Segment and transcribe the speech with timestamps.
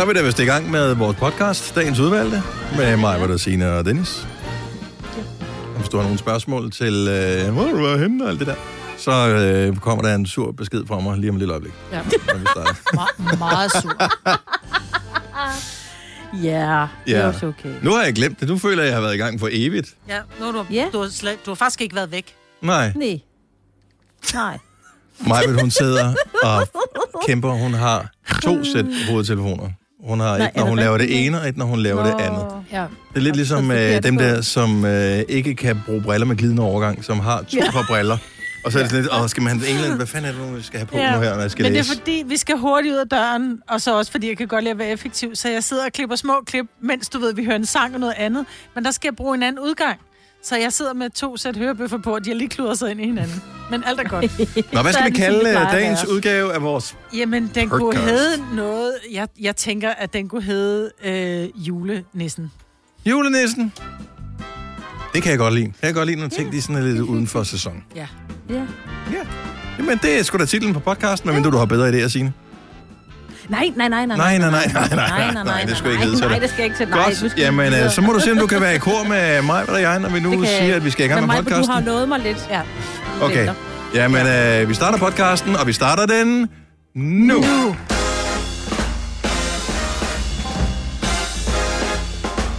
[0.00, 2.42] Så er vi da vist i gang med vores podcast, dagens udvalgte,
[2.76, 4.26] med mig, hvor der Signe og Dennis.
[5.76, 8.54] Hvis du har nogle spørgsmål til, øh, hvor du var henne og alt det der,
[8.98, 11.96] så øh, kommer der en sur besked fra mig lige om et lille øjeblik, Ja.
[12.26, 12.74] når vi starter.
[13.18, 13.92] Me- meget sur.
[16.42, 17.26] Ja, det er Ja.
[17.26, 17.74] også okay.
[17.82, 18.48] Nu har jeg glemt det.
[18.48, 19.94] Nu føler jeg, at jeg har været i gang for evigt.
[20.08, 20.86] Ja, nu har du, Ja.
[20.92, 22.34] du, har slet, du har faktisk ikke været væk.
[22.62, 23.20] Nej, Nej.
[24.34, 24.58] Nej.
[25.26, 26.68] Majbet, hun sidder og
[27.26, 27.50] kæmper.
[27.50, 28.10] Hun har
[28.42, 29.68] to sæt hovedtelefoner.
[30.04, 32.02] Hun har Nej, et, når hun det laver det ene, og et, når hun laver
[32.04, 32.46] det andet.
[32.72, 32.80] Ja.
[32.80, 36.36] Det er lidt ligesom øh, dem det der, som øh, ikke kan bruge briller med
[36.36, 38.16] glidende overgang, som har to par briller.
[38.64, 39.94] Og så er det sådan lidt, åh, skal man have England?
[39.96, 41.14] Hvad fanden er det nu, vi skal have på Ja.
[41.16, 41.92] nu her, når jeg skal Men det læse?
[41.92, 44.64] er fordi, vi skal hurtigt ud af døren, og så også fordi, jeg kan godt
[44.64, 45.34] lide at være effektiv.
[45.34, 48.00] Så jeg sidder og klipper små klip, mens du ved, vi hører en sang og
[48.00, 48.46] noget andet.
[48.74, 49.98] Men der skal jeg bruge en anden udgang.
[50.42, 53.00] Så jeg sidder med to sæt hørebøffer på, og de har lige kludret sig ind
[53.00, 53.42] i hinanden.
[53.70, 54.24] Men alt er godt.
[54.74, 56.96] Nå, hvad skal er vi kalde øh, dagens udgave af vores...
[57.16, 58.04] Jamen, den kunne Podcast.
[58.04, 58.92] hedde noget...
[59.12, 62.52] Jeg, jeg tænker, at den kunne hedde øh, julenissen.
[63.06, 63.72] Julenissen?
[65.14, 65.66] Det kan jeg godt lide.
[65.66, 67.84] Det kan jeg godt lide, når ting de er sådan lidt uden for sæson.
[67.96, 68.06] Ja.
[68.50, 68.54] Ja.
[69.12, 69.26] Ja.
[69.78, 72.32] Jamen, det er sgu da titlen på podcasten, medmindre du har bedre idéer, Signe.
[73.50, 74.16] Nej, nej, nej, nej.
[74.16, 76.42] Nej, nej, nej, nej, nej, nej, nej, det skal ikke hedde til Nej, dig.
[76.42, 76.88] det skal ikke til.
[76.88, 79.02] Nej, nu Godt, jamen, øh, så må du se, om du kan være i kor
[79.08, 81.34] med mig og jeg, når vi nu siger, at vi skal i gang Men med
[81.36, 81.84] Maja, du har podcasten.
[81.84, 82.48] nået mig lidt.
[82.50, 82.60] Ja.
[83.22, 83.48] Okay.
[83.94, 86.48] Jamen, øh, vi starter podcasten, og vi starter den
[86.94, 87.34] nu.
[87.40, 87.76] nu.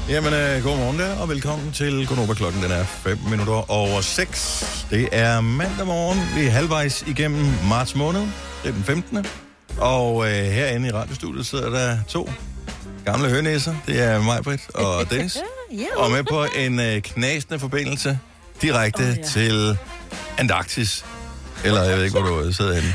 [0.10, 2.64] Jamen, øh, godmorgen der, og velkommen til Konoba klokken.
[2.64, 4.86] Den er 5 minutter over 6.
[4.90, 6.20] Det er mandag morgen.
[6.36, 8.22] Vi er halvvejs igennem marts måned.
[8.64, 9.26] Det er den 15.
[9.78, 12.30] Og øh, herinde i radiostudiet sidder der to
[13.06, 13.76] gamle hønæsser.
[13.88, 15.38] Det er mig, Britt og Dennis.
[15.96, 18.20] Og med på en øh, knasende forbindelse
[18.62, 19.24] direkte oh, ja.
[19.24, 19.78] til
[20.38, 21.06] Antarktis.
[21.64, 22.94] Eller jeg ved ikke, hvor du sidder henne.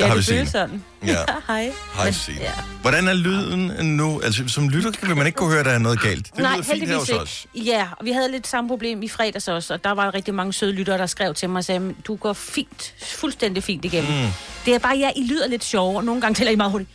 [0.00, 0.38] Ja, har vi det Signe.
[0.38, 0.84] føles sådan.
[1.06, 1.16] Ja.
[1.48, 1.72] Hej.
[1.94, 2.40] Hej, Men- Signe.
[2.40, 2.52] Ja.
[2.80, 4.20] Hvordan er lyden nu?
[4.24, 6.26] Altså, som lytter vil man ikke kunne høre, at der er noget galt.
[6.26, 7.46] Det Nej, lyder fint her hos os.
[7.54, 7.70] ikke.
[7.70, 10.52] Ja, og vi havde lidt samme problem i fredags også, og der var rigtig mange
[10.52, 14.12] søde lyttere, der skrev til mig og sagde, du går fint, fuldstændig fint igennem.
[14.12, 14.28] Mm.
[14.66, 16.90] Det er bare, ja, I lyder lidt sjovere, og nogle gange taler I meget hurtigt.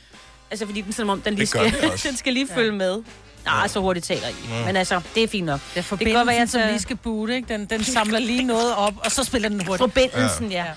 [0.51, 1.73] Altså, fordi den, som om, den lige skal,
[2.07, 2.97] den skal lige følge med.
[3.45, 4.33] Nej, så hurtigt taler I.
[4.49, 4.65] Ja.
[4.65, 5.59] Men altså, det er fint nok.
[5.75, 7.53] Det er Det kan godt være, forbindelsen, jeg lige skal boote, ikke?
[7.53, 9.77] Den, den samler lige noget op, og så spiller den hurtigt.
[9.77, 10.57] Forbindelsen, ja.
[10.65, 10.71] ja.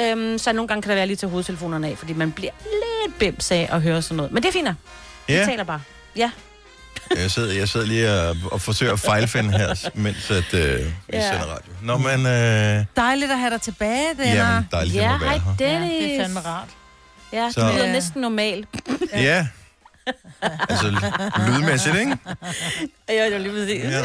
[0.00, 2.52] Øhm, så nogle gange kan det være lige til hovedtelefonerne af, fordi man bliver
[3.04, 4.32] lidt bims af at høre sådan noget.
[4.32, 4.68] Men det er fint.
[5.26, 5.80] Vi Ja, taler bare.
[6.16, 6.30] Ja.
[7.16, 10.92] jeg sidder, jeg sidder lige og, og forsøger at fejlfinde her, mens at, øh, vi
[11.12, 11.30] Ja.
[11.32, 11.72] sender radio.
[11.82, 12.26] Nå, men...
[12.26, 15.56] Øh, Dejligt at have dig tilbage, det jamen, dejligt, Ja, at være hej her.
[15.58, 15.92] Dennis.
[16.02, 16.68] Ja, det er fandme rart.
[17.32, 17.92] Ja, det Så- lyder Ja.
[17.92, 18.68] næsten normalt.
[19.12, 19.46] Ja.
[20.68, 20.90] Altså,
[21.48, 22.16] lydmæssigt, ikke?
[23.08, 23.84] Ja, det var lige præcis.
[23.84, 24.02] Ja.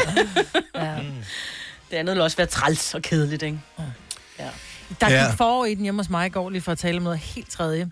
[0.86, 0.96] Ja.
[1.92, 3.60] Det andet vil også være træls og kedeligt, ikke?
[5.02, 5.28] Der Ja.
[5.30, 7.20] gik forår i den hjemme hos mig i går, lige for at tale om noget
[7.20, 7.90] helt tredje.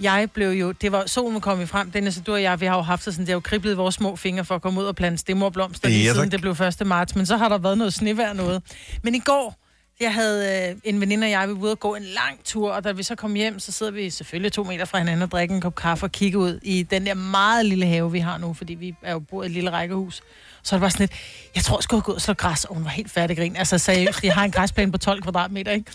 [0.00, 2.66] Jeg blev jo, det var, solen var kommet frem, Dennis og du og jeg, vi
[2.66, 4.86] har jo haft sådan, det har jo kriblet vores små fingre for at komme ud
[4.86, 6.86] og plante stemmerblomster lige Ja, siden det blev 1.
[6.86, 8.62] marts, men så har der været noget snevejr noget.
[9.02, 9.54] Men i går,
[10.00, 12.72] jeg havde øh, en veninde og jeg, vi var ude og gå en lang tur,
[12.72, 15.30] og da vi så kom hjem, så sidder vi selvfølgelig to meter fra hinanden og
[15.30, 18.38] drikker en kop kaffe og kigger ud i den der meget lille have, vi har
[18.38, 20.22] nu, fordi vi er jo bor i et lille rækkehus.
[20.62, 21.12] Så det bare sådan lidt,
[21.54, 23.56] jeg tror, jeg skulle have gået og slå græs, og hun var helt færdig grin.
[23.56, 25.92] Altså seriøst, jeg har en græsplæne på 12 kvadratmeter, ikke?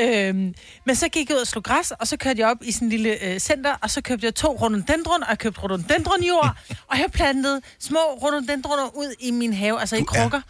[0.00, 0.54] Øhm,
[0.84, 2.86] men så gik jeg ud og slog græs, og så kørte jeg op i sådan
[2.86, 6.98] en lille øh, center, og så købte jeg to rhododendron, og jeg købte rhododendronjord, og
[6.98, 10.40] jeg plantede små rhododendroner ud i min have, altså i Du er- krukker.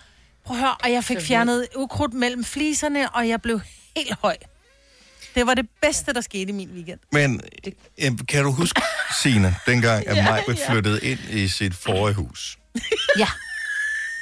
[0.44, 3.60] Prøv at høre, og jeg fik fjernet ukrudt mellem fliserne, og jeg blev
[3.96, 4.36] helt høj.
[5.34, 6.98] Det var det bedste, der skete i min weekend.
[7.12, 7.40] Men
[8.04, 8.82] øh, kan du huske,
[9.22, 10.72] Signe, dengang at Ja, Maj blev ja.
[10.72, 12.58] flyttet ind i sit forrige hus?
[13.18, 13.28] Ja,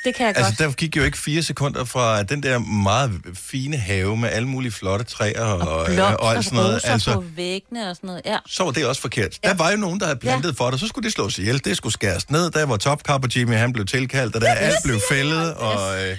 [0.07, 0.71] det kan jeg Altså, godt.
[0.71, 4.73] der gik jo ikke fire sekunder fra den der meget fine have med alle mulige
[4.73, 6.75] flotte træer og, og, og, Blomster, og alt sådan noget.
[6.75, 8.23] roser Altså, på væggene og sådan noget.
[8.25, 8.37] Ja.
[8.49, 9.39] så var det også forkert.
[9.45, 11.77] Der var jo nogen, der havde plantet for dig, så skulle det slås ihjel, det
[11.77, 12.51] skulle skæres ned.
[12.51, 15.73] Der var topkapper Jimmy, han blev tilkaldt, og der alt blev fældet og,
[16.05, 16.17] øh,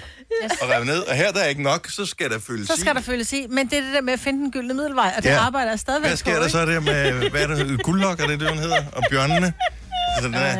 [0.62, 0.98] og revet ned.
[1.02, 2.94] Og her der er ikke nok, så skal der fyldes Så skal i.
[2.94, 5.22] der følges i, men det er det der med at finde den gyldne middelvej, og
[5.22, 5.34] det Ja.
[5.34, 5.40] ja.
[5.40, 6.52] arbejder jeg stadigvæk Hvad sker på, der ikke?
[6.52, 8.82] så der med, hvad er det, guldlok, er det det, hun hedder?
[8.92, 9.52] Og bjørnene?
[10.16, 10.56] Altså, den er,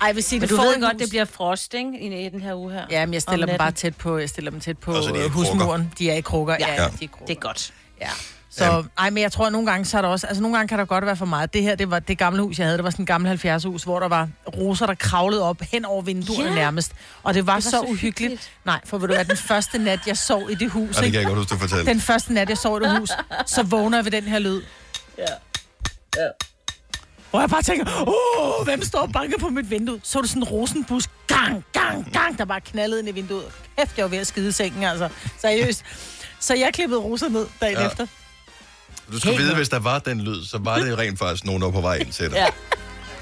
[0.00, 1.98] Ej, jeg vil sige, Men det du ved godt, hus- det bliver frost, ikke?
[2.00, 2.82] I, den her uge her.
[2.90, 5.10] Ja, men jeg stiller dem bare tæt på, jeg stiller dem tæt på Og så
[5.12, 5.92] de er husmuren.
[5.98, 6.56] De er i krukker.
[6.60, 6.74] Ja, Ja.
[6.74, 6.82] ja.
[6.82, 6.88] Ja.
[7.00, 7.26] de er krukker.
[7.26, 7.72] Det er godt.
[8.00, 8.08] Ja.
[8.50, 10.68] Så, ej, men jeg tror, at nogle gange, så er der også, altså nogle gange
[10.68, 11.52] kan der godt være for meget.
[11.54, 12.76] Det her, det var det gamle hus, jeg havde.
[12.78, 15.84] Det var sådan en gammel 70 hus, hvor der var roser, der kravlede op hen
[15.84, 16.54] over vinduerne Ja.
[16.54, 16.92] nærmest.
[17.22, 18.00] Og det var, Det var så, så uhyggeligt.
[18.18, 18.50] hyggeligt.
[18.64, 20.96] Nej, for ved du hvad, den første nat, jeg sov i det hus, og det
[20.96, 21.18] kan ikke?
[21.18, 21.90] jeg godt huske, du fortalte.
[21.90, 23.10] den første nat, jeg sov i det hus,
[23.46, 24.62] så vågner jeg ved den her lyd.
[25.18, 25.24] Ja.
[26.16, 26.28] Ja.
[27.30, 30.00] Hvor jeg bare tænker, åh, hvem står og banker på mit vindue?
[30.02, 33.44] Så er det sådan en rosenbus, gang, gang, gang, der bare knaldede ind i vinduet.
[33.78, 35.08] Kæft, jeg var ved at skide i sengen, altså.
[35.40, 35.84] Seriøst.
[36.40, 37.86] Så jeg klippede roser ned dagen Ja.
[37.86, 38.06] efter.
[39.12, 41.60] Du skal Helt vide, hvis der var den lyd, så var det rent faktisk nogen,
[41.62, 42.36] der var på vej ind til dig.
[42.36, 42.46] Ja.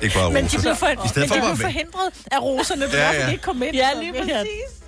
[0.03, 0.57] Ikke bare Men roser.
[0.59, 3.33] de blev, for, I men stedet for de blev forhindret af roserne, Ja, ja, de
[3.33, 3.75] ikke kom ind.
[3.75, 4.85] Ja, lige vi- præcis.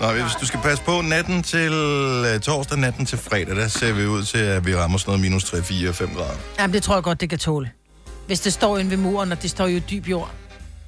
[0.00, 3.92] Nå, hvis du skal passe på natten til øh, torsdag, natten til fredag, der ser
[3.92, 6.34] vi ud til, at vi rammer sådan noget minus 3, 4, 5 grader.
[6.58, 7.70] Jamen, det tror jeg godt, det kan tåle.
[8.26, 10.30] Hvis det står inde ved muren, og det står jo i dyb jord,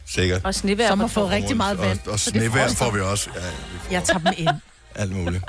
[0.07, 0.45] Sikkert.
[0.45, 0.55] Og
[0.97, 1.37] på har fået torsdag.
[1.43, 1.99] rigtig meget vand.
[2.07, 2.31] Og, og så
[2.63, 2.85] froster.
[2.85, 3.31] får vi også.
[3.35, 4.49] Ja, vi får Jeg tager dem ind.
[5.03, 5.45] alt muligt.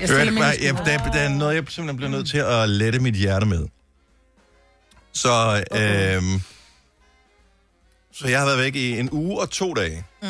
[0.00, 0.18] Jeg Hør,
[0.62, 0.86] ja, skuret.
[0.86, 3.66] der, der er noget, jeg simpelthen bliver nødt til at lette mit hjerte med.
[5.12, 6.40] Så, øhm,
[8.12, 10.04] så jeg har været væk i en uge og to dage.
[10.22, 10.28] Mm.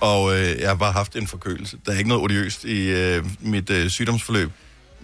[0.00, 1.78] Og øh, jeg har bare haft en forkølelse.
[1.86, 4.50] Der er ikke noget odiøst i øh, mit øh, sygdomsforløb.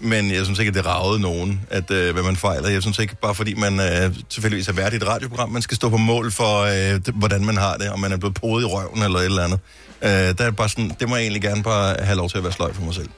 [0.05, 2.69] Men jeg synes ikke, at det ragede nogen, at, øh, hvad man fejler.
[2.69, 5.77] Jeg synes ikke, bare fordi man øh, tilfældigvis er vært i et radioprogram, man skal
[5.77, 8.63] stå på mål for, øh, det, hvordan man har det, om man er blevet podet
[8.63, 9.61] i røven eller et eller andet.
[10.03, 12.45] Øh, der er bare sådan, det må jeg egentlig gerne bare have lov til at
[12.45, 13.09] være sløj for mig selv.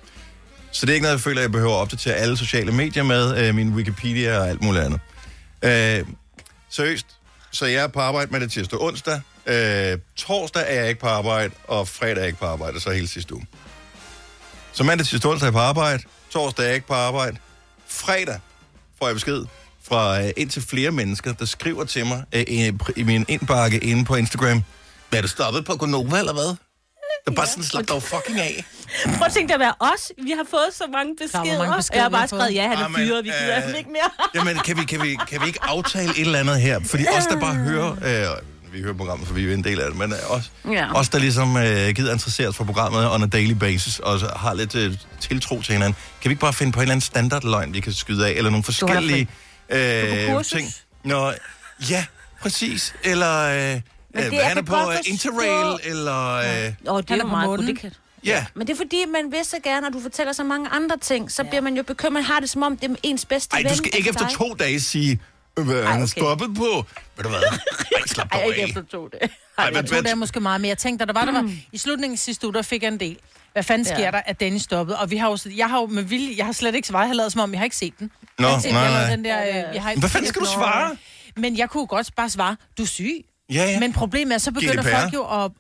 [0.72, 3.48] Så det er ikke noget, jeg føler, jeg behøver at opdatere alle sociale medier med,
[3.48, 5.00] øh, min Wikipedia og alt muligt andet.
[5.62, 6.06] Øh,
[6.70, 7.06] seriøst,
[7.50, 9.20] så jeg er på arbejde med det tirsdag og onsdag.
[9.46, 12.80] Øh, torsdag er jeg ikke på arbejde, og fredag er jeg ikke på arbejde, og
[12.80, 13.46] så hele sidste uge.
[14.72, 16.02] Så mandag, tirsdag, onsdag er jeg på arbejde,
[16.34, 17.36] torsdag er jeg ikke på arbejde.
[17.88, 18.40] Fredag
[18.98, 19.44] får jeg besked
[19.88, 24.04] fra øh, indtil flere mennesker, der skriver til mig øh, i, i min indbakke inde
[24.04, 24.62] på Instagram.
[25.12, 26.44] Er du stoppet på Gonova, eller hvad?
[27.24, 28.64] Der er bare sådan, slap dog fucking af.
[29.04, 30.12] Prøv at tænke dig at være os.
[30.22, 31.58] Vi har fået så mange Der beskeder.
[31.58, 33.90] mange og beskeder, jeg har bare skrevet, ja, han er fyret, vi gider øh, ikke
[33.90, 34.10] mere.
[34.34, 36.80] Jamen, kan vi, kan, vi, kan vi ikke aftale et eller andet her?
[36.84, 37.90] Fordi os, der bare hører...
[37.90, 40.72] Øh, vi hører programmet, for vi er en del af det, men øh, os, Ja.
[40.72, 40.92] ja.
[40.94, 44.30] os der ligesom øh, gider interessere os for programmet on a daily basis, og så
[44.36, 47.00] har lidt øh, tiltro til hinanden, kan vi ikke bare finde på en eller anden
[47.06, 49.28] standardløgn, vi kan skyde af, eller nogle forskellige
[49.70, 50.68] øh, ting?
[51.04, 51.32] Nå,
[51.90, 52.04] ja,
[52.40, 52.94] præcis.
[53.04, 53.80] Eller øh, det-
[54.14, 56.28] øh, han er på godt øh, forstå- Interrail, eller...
[56.34, 57.92] Øh, Åh, det Han er er jo på meget godt, det kan.
[58.24, 60.96] ja, Men det er fordi, man vil så gerne, og du fortæller så mange andre
[61.00, 62.12] ting, så bliver man jo bekymret.
[62.12, 63.68] Man har det som om, det er ens bedste ej, ven.
[63.70, 64.36] du skal ikke efter dig.
[64.36, 65.18] to dage sige, øh,
[65.62, 66.06] hvad er han okay.
[66.06, 66.84] stoppet på?
[67.16, 67.38] Ved du hvad?
[67.96, 68.68] Ej, slap Ej, dog ikke af.
[68.68, 69.20] efter to dage.
[69.58, 71.40] Ej, Jeg hvad, tror, det er måske meget, men jeg tænkte, der var, der var,
[71.40, 71.58] Mm.
[71.72, 73.16] i slutningen sidste uge, der fik jeg en del.
[73.52, 74.10] Hvad fanden sker Ja.
[74.10, 74.98] der, at Dennis stoppede?
[74.98, 77.08] Og vi har jo, jeg har jo med vilje, jeg har slet ikke svaret, jeg
[77.08, 78.10] har lavet som om, jeg har ikke set den.
[78.38, 79.10] Nå, jeg har ikke set, nej, jeg nej.
[79.16, 80.96] den der, øh, jeg har ikke Hvad fanden skal du svare?
[81.36, 83.24] Men jeg kunne godt bare svare, du er syg.
[83.52, 83.80] Ja, ja.
[83.80, 84.88] Men problemet er, så begynder GDPR.
[85.00, 85.50] folk jo at...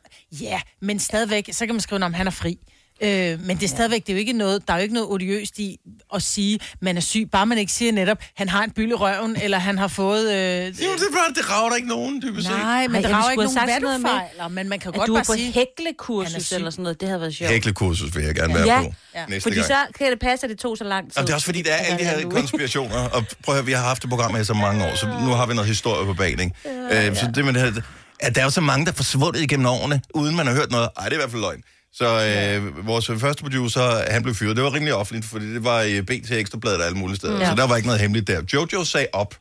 [0.40, 2.58] Ja, men stadigvæk, så kan man skrive, om han er fri.
[3.04, 5.08] Øh, men det er stadigvæk, det er jo ikke noget, der er jo ikke noget
[5.10, 5.76] odiøst i
[6.14, 8.94] at sige, man er syg, bare man ikke siger netop, han har en byld i
[8.94, 10.22] røven, eller han har fået...
[10.32, 12.56] Øh, Jo, det, er bare, det rager der ikke nogen, dybest set.
[12.56, 15.08] nej, men er jo skulle ikke nogen hvad du fejler, men man kan At godt
[15.08, 15.52] du bare på sige...
[15.52, 16.54] Han er hæklekursus syg.
[16.54, 17.50] eller sådan noget, det havde været sjovt.
[17.50, 19.66] Hæklekursus vil jeg gerne være Ja, på næste Fordi gang.
[19.66, 21.18] så kan det passe, at det tog så lang tid.
[21.18, 23.66] Og det er også fordi, der er alle de her konspirationer, og prøv at høre,
[23.66, 25.68] vi har haft det program her i så mange år, så nu har vi noget
[25.68, 26.52] historie på banen.
[26.66, 27.72] Øh, så det med det her,
[28.20, 30.70] at der er jo så mange, der er forsvundet igennem årene, uden man har hørt
[30.70, 30.88] noget.
[30.98, 31.62] Ej, det er i hvert fald løgn.
[31.94, 34.56] Så øh, vores første producer, han blev fyret.
[34.56, 37.38] Det var rimelig offentligt, fordi det var i BT Ekstrabladet og alle mulige steder.
[37.40, 37.48] Ja.
[37.50, 38.42] Så der var ikke noget hemmeligt der.
[38.52, 39.34] Jojo sagde op.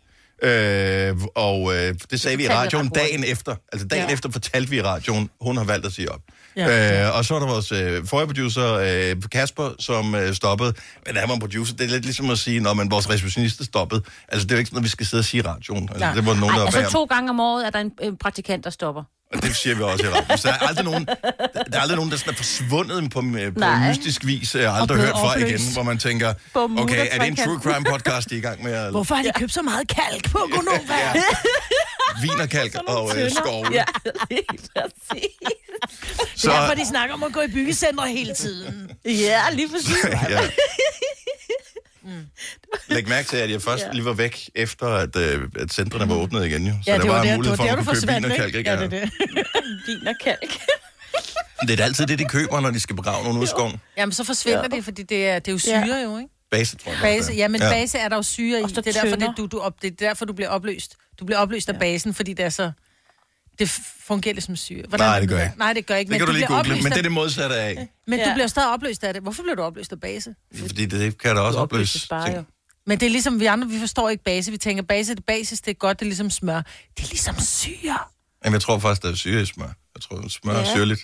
[0.43, 3.55] Øh, og øh, det sagde vi i radioen dagen efter.
[3.73, 4.13] Altså dagen Ja.
[4.13, 6.19] efter fortalte vi i radioen, hun har valgt at sige op.
[6.55, 6.67] Ja.
[6.67, 7.07] Ja.
[7.09, 10.73] Øh, og så er der vores øh, forrige producer, øh, Kasper, som øh, stoppede.
[11.07, 11.75] Men han var en producer.
[11.75, 14.01] Det er lidt ligesom at sige, når man vores receptionist stoppede.
[14.27, 15.83] Altså, det er jo ikke sådan, at vi skal sidde og sige i radioen.
[15.89, 16.13] Altså, Nej.
[16.13, 18.17] det var nogen, der Ej, var altså to gange om året er der en, en
[18.17, 19.03] praktikant, der stopper.
[19.33, 20.37] Og det siger vi også i radioen.
[20.37, 23.53] Så der er aldrig nogen, der er aldrig nogen, der sådan er forsvundet på, øh,
[23.53, 23.89] på Nej.
[23.89, 24.55] mystisk vis.
[24.55, 25.49] Jeg har aldrig hørt fra opløst.
[25.63, 28.63] igen, hvor man tænker, okay, er det en true crime podcast, de er i gang
[28.63, 30.97] med at Hvorfor har de købt så meget kalk på Gonova?
[31.15, 31.23] Ja.
[32.21, 33.67] vinerkalk og øh, skove?
[33.71, 33.83] Ja,
[34.31, 35.29] lige præcis.
[36.35, 38.91] Så, Det er derfor, de snakker om at gå i byggecentre hele tiden.
[39.05, 40.05] Ja, lige præcis.
[40.29, 40.39] ja.
[42.87, 46.15] Læg mærke til, at jeg først lige var væk, efter at, øh, at centrene var
[46.15, 46.67] åbnet igen.
[46.67, 46.73] Jo.
[46.73, 48.47] Så Ja, der det var var der, mulighed for, der, at kunne købe forsvandt, vinerkalk.
[48.55, 48.57] ikke?
[48.57, 48.71] Ikke?
[48.71, 49.11] Ja, det er det.
[49.87, 50.51] Vin og kalk.
[51.61, 53.79] Det er da altid det, de køber, når de skal begrave nogen ud i skoven.
[53.97, 56.29] Jamen, så forsvinder det, fordi det er, det er jo syre jo, ikke?
[56.51, 56.99] Base, tror jeg.
[57.01, 57.69] Base, ja, men ja.
[57.69, 58.63] base er der jo syre i.
[58.63, 60.95] Og Det er, derfor, det, du, du op, det er derfor, du bliver opløst.
[61.19, 62.71] Du bliver opløst af basen, fordi det er så...
[63.63, 63.71] Det
[64.05, 64.83] fungerer lidt som syre.
[64.87, 65.57] Hvordan Nej, er det gør ikke.
[65.57, 66.09] Nej, det gør ikke.
[66.11, 67.87] Det kan du lige google, men det er det modsatte af.
[68.07, 68.33] men du Ja.
[68.33, 69.23] bliver stadig opløst af det.
[69.23, 70.35] Hvorfor bliver du opløst af base?
[70.59, 72.47] Fordi det kan da også opløse ting.
[72.87, 74.51] Men det er ligesom, vi andre, vi forstår ikke base.
[74.51, 76.61] Vi tænker, base, det basis, det er godt, det er ligesom smør.
[76.97, 77.97] Det er ligesom syre.
[78.45, 79.65] Jamen, jeg tror faktisk, der er syre i smør.
[79.95, 80.73] Jeg tror, smør er Ja.
[80.75, 81.01] syrligt.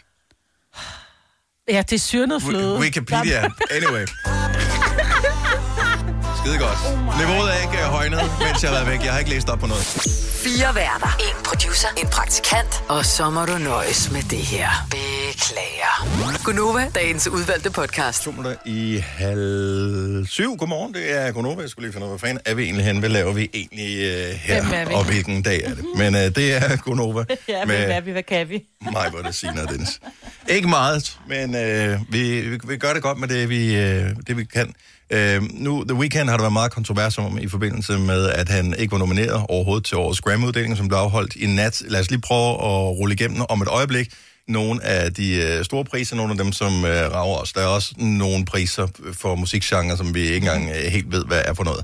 [1.69, 2.77] Ja, det er syrnet fløde.
[2.77, 3.49] Wi- Wikipedia.
[3.71, 4.05] Anyway.
[6.49, 6.79] Skide godt.
[7.19, 9.05] Niveauet er ikke øh, højnet, mens jeg har været væk.
[9.05, 9.83] Jeg har ikke læst op på noget.
[10.43, 11.17] Fire værter.
[11.19, 11.87] En producer.
[11.97, 12.83] En praktikant.
[12.87, 14.69] Og så må du nøjes med det her.
[14.91, 16.43] Beklager.
[16.43, 18.23] Gunova, dagens udvalgte podcast.
[18.23, 20.57] To minutter i halv syv.
[20.57, 21.61] Godmorgen, det er Gunova.
[21.61, 22.97] Jeg skulle lige finde ud af, hvad fanden er vi egentlig hen?
[22.99, 24.61] Hvad laver vi egentlig uh, her?
[24.61, 24.93] Hvem er vi?
[24.93, 25.85] Og hvilken dag er det?
[25.97, 27.23] Men uh, det er Gunova.
[27.47, 28.11] Ja, men hvad er vi?
[28.11, 28.63] Hvad kan vi?
[28.91, 29.99] mig, hvor det siger Dennis.
[30.47, 34.37] Ikke meget, men øh, vi, vi, vi gør det godt med det, vi, øh, det,
[34.37, 34.73] vi kan.
[35.11, 38.75] Øh, nu, The Weeknd har der været meget kontrovers om i forbindelse med, at han
[38.79, 41.81] ikke var nomineret overhovedet til årets Grammy-uddeling, som blev afholdt i nat.
[41.87, 44.13] Lad os lige prøve at rulle igennem om et øjeblik
[44.47, 47.53] nogle af de øh, store priser, nogle af dem, som øh, rager os.
[47.53, 51.41] Der er også nogle priser for musikgenre, som vi ikke engang øh, helt ved, hvad
[51.45, 51.83] er for noget.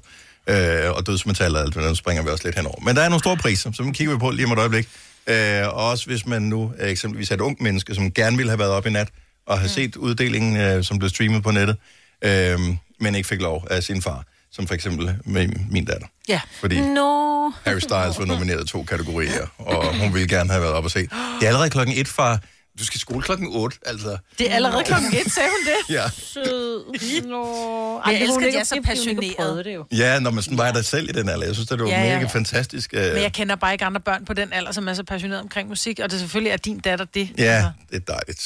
[0.50, 2.82] Øh, og dødsmetal og alt det, der springer vi også lidt henover.
[2.82, 4.88] Men der er nogle store priser, som kigger vi på lige om et øjeblik.
[5.27, 8.50] Øh, og også hvis man nu øh, eksempelvis er et ungt menneske, som gerne ville
[8.50, 9.10] have været op i nat,
[9.46, 11.77] og have set uddelingen, øh, som blev streamet på nettet,
[12.22, 12.60] øh,
[13.00, 16.08] men ikke fik lov af sin far, som for eksempel med min datter.
[16.30, 16.42] Ja.
[16.60, 17.52] Fordi Nå.
[17.66, 20.92] Harry Styles var nomineret i to kategorier, og hun ville gerne have været op og
[20.92, 21.00] se.
[21.02, 21.10] Det
[21.44, 22.40] er allerede klokken et, far.
[22.80, 24.18] Du skal i skole klokken 8, altså.
[24.40, 25.96] Det er allerede klokken et, sagde hun det.
[25.96, 26.86] Ja, Sød.
[27.28, 28.02] Nå.
[28.08, 29.86] jeg elsker, at de er så prøvet Det jo.
[29.92, 31.46] ja når man sådan var der selv i den alder.
[31.46, 32.25] Jeg synes, det var Ja, ja, mega ja.
[32.28, 32.94] fantastisk.
[32.94, 35.42] øh, Men jeg kender bare ikke andre børn på den alder, som er så passionerede
[35.42, 37.30] omkring musik, og det selvfølgelig er din datter det.
[37.38, 37.70] Ja, Altså.
[37.92, 38.42] det er dejligt.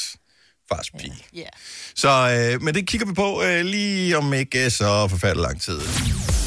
[0.72, 1.24] Fars pige.
[1.34, 1.48] Ja.
[1.94, 2.08] Så,
[2.54, 5.80] øh, men det kigger vi på øh, lige om ikke øh, så forfærdelig lang tid.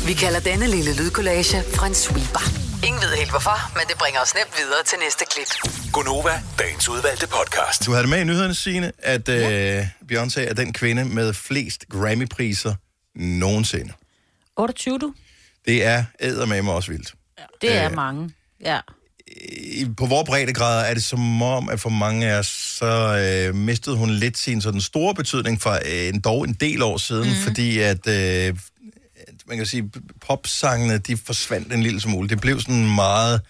[0.08, 2.44] Vi kalder denne lille lydkollage en sweeper.
[2.88, 5.72] Ingen ved helt hvorfor, men det bringer os nemt videre til næste klip.
[5.94, 7.86] Gonova, dagens udvalgte podcast.
[7.86, 11.86] Du havde det med i nyhederne, Signe, at øh, Beyoncé er den kvinde med flest
[11.90, 12.76] Grammy-priser
[13.16, 13.94] nogensinde.
[14.58, 15.14] 28, du?
[15.66, 17.14] Det er eddermame også vildt.
[17.62, 17.96] Det er Øh.
[17.96, 18.32] mange.
[18.62, 18.80] Ja.
[19.98, 22.48] På vores breddegrad er det som om, at for mange af os,
[22.80, 23.18] så
[23.50, 26.98] øh, mistede hun lidt sin sådan store betydning for øh, en, dog en del år
[26.98, 27.36] siden, mm.
[27.44, 28.56] fordi at, øh,
[29.48, 29.90] man kan sige,
[30.28, 32.30] popsangene, de forsvandt en lille smule.
[32.30, 33.42] Det blev sådan meget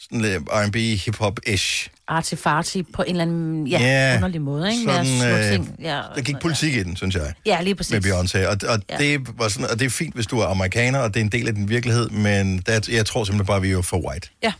[0.00, 1.88] sådan lidt R&B, hip-hop-ish.
[2.08, 4.84] Artifarti på en eller anden ja, Ja, underlig måde, ikke?
[4.92, 5.76] Sådan, øh, ting.
[5.82, 7.32] Ja, Der gik sådan, politik i den, synes jeg.
[7.46, 7.92] Ja, ja lige præcis.
[7.92, 9.04] med Beyoncé, og, og, Ja.
[9.04, 9.10] ja.
[9.10, 11.32] det var sådan, og det er fint, hvis du er amerikaner, og det er en
[11.32, 14.28] del af din virkelighed, men der, jeg tror simpelthen bare, vi er for white.
[14.42, 14.52] Ja.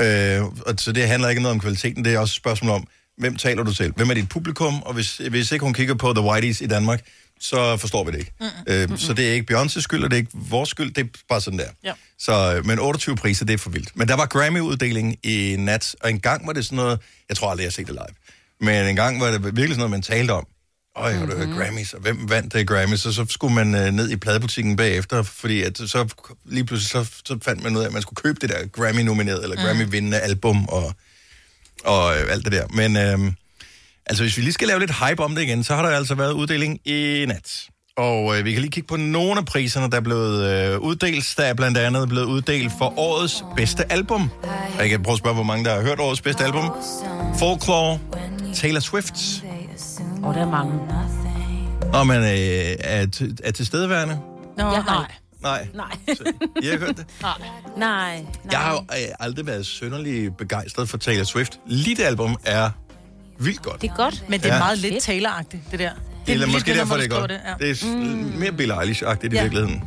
[0.00, 2.86] Øh, og så det handler ikke noget om kvaliteten, det er også et spørgsmål om,
[3.18, 3.92] hvem taler du til?
[3.96, 4.82] Hvem er dit publikum?
[4.82, 7.04] Og hvis, hvis ikke hun kigger på The Whiteys i Danmark,
[7.40, 8.32] så forstår vi det ikke.
[8.40, 8.46] Mm.
[8.66, 11.08] Øh, så det er ikke Beyoncé's skyld, og det er ikke vores skyld, det er
[11.28, 11.68] bare sådan der.
[11.84, 11.92] Ja.
[12.18, 13.96] Så, øh, men 28 priser, det er for vildt.
[13.96, 17.50] Men der var Grammy-uddeling i nat, og en gang var det sådan noget, jeg tror
[17.50, 18.16] aldrig, jeg har set det live,
[18.60, 20.46] men en gang var det virkelig sådan noget, man talte om.
[20.96, 23.06] Øj, har du hørt Grammys, og hvem vandt det Grammys?
[23.06, 27.12] Og så skulle man øh, ned i pladebutikken bagefter, fordi at så lige pludselig så,
[27.24, 30.68] så fandt man ud af, at man skulle købe det der Grammy-nomineret, eller Grammy-vindende album,
[30.68, 30.92] og,
[31.84, 32.66] og øh, alt det der.
[32.70, 33.32] Men øh,
[34.06, 36.14] altså, hvis vi lige skal lave lidt hype om det igen, så har der altså
[36.14, 37.68] været uddeling i nat.
[37.96, 41.34] Og øh, vi kan lige kigge på nogle af priserne, der er blevet øh, uddelt.
[41.36, 44.30] Der er blandt andet blevet uddelt for årets bedste album.
[44.74, 46.70] Og jeg kan prøve at spørge, hvor mange der har hørt årets bedste album.
[47.38, 47.98] Folklore,
[48.54, 49.42] Taylor Swift,
[50.22, 50.72] Og der er mange.
[51.92, 54.18] og man øh, er, til, er tilstedeværende.
[54.58, 55.12] Nå, Jeg har nej.
[55.42, 55.68] Nej,
[56.06, 56.14] Nej.
[56.16, 56.24] så,
[56.62, 57.06] I har hørt det.
[57.22, 57.38] Nej.
[57.76, 58.24] Nej.
[58.52, 61.60] Jeg har jo øh, aldrig været sønderlig begejstret for Taylor Swift.
[61.66, 62.70] Lige det album er
[63.38, 63.82] vildt godt.
[63.82, 64.24] Det er godt.
[64.28, 64.58] Men det er Ja.
[64.58, 65.04] meget lidt Fedt.
[65.26, 65.90] Taylor-agtigt, det der.
[66.26, 67.30] Det er lige måske derfor, det er godt.
[67.30, 67.54] Det, ja.
[67.66, 67.84] Det er s-
[68.38, 69.42] mere Billie Eilish-agtigt i Ja.
[69.42, 69.82] virkeligheden.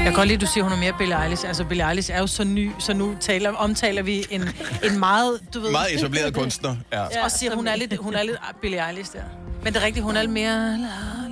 [0.00, 1.48] Jeg kan godt lide, at du siger, hun er mere Billie Eilish.
[1.48, 4.42] Altså, Billie Eilish er jo så ny, så nu taler, omtaler vi en,
[4.84, 5.70] en meget, du ved...
[5.70, 6.76] Meget etableret kunstner.
[6.92, 7.00] Ja.
[7.02, 9.22] Ja, og siger, hun er lidt, hun er lidt Billie Eilish der.
[9.64, 10.78] Men det er rigtigt, hun er lidt mere,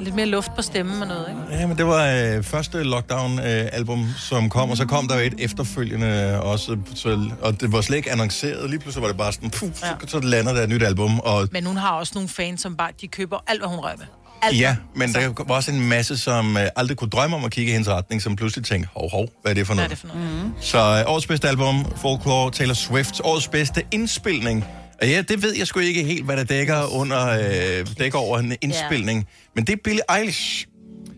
[0.01, 1.61] lidt mere luft på stemmen og noget, ikke?
[1.61, 2.07] Ja, men det var
[2.37, 7.31] øh, første lockdown-album, øh, som kom, og så kom der jo et efterfølgende også, så,
[7.43, 8.71] og det var slet ikke annonceret.
[8.71, 9.93] Lige pludselig var det bare sådan, puh, så, Ja.
[10.07, 12.91] så lander der et nyt album, og Men hun har også nogle fans, som bare,
[13.01, 14.07] de køber alt, hvad hun rører ved.
[14.43, 14.61] Alt.
[14.61, 17.71] ja, men der var også en masse, som øh, aldrig kunne drømme om at kigge
[17.71, 20.03] i hendes retning, som pludselig tænkte, hov, hov, hvad er det for Hvad er noget?
[20.03, 20.45] det for noget?
[20.45, 20.53] Mm.
[20.61, 24.65] Så øh, årets bedste album, Folklore, Taylor Swift, årets bedste indspilning.
[25.03, 28.39] Og ja, det ved jeg sgu ikke helt, hvad der dækker under, øh, dækker over
[28.39, 29.27] en indspilning.
[29.55, 30.67] Men det er Billie Eilish,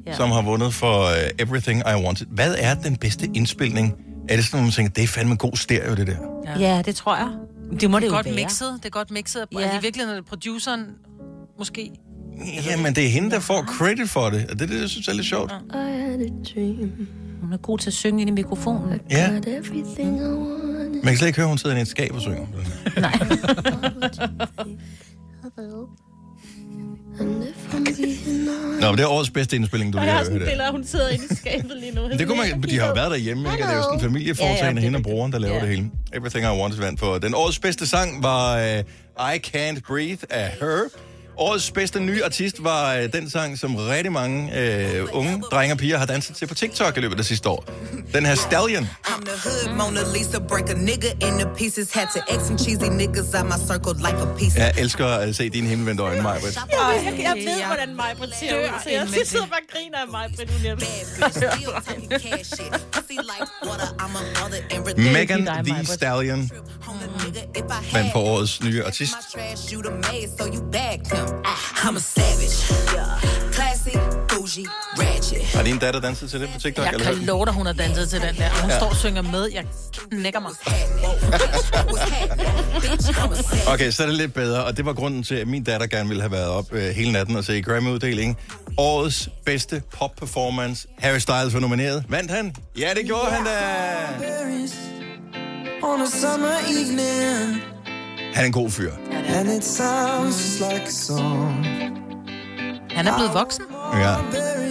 [0.07, 0.17] Ja.
[0.17, 2.27] som har vundet for uh, Everything I Wanted.
[2.31, 3.95] Hvad er den bedste indspilning?
[4.29, 6.17] Er det sådan, at man tænker, det er fandme god stereo, det der?
[6.59, 7.29] Ja, det tror jeg.
[7.81, 8.35] Det må det, Det er jo godt være.
[8.35, 9.47] mixet, det er godt mixet.
[9.53, 9.59] Ja.
[9.61, 9.67] Ja.
[9.67, 10.85] Er det virkelig, når det er produceren,
[11.59, 11.91] måske?
[12.67, 14.47] Ja, men det er hende, der får credit for det.
[14.51, 15.53] Og det er det, jeg synes er lidt sjovt.
[17.41, 19.01] Hun er god til at synge ind i mikrofonen.
[19.11, 19.31] Ja.
[19.31, 19.43] Man
[21.05, 22.47] kan slet ikke høre, hun sidder i et skab og synger.
[23.01, 23.19] Nej.
[28.81, 30.49] Nå, men det er årets bedste indspilning, du lige har hørt.
[30.49, 30.71] her.
[30.73, 32.09] hun sidder inde i skabet lige nu.
[32.09, 33.65] Det kunne man, de har jo været derhjemme, ikke?
[33.65, 35.61] Og Det er jo sådan en familieforetagende, Ja, ja, hende og broren, der laver Ja.
[35.61, 35.91] det hele.
[36.13, 37.19] Everything I Want is vandt for.
[37.19, 40.83] Den årets bedste sang var uh, I Can't Breathe af Her.
[41.41, 44.37] Årets bedste nye artist var uh, den sang, som rigtig mange
[45.03, 47.65] uh, unge drenge og piger har danset til på TikTok i løbet af sidste år.
[48.15, 48.89] Den her Stallion.
[49.07, 51.93] I'm the hood Mona Lisa, break a nigga into pieces.
[51.93, 54.61] Had to X some cheesy niggas out my circle like a piece.
[54.61, 56.57] Jeg elsker at se dine himmelvendte øjne, Majbrit.
[56.57, 60.09] Jeg, jeg ved, hvordan mig på ser ud, så jeg sidder bare og griner af
[64.55, 65.13] and everything.
[65.13, 65.89] Megan Thee Maj-Brit.
[65.89, 66.51] Stallion.
[67.93, 69.15] Vandt for årets nye artist.
[71.85, 72.59] I'm a savage.
[72.95, 73.53] Yeah.
[73.53, 73.97] Classy,
[74.29, 74.67] bougie,
[74.99, 75.43] ratchet.
[75.45, 76.85] Har din datter danset til det på TikTok?
[76.85, 77.27] Jeg eller kan hvad?
[77.27, 78.51] love dig, hun har danset til den der.
[78.51, 78.79] Og hun ja.
[78.79, 79.49] står og synger med.
[79.53, 79.65] Jeg
[80.11, 80.51] knækker mig.
[83.73, 86.09] Okay, så er det lidt bedre, og det var grunden til, at min datter gerne
[86.09, 88.37] ville have været op øh, hele natten og se Grammy-uddelingen.
[88.77, 90.89] Årets bedste pop-performance.
[90.99, 92.05] Harry Styles var nomineret.
[92.09, 92.55] Vandt han?
[92.79, 93.51] Ja, det gjorde han da!
[95.83, 97.63] on a summer evening,
[98.35, 98.93] Han er en god fyr.
[99.29, 101.67] and it sounds like a song.
[102.91, 103.65] Han er blevet voksen.
[103.95, 104.15] Ja.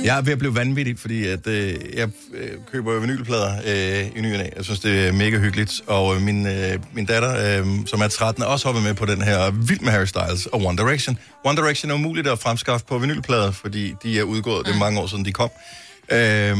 [0.04, 4.22] Jeg er ved at blive vanvittig, fordi at, øh, jeg øh, køber vinylplader øh, i
[4.22, 4.54] ny og.
[4.56, 5.82] Jeg synes, det er mega hyggeligt.
[5.88, 9.06] Og øh, min, øh, min datter, øh, som er 13, er også hoppet med på
[9.06, 11.18] den her Vild med Harry Styles og One Direction.
[11.46, 14.66] One Direction er umuligt at fremskaffe på vinylplader, fordi de er udgået.
[14.66, 15.50] Det er mange år siden, de kom.
[16.12, 16.58] Øh,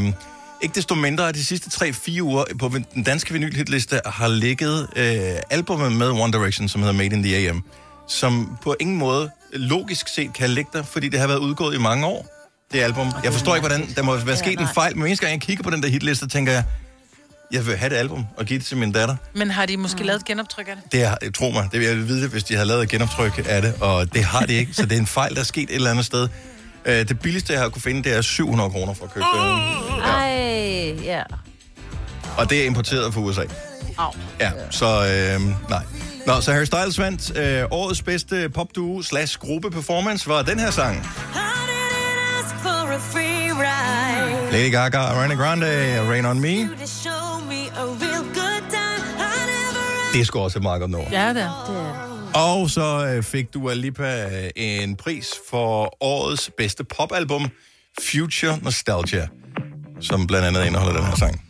[0.62, 5.06] ikke desto mindre, at de sidste 3-4 uger på den danske vinylhitliste har ligget øh,
[5.50, 7.64] albumet med One Direction, som hedder Made in the AM,
[8.08, 11.78] som på ingen måde logisk set kan ligge der, fordi det har været udgået i
[11.78, 12.26] mange år,
[12.72, 13.12] det album.
[13.24, 15.62] Jeg forstår ikke, hvordan der må være sket en fejl, men eneste gang jeg kigger
[15.64, 16.64] på den der hitliste, tænker jeg,
[17.52, 19.16] jeg vil have det album og give det til min datter.
[19.34, 20.92] Men har de måske lavet et genoptryk af det?
[20.92, 23.62] Det er, tro mig, det vil jeg vide, hvis de har lavet et genoptryk af
[23.62, 25.74] det, og det har de ikke, så det er en fejl, der er sket et
[25.74, 26.28] eller andet sted.
[26.84, 30.04] Øh, Det billigste, jeg har kunne finde, det er 700 kroner for at købe det.
[30.04, 31.22] Ej, ja.
[32.38, 33.42] Og det er importeret fra USA.
[33.98, 34.10] Au.
[34.40, 35.82] Ja, så øh, nej.
[36.26, 40.70] Nå, så Harry Styles vandt øh, årets bedste popduo slash gruppe performance var den her
[40.70, 41.06] sang.
[44.52, 45.66] Lady Gaga, Ariana Grande,
[46.08, 46.48] Rain On Me.
[50.12, 51.08] Det er sgu også et meget godt nummer.
[51.12, 51.64] Ja, det er.
[51.68, 52.09] Det er det.
[52.34, 57.48] Og så øh, fik Dua Lipa øh, en pris for årets bedste popalbum,
[58.12, 59.28] Future Nostalgia,
[60.00, 61.42] som blandt andet indeholder den her sang.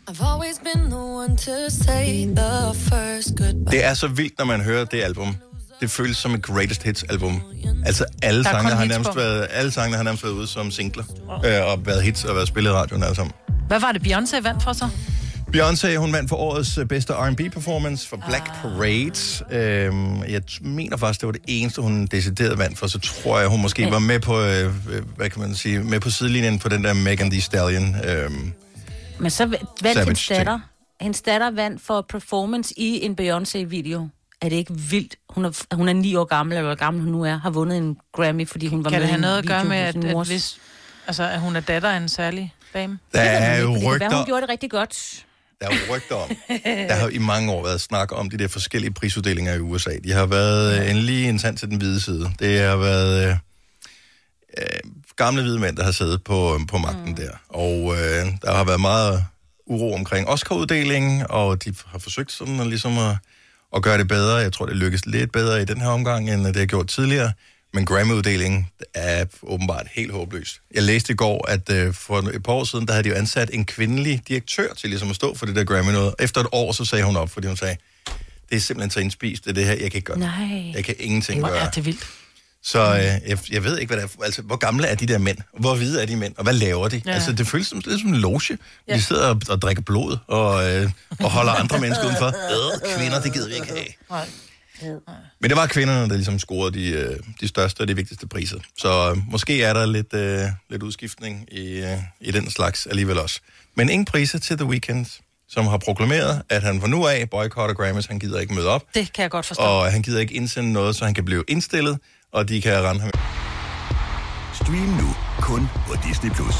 [3.71, 5.35] Det er så vildt, når man hører det album.
[5.81, 7.41] Det føles som et greatest hits album.
[7.85, 9.15] Altså alle Der er sangene kun har hits nærmest på.
[9.15, 11.03] været, alle sangene har nærmest været ude som singler.
[11.45, 13.33] Øh, og været hits og været spillet i radioen alle sammen.
[13.67, 14.89] Hvad var det, Beyoncé vandt for så?
[15.55, 19.45] Beyoncé, hun vandt for årets øh, bedste R&B performance for Black Parade.
[19.51, 22.87] Øhm, jeg mener faktisk, det var det eneste, hun decideret vandt for.
[22.87, 25.99] Så tror jeg, hun måske var med på, øh, øh, hvad kan man sige, med
[25.99, 27.95] på sidelinjen på den der Megan Thee Stallion.
[28.05, 28.53] Øhm,
[29.19, 29.45] Men så
[29.81, 30.59] vandt hendes datter.
[31.01, 34.09] Hendes datter vandt for performance i en Beyoncé-video.
[34.41, 35.15] Er det ikke vildt?
[35.29, 37.77] Hun er, hun er ni år gammel, eller hvor gammel hun nu er, har vundet
[37.77, 39.77] en Grammy, fordi hun var Kan med det i have en noget at gøre med,
[39.77, 40.57] at, at, hvis,
[41.07, 42.99] altså, at hun er datter af en særlig dame?
[43.13, 45.25] der Det er jo men det kan være, rygter, hun gjorde det rigtig godt.
[45.61, 46.29] Der er jo rygter om.
[46.89, 49.91] Der har i mange år været snak om de der forskellige prisuddelinger i USA.
[50.03, 52.31] De har været øh, en lige en tand til den hvide side.
[52.39, 53.35] Det har været øh,
[54.57, 57.15] øh, gamle hvide mænd, der har siddet på, på magten mm.
[57.15, 57.31] der.
[57.49, 59.25] Og øh, der har været meget
[59.65, 63.15] uro omkring Oscar-uddelingen, og de har forsøgt sådan at, ligesom at,
[63.75, 64.35] at gøre det bedre.
[64.35, 67.31] Jeg tror, det lykkes lidt bedre i den her omgang, end det har gjort tidligere.
[67.73, 70.61] Men Grammy-uddelingen er åbenbart helt håbløs.
[70.73, 73.15] Jeg læste i går, at øh, for et par år siden, der havde de jo
[73.15, 76.15] ansat en kvindelig direktør til ligesom at stå for det der Grammy noget.
[76.19, 77.75] Efter et år, så sagde hun op, fordi hun sagde,
[78.49, 80.17] det er simpelthen så indspist, det, det her, jeg kan ikke gøre.
[80.17, 80.23] det.
[80.25, 80.71] Nej.
[80.75, 81.59] Jeg kan ingenting Hvor gøre.
[81.59, 82.07] er det vildt.
[82.63, 84.23] Så øh, jeg, jeg ved ikke, hvad det er.
[84.23, 85.37] Altså, hvor gamle er de der mænd?
[85.59, 86.33] Hvor hvide er de mænd?
[86.37, 87.01] Og hvad laver de?
[87.05, 87.11] Ja.
[87.11, 88.57] Altså, det føles som, lidt som en loge.
[88.87, 88.95] Ja.
[88.95, 92.27] De sidder og, og drikker blod og, øh, og holder andre mennesker udenfor.
[92.27, 93.85] Øh, kvinder, det gider vi ikke have.
[94.09, 94.29] Nej.
[95.39, 98.59] Men det var kvinderne, der ligesom scorede de, øh, de største og de vigtigste priser.
[98.77, 103.19] Så øh, måske er der lidt, øh, lidt udskiftning i, øh, i den slags alligevel
[103.19, 103.39] også.
[103.75, 105.05] Men ingen priser til The Weeknd,
[105.49, 108.05] som har proklameret, at han fra nu af boykotter Grammys.
[108.05, 109.63] Han gider ikke møde op, Det kan jeg godt forstå.
[109.63, 111.99] og han gider ikke indsende noget, så han kan blive indstillet,
[112.31, 113.11] og de kan rende ham
[114.53, 116.31] Stream nu kun på Disney+.
[116.31, 116.55] Plus.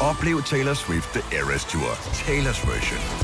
[0.00, 1.90] Oplev Taylor Swift The Eras Tour,
[2.24, 3.23] Taylor's version.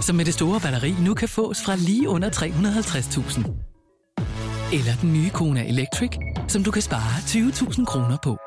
[0.00, 3.68] som med det store batteri nu kan fås fra lige under 350.000.
[4.72, 6.10] Eller den nye Kona Electric,
[6.48, 8.38] som du kan spare 20.000 kroner på.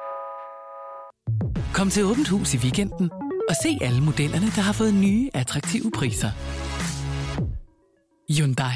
[1.73, 3.09] Kom til Åbent Hus i weekenden
[3.49, 6.31] og se alle modellerne, der har fået nye, attraktive priser.
[8.33, 8.75] Hyundai.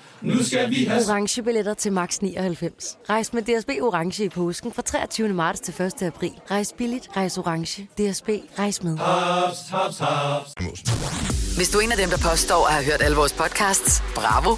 [0.21, 1.01] Nu skal vi have...
[1.09, 2.97] Orange billetter til max 99.
[3.09, 5.29] Rejs med DSB Orange i påsken fra 23.
[5.29, 6.01] marts til 1.
[6.01, 6.31] april.
[6.51, 7.83] Rejs billigt, rejs orange.
[7.83, 8.29] DSB,
[8.59, 8.97] rejs med.
[8.97, 10.51] Haps, haps, haps.
[11.57, 14.55] Hvis du er en af dem, der påstår at have hørt alle vores podcasts, bravo.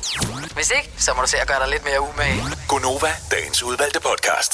[0.55, 2.41] Hvis ikke, så må du se at gøre dig lidt mere umage.
[2.67, 4.53] Gonova, dagens udvalgte podcast.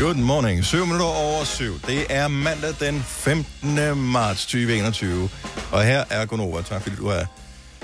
[0.00, 0.64] Good morning.
[0.64, 1.80] 7 minutter over 7.
[1.86, 3.96] Det er mandag den 15.
[3.96, 5.30] marts 2021.
[5.72, 6.62] Og her er Gonova.
[6.62, 7.24] Tak fordi du er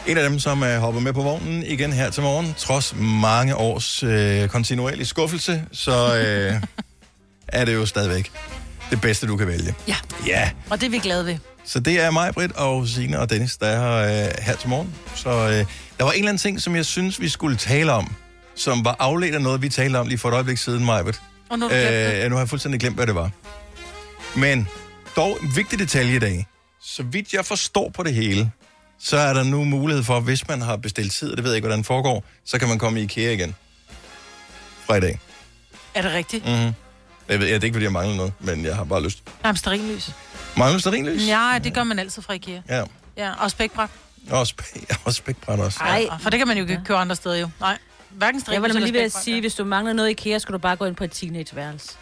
[0.06, 2.54] en af dem, som er hoppet med på vognen igen her til morgen.
[2.58, 6.62] Trods mange års øh, kontinuerlig skuffelse, så øh,
[7.48, 8.32] er det jo stadigvæk
[8.90, 9.74] det bedste, du kan vælge.
[9.88, 9.96] Ja.
[10.26, 10.50] Ja.
[10.70, 11.36] Og det er vi glade ved.
[11.64, 14.68] Så det er mig, Britt og Signe og Dennis, der er her, øh, her til
[14.68, 14.94] morgen.
[15.14, 15.66] Så øh,
[15.98, 18.14] der var en eller anden ting, som jeg synes, vi skulle tale om,
[18.54, 21.20] som var afledt af noget, vi talte om lige for et øjeblik siden, Majbert.
[21.50, 21.70] Og nu.
[21.70, 23.30] Øh, nu har jeg fuldstændig glemt, hvad det var.
[24.36, 24.68] Men
[25.16, 26.46] dog en vigtig detalje i dag.
[26.82, 28.50] Så vidt jeg forstår på det hele,
[28.98, 31.56] så er der nu mulighed for, hvis man har bestilt tid, og det ved jeg
[31.56, 33.54] ikke, hvordan det foregår, så kan man komme i IKEA igen.
[34.86, 35.18] Fra i dag.
[35.94, 36.44] Er det rigtigt?
[36.46, 36.72] Mm-hmm.
[37.28, 39.22] Jeg ved, ja, det er ikke, fordi jeg mangler noget, men jeg har bare lyst.
[39.42, 40.10] Nej, men stearinlys.
[40.56, 41.28] Mangler du stearinlys?
[41.28, 42.60] Ja, det gør man altid fra IKEA.
[42.68, 42.84] Ja.
[43.16, 43.90] Ja, og spækbræt.
[44.30, 44.66] Og, spæk,
[45.04, 45.78] og spækbræt også.
[45.82, 47.48] Nej, for det kan man jo ikke købe andre steder jo.
[47.60, 47.78] Nej,
[48.10, 50.10] hverken Jeg stearinlys var nemlig lige eller ved at sige, hvis du mangler noget i
[50.10, 51.96] IKEA, skal du bare gå ind på et teenageværelse.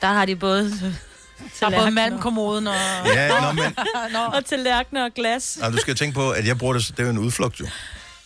[0.00, 0.72] Der har de både...
[1.60, 2.74] Der er både malmkommoden og...
[3.06, 3.76] Ja, nå, men-
[4.12, 4.18] nå.
[4.18, 5.58] Og tallerkener og glas.
[5.62, 7.66] Og du skal tænke på, at jeg bruger det, det er jo en udflugt jo.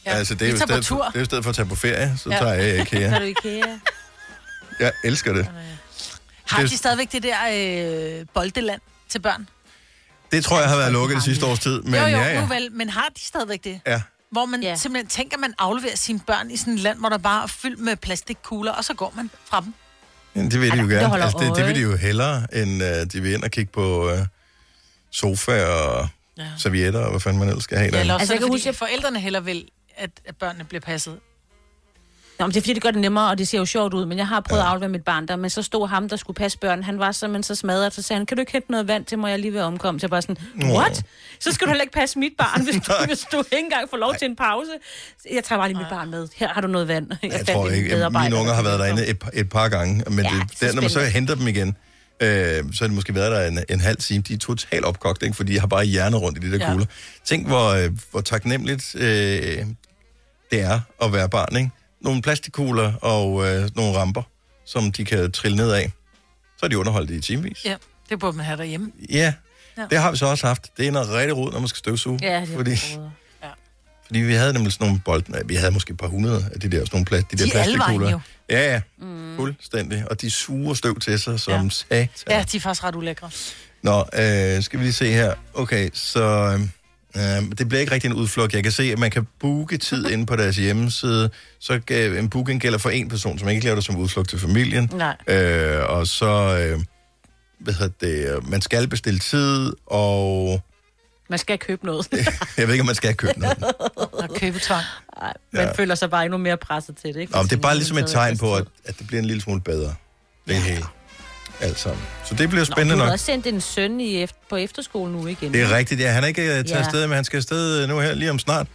[0.06, 0.10] Ja.
[0.10, 1.04] Altså, det er Vi jo i tager på stedet, for, tur.
[1.04, 2.38] det er jo i stedet for at tage på ferie, så Ja.
[2.38, 3.18] tager jeg er IKEA.
[3.18, 3.78] du IKEA.
[4.80, 5.48] Jeg elsker det.
[6.44, 7.36] Har Det- de stadigvæk det der
[8.20, 9.48] øh, boldeland til børn?
[10.32, 12.54] Det tror jeg har været lukket det sidste års tid, men jo, jo, ja, nu
[12.54, 12.60] ja.
[12.60, 13.80] vel, men har de stadigvæk det?
[13.86, 14.02] ja.
[14.30, 14.76] Hvor man ja.
[14.76, 17.78] simpelthen tænker, man afleverer sine børn i sådan et land, hvor der bare er fyldt
[17.80, 19.74] med plastikkugler, og så går man fra dem.
[20.34, 21.06] Det vil de jo det gerne.
[21.08, 23.72] holder Altså, det, det vil de jo hellere, end uh, de vil ind og kigge
[23.72, 24.18] på uh,
[25.10, 26.46] sofa og ja.
[26.58, 28.14] servietter, og hvad fanden man ellers skal have Ja, eller der.
[28.14, 31.18] også altså, jeg kan huske, at forældrene heller vil, at, at børnene bliver passet.
[32.38, 34.06] Nå, men det er fordi, det gør det nemmere, og det ser jo sjovt ud.
[34.06, 34.66] Men jeg har prøvet ja.
[34.66, 36.82] at aflevere mit barn der, men så stod ham, der skulle passe børn.
[36.82, 39.18] Han var simpelthen så smadret, så sagde han, kan du ikke hente noget vand til
[39.18, 40.00] mig, jeg lige ved at omkomme?
[40.00, 41.02] Så jeg bare sådan, what?
[41.40, 43.96] Så skal du heller ikke passe mit barn, hvis du, hvis du ikke engang får
[43.96, 44.70] lov til en pause.
[45.32, 46.28] Jeg tager bare lige mit barn med.
[46.36, 47.10] Her har du noget vand.
[47.22, 47.88] Jeg, Jeg tror ikke,
[48.22, 50.80] mine unger har været derinde et, par- et par gange, men Ja, det, der, når
[50.80, 51.76] man så henter dem igen,
[52.20, 52.28] øh,
[52.72, 54.22] så har de måske været der en, en halv time.
[54.28, 55.36] De er totalt opkogt, ikke?
[55.36, 56.70] fordi de har bare hjernet rundt i de der Ja.
[56.70, 56.86] kugler.
[57.24, 59.02] Tænk, hvor, øh, hvor taknemmeligt øh,
[60.50, 61.56] det er at være barn.
[61.56, 61.70] Ikke?
[62.00, 64.22] Nogle plastikkugler og øh, nogle ramper,
[64.64, 65.92] som de kan trille ned af.
[66.56, 67.64] Så er de underholdt i timevis.
[67.64, 67.76] Ja,
[68.10, 68.92] det burde man have derhjemme.
[69.10, 69.32] Ja,
[69.78, 69.86] Ja.
[69.90, 70.66] det har vi så også haft.
[70.76, 72.18] Det er noget rigtig rod, når man skal støvsuge.
[72.22, 72.70] Ja, det er fordi,
[73.42, 73.48] Ja.
[74.06, 75.22] fordi vi havde nemlig sådan nogle bold...
[75.28, 77.44] Nej, vi havde måske et par hundrede af de der, sådan nogle plat, de der
[77.44, 78.10] De er vejen plastikkugler.
[78.10, 78.20] jo.
[78.50, 78.80] Ja, ja.
[78.98, 79.36] Mm.
[79.36, 80.04] Fuldstændig.
[80.10, 81.70] Og de suger støv til sig som ja.
[81.70, 82.08] satan.
[82.30, 83.30] Ja, de er faktisk ret ulækre.
[83.82, 85.34] Nå, øh, skal vi lige se her.
[85.54, 86.60] Okay, så øh,
[87.58, 88.54] det bliver ikke rigtig en udflugt.
[88.54, 91.30] Jeg kan se, at man kan booke tid inde på deres hjemmeside.
[91.60, 94.38] Så øh, en booking gælder for en person, som ikke laver det som udflugt til
[94.38, 94.90] familien.
[94.94, 95.16] Nej.
[95.26, 96.80] Øh, og så, øh,
[97.60, 100.60] hvad hedder det, øh, man skal bestille tid, og
[101.30, 102.08] Man skal købe noget.
[102.58, 103.64] jeg ved ikke, om man skal købe noget.
[103.96, 104.84] Og købetvang.
[105.20, 105.72] Nej, man Ja.
[105.72, 107.32] føler sig bare endnu mere presset til det, ikke?
[107.32, 109.26] Nå, det er bare ligesom man et så tegn på, at, at det bliver en
[109.26, 109.94] lille smule bedre.
[110.48, 110.84] Det er hele.
[111.60, 112.02] Alt sammen.
[112.24, 113.12] Så det bliver Nå, spændende du har nok.
[113.12, 115.52] også sendt en søn i efter, på efterskole nu igen.
[115.54, 116.10] Det er rigtigt, ja.
[116.10, 116.76] Han er ikke uh, taget Ja.
[116.78, 118.66] afsted, men han skal afsted øh, nu her lige om snart.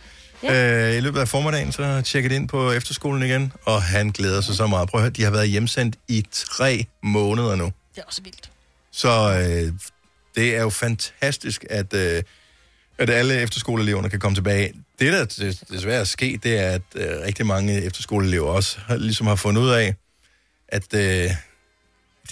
[0.43, 0.89] Ja.
[0.89, 4.41] Øh, I løbet af formiddagen, så tjekker det ind på efterskolen igen, og han glæder
[4.41, 4.89] sig så meget.
[4.89, 7.65] Prøv at høre, de har været hjemsendt i tre måneder nu.
[7.65, 8.49] Det er også vildt.
[8.91, 9.73] Så øh,
[10.35, 12.23] det er jo fantastisk, at, øh,
[12.97, 14.73] at alle efterskoleeleverne kan komme tilbage.
[14.99, 18.95] Det, der des- desværre er sket, det er, at øh, rigtig mange efterskoleelever også har,
[18.95, 19.95] ligesom har fundet ud af,
[20.67, 21.29] at øh,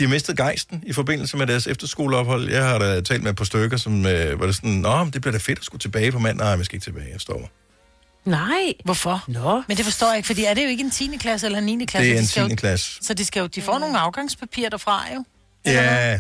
[0.02, 2.50] de har mistet gejsten i forbindelse med deres efterskoleophold.
[2.50, 5.22] Jeg har da talt med et par stykker, som øh, var det sådan, Nå, det
[5.22, 6.46] bliver da fedt at skulle tilbage på mandag.
[6.46, 7.50] Nej, jeg skal ikke tilbage, jeg står.
[8.26, 8.74] Nej.
[8.86, 9.24] Hvorfor?
[9.28, 9.64] Nå.
[9.68, 11.18] Men det forstår jeg ikke, fordi er det jo ikke en 10.
[11.18, 11.86] klasse eller en 9.
[11.86, 12.10] klasse?
[12.10, 12.56] Det er en De skal jo- 10.
[12.56, 12.98] klasse.
[13.02, 15.24] Så de, skal jo, de får nogle afgangspapirer derfra, jo.
[15.66, 16.20] Ja,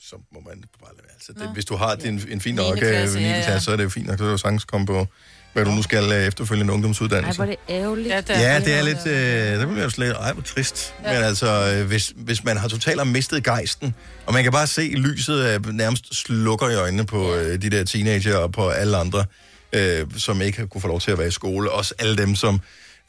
[0.00, 1.14] så må man bare lade være.
[1.14, 2.80] Altså, det, hvis du har din, en fin nok Niende 9.
[2.80, 3.58] klasse, klasse, ja, ja.
[3.60, 5.06] så er det jo fint nok, så er du sagtens komme på,
[5.52, 7.36] hvad du nu skal øh, efterfølgende en Ej, ungdomsuddannelse.
[7.36, 8.08] hvor er det ærgerligt.
[8.08, 10.94] Ja, det Ja, det er lidt, øh, det bliver jo slet, ej, hvor trist.
[11.04, 11.12] Ja.
[11.14, 13.94] Men altså, øh, hvis, hvis man har totalt mistet gejsten,
[14.26, 17.84] og man kan bare se lyset af, nærmest slukker i øjnene på øh, de der
[17.84, 19.24] teenager og på alle andre,
[19.72, 22.34] øh, som ikke har kunne få lov til at være i skole, også alle dem,
[22.34, 22.60] som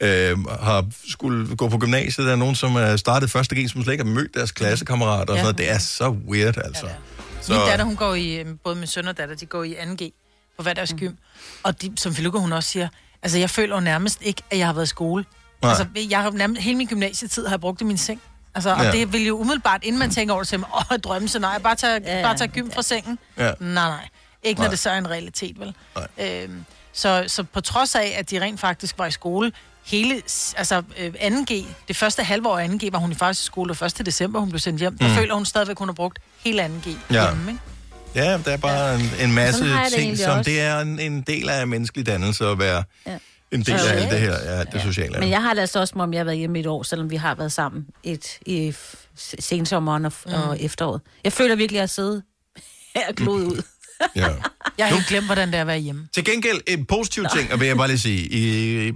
[0.02, 2.26] øh, har skulle gå på gymnasiet.
[2.26, 5.32] Der er nogen, som er startet første G, som slet ikke har mødt deres klassekammerater.
[5.32, 5.42] Og Ja.
[5.42, 5.58] sådan noget.
[5.58, 6.86] Det er så weird, altså.
[6.86, 6.92] Ja,
[7.40, 7.52] Så...
[7.52, 10.10] Min datter, hun går i, øhm, både min søn og datter, de går i 2G
[10.60, 11.12] på hver deres gym.
[11.62, 12.88] Og de, som Filuka, hun også siger,
[13.22, 15.24] altså jeg føler jo nærmest ikke, at jeg har været i skole.
[15.62, 15.70] Nej.
[15.70, 18.20] Altså, jeg har nærmest, hele min gymnasietid har jeg brugt i min seng.
[18.54, 18.92] Altså, og Ja.
[18.92, 22.00] det vil jo umiddelbart, inden man tænker over sige, åh, drømme, så nej, bare tage,
[22.04, 23.18] ja, bare tage gym fra sengen.
[23.36, 23.42] Ja.
[23.60, 24.08] Nej, nej.
[24.42, 24.70] Ikke når Nej.
[24.70, 25.74] det så er en realitet, vel?
[26.20, 29.52] Øhm, så, så på trods af, at de rent faktisk var i skole,
[29.84, 30.22] hele,
[30.56, 33.86] altså øh, 2G, det første halvår af 2G var hun i faktisk i skole, og
[33.86, 34.06] 1.
[34.06, 35.14] december hun blev sendt hjem, der Mm.
[35.14, 37.28] føler hun stadigvæk, hun har brugt hele 2G Ja.
[37.28, 37.62] hjemme, ikke?
[38.14, 40.50] Ja, der er bare en, en masse har ting, som også.
[40.50, 43.18] det er en, en del af menneskelig dannelse at være Ja.
[43.52, 45.18] en del af alt det her, ja, det sociale.
[45.20, 47.10] Men jeg har det altså også, om jeg har været hjemme i et år, selvom
[47.10, 48.74] vi har været sammen et, i
[49.16, 50.32] sensommeren og, mm.
[50.32, 51.00] og efteråret.
[51.24, 52.20] Jeg føler virkelig, at jeg sidder
[52.94, 53.62] her og ud.
[54.16, 54.28] Ja.
[54.78, 56.08] Jeg har helt glemt, hvordan det er at være hjemme.
[56.14, 58.94] Til gengæld, en positiv ting, og vil jeg bare lige sige, I, I,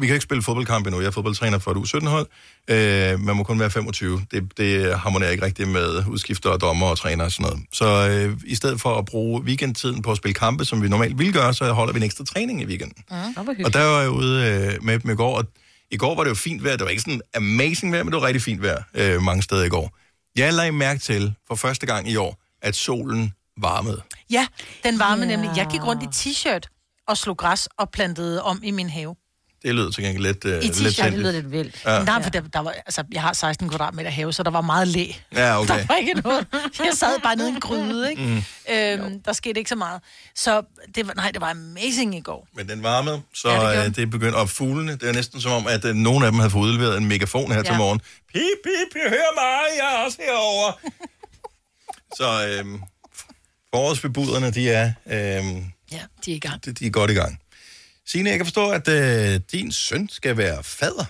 [0.00, 1.00] vi kan ikke spille fodboldkamp endnu.
[1.00, 2.26] Jeg er fodboldtræner for et U17-hold.
[2.68, 4.20] Øh, man må kun være 25.
[4.30, 7.60] Det, det harmonerer ikke rigtigt med udskifter og dommer og træner og sådan noget.
[7.72, 11.18] Så øh, i stedet for at bruge weekendtiden på at spille kampe, som vi normalt
[11.18, 13.04] ville gøre, så holder vi en ekstra træning i weekenden.
[13.10, 13.64] Mm.
[13.64, 15.44] Og der var jeg ude øh, med dem i går, og
[15.90, 16.76] i går var det jo fint vejr.
[16.76, 19.64] Det var ikke sådan amazing vejr, men det var rigtig fint vejr øh, mange steder
[19.64, 19.98] i går.
[20.36, 24.02] Jeg lagde mærke til for første gang i år, at solen varmede.
[24.30, 24.46] Ja,
[24.84, 25.28] den varme Ja.
[25.28, 25.50] nemlig.
[25.56, 29.16] Jeg gik rundt i t-shirt og slog græs og plantede om i min have.
[29.62, 31.82] Det lød til gengæld lidt, øh, I lidt t-shirt, det lyder lidt vildt.
[31.84, 32.04] Ja.
[32.04, 34.88] Nej, for der, der var, altså, jeg har 16 kvadratmeter have, så der var meget
[34.88, 35.06] læ.
[35.34, 35.68] Ja, okay.
[35.78, 36.46] Der var ikke noget.
[36.78, 38.22] Jeg sad bare nede i en gryde, ikke?
[38.22, 38.42] Mm.
[38.74, 40.00] Øhm, der skete ikke så meget.
[40.34, 40.62] Så
[40.94, 42.48] det var, nej, det var amazing i går.
[42.54, 44.36] Men den varmede, så Ja, det øh, det begyndte.
[44.36, 46.96] Og fuglene, det er næsten som om, at øh, nogle af dem havde fået udleveret
[46.96, 47.62] en megafon her ja.
[47.62, 48.00] til morgen.
[48.32, 50.72] Pip, pip, jeg hører mig, jeg er også herovre.
[52.18, 52.80] så øh,
[53.74, 55.12] forårsbebuderne, de er, øh,
[55.92, 56.64] Ja, de er i gang.
[56.64, 57.38] de, de er godt i gang.
[58.06, 61.04] Signe, jeg kan forstå, at øh, din søn skal være fader.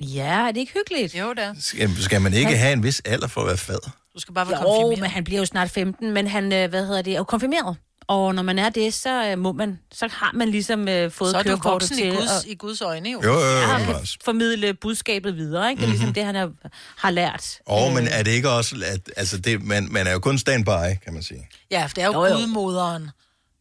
[0.00, 1.14] Ja, er det ikke hyggeligt?
[1.14, 1.52] Jo, da.
[1.60, 3.90] Skal, skal man ikke Han- have en vis alder for at være fader?
[4.14, 5.00] Du skal bare være Jo, konfirmeret.
[5.00, 7.76] men han bliver jo snart 15, men han, øh, hvad hedder det, er jo konfirmeret.
[8.06, 11.30] Og når man er det, så øh, må man, så har man ligesom øh, fået
[11.30, 13.20] Så er du voksen til i Guds, at- i Guds øjne, jo.
[13.24, 15.80] Jo, jo, jo, Ja, jo, kan formidle budskabet videre, ikke?
[15.80, 15.98] Det er Mhm.
[15.98, 16.48] ligesom det, han er,
[16.96, 17.58] har lært.
[17.66, 20.38] Og Øh, men er det ikke også, at altså det, man, man er jo kun
[20.38, 21.48] standby, kan man sige.
[21.70, 22.34] Ja, for det er jo, Jo, jo.
[22.36, 23.10] gudmoderen.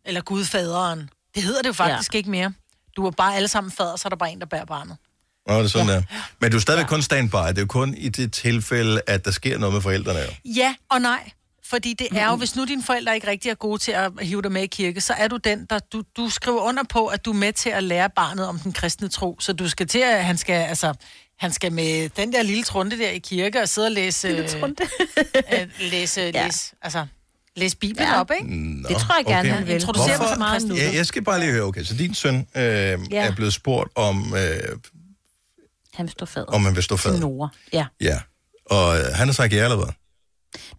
[0.06, 1.10] Eller gudfaderen.
[1.36, 2.17] Det hedder det jo faktisk ja.
[2.17, 2.54] ikke mere.
[2.95, 4.97] Du er bare alle sammen fader, så er der bare en, der bærer barnet.
[5.47, 5.93] Nå, det er sådan ja.
[5.93, 6.01] der.
[6.41, 6.88] Men du er stadigvæk ja.
[6.88, 7.36] kun standby.
[7.36, 10.19] Det er jo kun i det tilfælde, at der sker noget med forældrene.
[10.19, 10.25] Jo.
[10.56, 11.32] Ja og nej.
[11.71, 14.41] Fordi det er jo, hvis nu dine forældre ikke rigtig er gode til at hive
[14.41, 17.25] dig med i kirke, så er du den, der du, du skriver under på, at
[17.25, 19.38] du er med til at lære barnet om den kristne tro.
[19.39, 20.93] Så du skal til at, han skal, altså,
[21.39, 24.27] han skal med den der lille trunde der i kirke og sidde og læse...
[24.27, 24.84] Lille trunte.
[25.53, 26.45] øh, læse, ja.
[26.45, 27.05] læse, altså,
[27.55, 28.19] læse Bibelen Ja.
[28.19, 28.55] op, ikke?
[28.55, 29.57] Nå, Det tror jeg gerne, okay.
[29.57, 29.73] han vil.
[29.75, 30.75] Introducere mig så meget nu.
[30.75, 32.97] Ja, jeg skal bare lige høre, okay, så din søn øh, ja.
[33.12, 34.77] er blevet spurgt om, øh,
[35.93, 36.45] Han står fader.
[36.45, 37.19] om man vil stå Til fad.
[37.19, 37.49] Nora.
[37.73, 37.86] Ja.
[38.01, 38.19] Ja,
[38.65, 39.93] og øh, han har sagt ja eller hvad?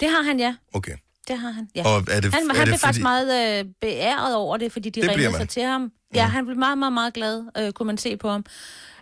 [0.00, 0.54] Det har han, ja.
[0.74, 0.92] Okay.
[1.28, 1.82] Det har han, ja.
[1.86, 4.72] Og er det- han er han det blev faktisk fordi- meget øh, beæret over det,
[4.72, 5.92] fordi de Det ringede sig til ham.
[6.14, 8.44] Ja, han blev meget, meget, meget glad, øh, kunne man se på ham.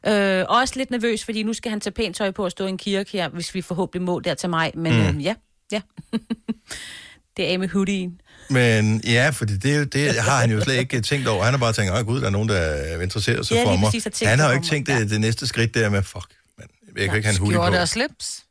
[0.06, 2.68] Øh, også lidt nervøs, fordi nu skal han tage pænt tøj på at stå i
[2.68, 4.72] en kirke her, hvis vi forhåbentlig må der til mig.
[4.74, 5.18] Men Mm.
[5.18, 5.34] øh, ja,
[5.72, 5.80] ja.
[7.36, 8.20] det er af med hoodien.
[8.50, 11.44] Men ja, fordi det, det har han jo slet ikke tænkt over.
[11.44, 13.90] Han har bare tænkt, åh gud, der er nogen, der interesserer sig Ja, for mig.
[13.92, 16.26] præcis, Han har jo ikke for tænkt det, det næste skridt der med, fuck,
[16.58, 17.80] man, jeg kan ikke have en hoodie Skjorte på.
[17.80, 18.44] og slips.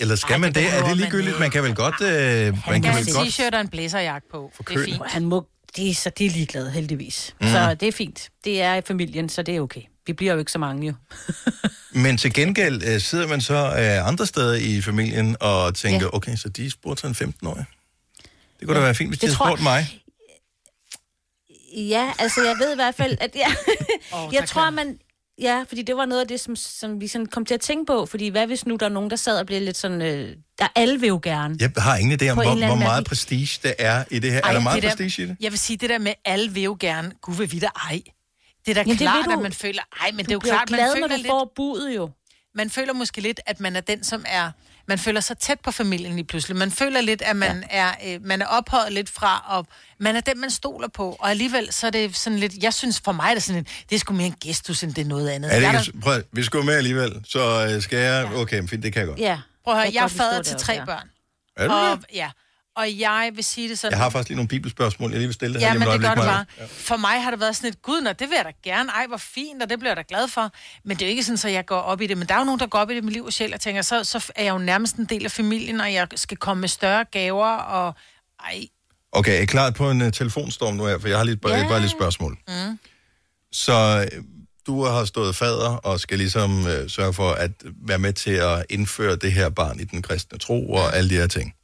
[0.00, 0.66] Eller skal Ej, man det?
[0.72, 1.38] Er det man ligegyldigt?
[1.40, 2.00] Man kan vel godt...
[2.00, 3.28] Øh, man Han kan kan vel en godt...
[3.28, 4.52] t-shirt og en blæserjakke på.
[4.68, 5.02] Det er fint.
[5.06, 5.46] Han må,
[5.76, 7.34] de, så de er ligeglade, heldigvis.
[7.40, 7.46] Mm.
[7.46, 8.28] Så det er fint.
[8.44, 9.80] Det er i familien, så det er okay.
[10.06, 10.94] Vi bliver jo ikke så mange jo.
[12.04, 16.16] Men til gengæld øh, sidder man så øh, andre steder i familien og tænker, Ja.
[16.16, 17.64] okay, så de spurgte en 15-årig.
[18.60, 19.98] Det kunne da Ja, være fint, hvis de det havde tror spurgt mig.
[21.76, 23.54] Ja, altså jeg ved i hvert fald, at jeg,
[24.12, 24.98] oh, jeg tror, kan- man...
[25.42, 27.86] Ja, fordi det var noget af det, som, som vi sådan kom til at tænke
[27.86, 28.06] på.
[28.06, 30.02] Fordi hvad hvis nu der er nogen, der sad og blev lidt sådan...
[30.02, 31.56] Øh, der alle vil jo gerne.
[31.60, 34.40] Jeg har ingen idé om, hvor, hvor meget prestige der er i det her.
[34.40, 35.36] Ej, er der meget det der- prestige i det?
[35.40, 38.02] Jeg vil sige, det der med, alle vil jo gerne, gud vil vi da ej.
[38.66, 39.30] Det er da Jamen, klart, du.
[39.30, 41.26] at man føler, ej, men det er jo klart, glad, man når føler du lidt,
[41.26, 42.10] får budet jo.
[42.54, 44.50] man føler måske lidt, at man er den, som er,
[44.86, 46.56] man føler sig tæt på familien lige pludselig.
[46.56, 47.76] Man føler lidt, at man, ja.
[47.78, 49.66] er, øh, man er ophøjet lidt fra, og
[49.98, 51.16] man er den, man stoler på.
[51.20, 53.84] Og alligevel, så er det sådan lidt, jeg synes for mig, er det sådan lidt,
[53.90, 55.54] det er sgu mere en gestus, end det er noget andet.
[55.56, 58.34] Er det ikke, prøv, at- vi skal med alligevel, så øh, skal jeg...
[58.34, 59.18] Okay, fint, det kan jeg godt.
[59.18, 59.38] Ja.
[59.64, 60.84] Prøv at høre, Jeg jeg er fader til også, tre ja.
[60.84, 61.08] børn.
[61.56, 62.06] Er du og, det?
[62.14, 62.30] ja,
[62.76, 63.92] og jeg vil sige det sådan...
[63.92, 66.14] Jeg har faktisk lige nogle bibelspørgsmål, jeg lige vil stille dig Ja, men det gør
[66.14, 66.44] du bare.
[66.68, 68.90] For mig har det været sådan et, gud, nå, det vil jeg da gerne.
[68.92, 70.50] Ej, hvor fint, og det bliver jeg da glad for.
[70.84, 72.18] Men det er jo ikke sådan, at jeg går op i det.
[72.18, 73.60] Men der er jo nogen, der går op i det med liv og sjæl, og
[73.60, 76.60] tænker, så, så er jeg jo nærmest en del af familien, og jeg skal komme
[76.60, 77.94] med større gaver, og
[78.44, 78.64] ej,
[79.14, 80.98] Okay, er klar på en uh, telefonstorm nu her?
[80.98, 81.68] For jeg har lige, bare, Ja.
[81.68, 82.38] bare lidt spørgsmål.
[82.48, 82.78] mm.
[83.52, 84.22] Så øh,
[84.66, 87.50] du har stået fader og skal ligesom øh, sørge for at
[87.86, 91.14] være med til at indføre det her barn i den kristne tro og alle de
[91.14, 91.54] her ting.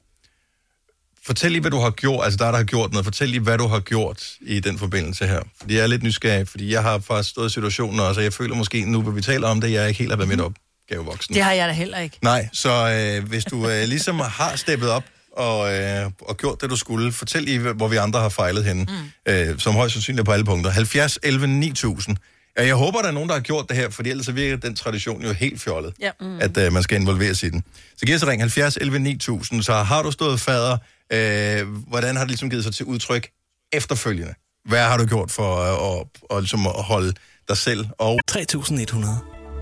[1.29, 3.05] Fortæl lige, hvad du har gjort, altså dig, der har gjort noget.
[3.05, 5.41] Fortæl lige, hvad du har gjort i den forbindelse her.
[5.61, 8.33] Fordi jeg er lidt nysgerrig, fordi jeg har faktisk stået i situationen også, og jeg
[8.33, 11.35] føler måske nu, hvor vi taler om det, jeg ikke helt har været midt opgavevoksen.
[11.35, 12.19] Det har jeg da heller ikke.
[12.23, 12.71] Nej, så
[13.19, 15.05] øh, hvis du øh, ligesom har steppet op
[15.37, 18.87] og, øh, og gjort det, du skulle, fortæl lige, hvor vi andre har fejlet henne,
[19.27, 19.33] mm.
[19.33, 20.71] øh, som højst sandsynligt er på alle punkter.
[20.71, 22.17] 70, 11, 9000.
[22.59, 24.75] Ja, jeg håber, der er nogen, der har gjort det her, fordi ellers virker den
[24.77, 26.11] tradition jo helt fjollet, Ja.
[26.21, 26.39] Mm.
[26.41, 27.63] at øh, man skal involveres i den.
[27.97, 30.79] Så giv os ring 70, 11, 9000, så har du stået fader,
[31.13, 33.31] øh, hvordan har det ligesom givet sig til udtryk
[33.73, 34.35] efterfølgende?
[34.69, 37.13] Hvad har du gjort for øh, at, at, ligesom at holde
[37.49, 39.19] dig selv og 3100.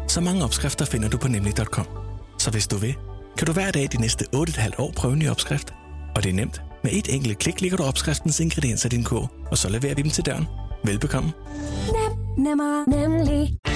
[0.08, 1.86] Så mange opskrifter finder du på nemlig.com.
[2.38, 2.94] Så hvis du vil,
[3.38, 5.74] kan du hver dag de næste 8,5 år prøve en ny opskrift.
[6.16, 6.62] Og det er nemt.
[6.84, 10.02] Med et enkelt klik ligger du opskriftens ingredienser i din kog, og så leverer vi
[10.02, 10.46] dem til døren.
[10.84, 11.32] Velbekomme.
[12.38, 13.75] Nemmer, nemlig.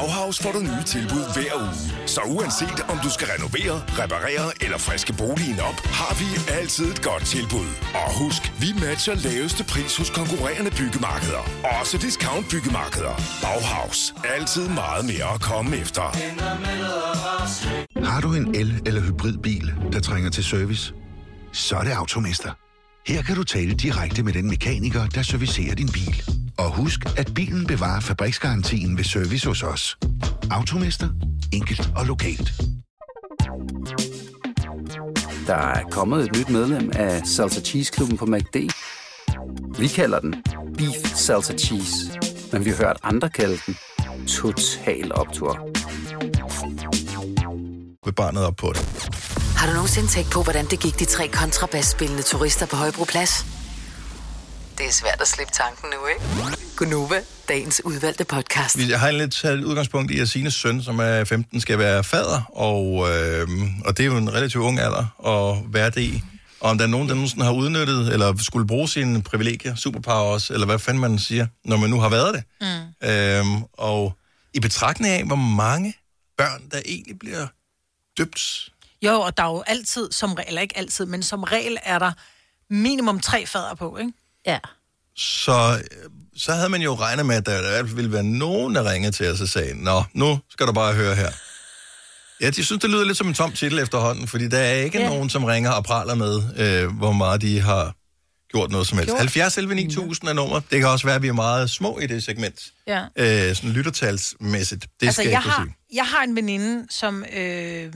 [0.00, 2.08] Bauhaus får du nye tilbud hver uge.
[2.14, 6.26] Så uanset om du skal renovere, reparere eller friske boligen op, har vi
[6.60, 7.68] altid et godt tilbud.
[7.94, 11.42] Og husk, vi matcher laveste pris hos konkurrerende byggemarkeder.
[11.80, 13.14] Også discount byggemarkeder.
[13.42, 14.14] Bauhaus.
[14.36, 16.06] Altid meget mere at komme efter.
[18.04, 20.94] Har du en el- eller hybridbil, der trænger til service?
[21.52, 22.50] Så er det Automester.
[23.10, 26.22] Her kan du tale direkte med den mekaniker, der servicerer din bil.
[26.58, 29.98] Og husk, at bilen bevarer fabriksgarantien ved service hos os.
[30.50, 31.08] Automester.
[31.52, 32.52] Enkelt og lokalt.
[35.46, 38.56] Der er kommet et nyt medlem af Salsa Cheese Klubben på MACD.
[39.78, 40.34] Vi kalder den
[40.78, 42.18] Beef Salsa Cheese,
[42.52, 43.76] men vi har hørt andre kalde den
[44.26, 45.70] Total Optor.
[48.04, 49.29] med barnet op på det.
[49.60, 53.46] Har du nogensinde tænkt på, hvordan det gik de tre kontrabasspillende turister på Højbroplads?
[54.78, 56.56] Det er svært at slippe tanken nu, ikke?
[56.76, 58.78] Gunova, dagens udvalgte podcast.
[58.78, 62.42] Vi har lidt taget udgangspunkt i, at Sines søn, som er 15, skal være fader,
[62.52, 63.48] og, øh,
[63.84, 66.22] og det er jo en relativt ung alder at være det i.
[66.60, 70.50] Og om der er nogen, der nogensinde har udnyttet, eller skulle bruge sine privilegier, superpowers,
[70.50, 72.44] eller hvad fanden man siger, når man nu har været det.
[72.60, 73.08] Mm.
[73.08, 74.16] Øhm, og
[74.54, 75.94] i betragtning af, hvor mange
[76.38, 77.46] børn, der egentlig bliver
[78.18, 78.70] døbt.
[79.02, 81.98] Jo, og der er jo altid, som regel, eller ikke altid, men som regel er
[81.98, 82.12] der
[82.70, 84.12] minimum tre fader på, ikke?
[84.46, 84.58] Ja.
[85.16, 89.12] Så, øh, så havde man jo regnet med, at der ville være nogen, der ringede
[89.12, 91.30] til os og sagde, Nå, nu skal du bare høre her.
[92.40, 94.98] Ja, de synes, det lyder lidt som en tom titel efterhånden, fordi der er ikke
[94.98, 95.08] Ja.
[95.08, 97.94] nogen, som ringer og praler med, øh, hvor meget de har
[98.50, 99.08] gjort noget som helst.
[99.08, 99.18] Gjort.
[99.18, 100.60] 70 11 9000 er nummer.
[100.70, 102.60] Det kan også være, at vi er meget små i det segment.
[102.86, 103.04] Ja.
[103.16, 104.86] Øh, sådan lyttertalsmæssigt.
[105.00, 105.74] Det altså, skal jeg, jeg har, sige.
[105.94, 107.24] jeg har en veninde, som...
[107.36, 107.92] Øh,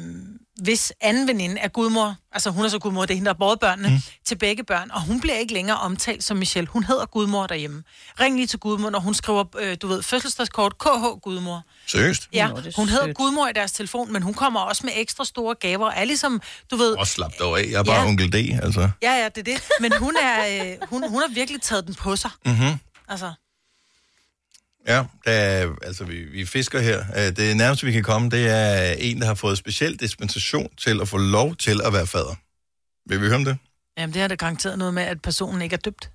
[0.62, 3.56] hvis anden veninde er gudmor, altså hun er så gudmor, det er hende, der har
[3.56, 3.98] børnene mm.
[4.24, 6.68] til begge børn, og hun bliver ikke længere omtalt som Michelle.
[6.68, 7.82] Hun hedder gudmor derhjemme.
[8.20, 11.62] Ring lige til gudmor, når hun skriver, øh, du ved, fødselsdagskort, KH gudmor.
[11.86, 12.28] Seriøst?
[12.32, 13.16] Ja, Nå, hun hedder sødt.
[13.16, 16.40] gudmor i deres telefon, men hun kommer også med ekstra store gaver, og er ligesom,
[16.70, 16.92] du ved...
[16.96, 17.64] Og slap dog af.
[17.70, 18.06] Jeg er bare ja.
[18.06, 18.90] onkel D, altså.
[19.02, 19.62] Ja, ja, det er det.
[19.80, 22.30] Men hun, er, øh, hun, hun har virkelig taget den på sig.
[22.46, 22.78] Mm-hmm.
[23.08, 23.32] Altså,
[24.88, 26.98] Ja, der er, altså vi, vi fisker her.
[27.16, 31.00] Øh, Det nærmeste, vi kan komme, det er en, der har fået speciel dispensation til
[31.00, 32.34] at få lov til at være fader.
[33.08, 33.56] Vil vi høre om det?
[33.98, 36.10] jamen, det har da garanteret noget med, at personen ikke er døbt.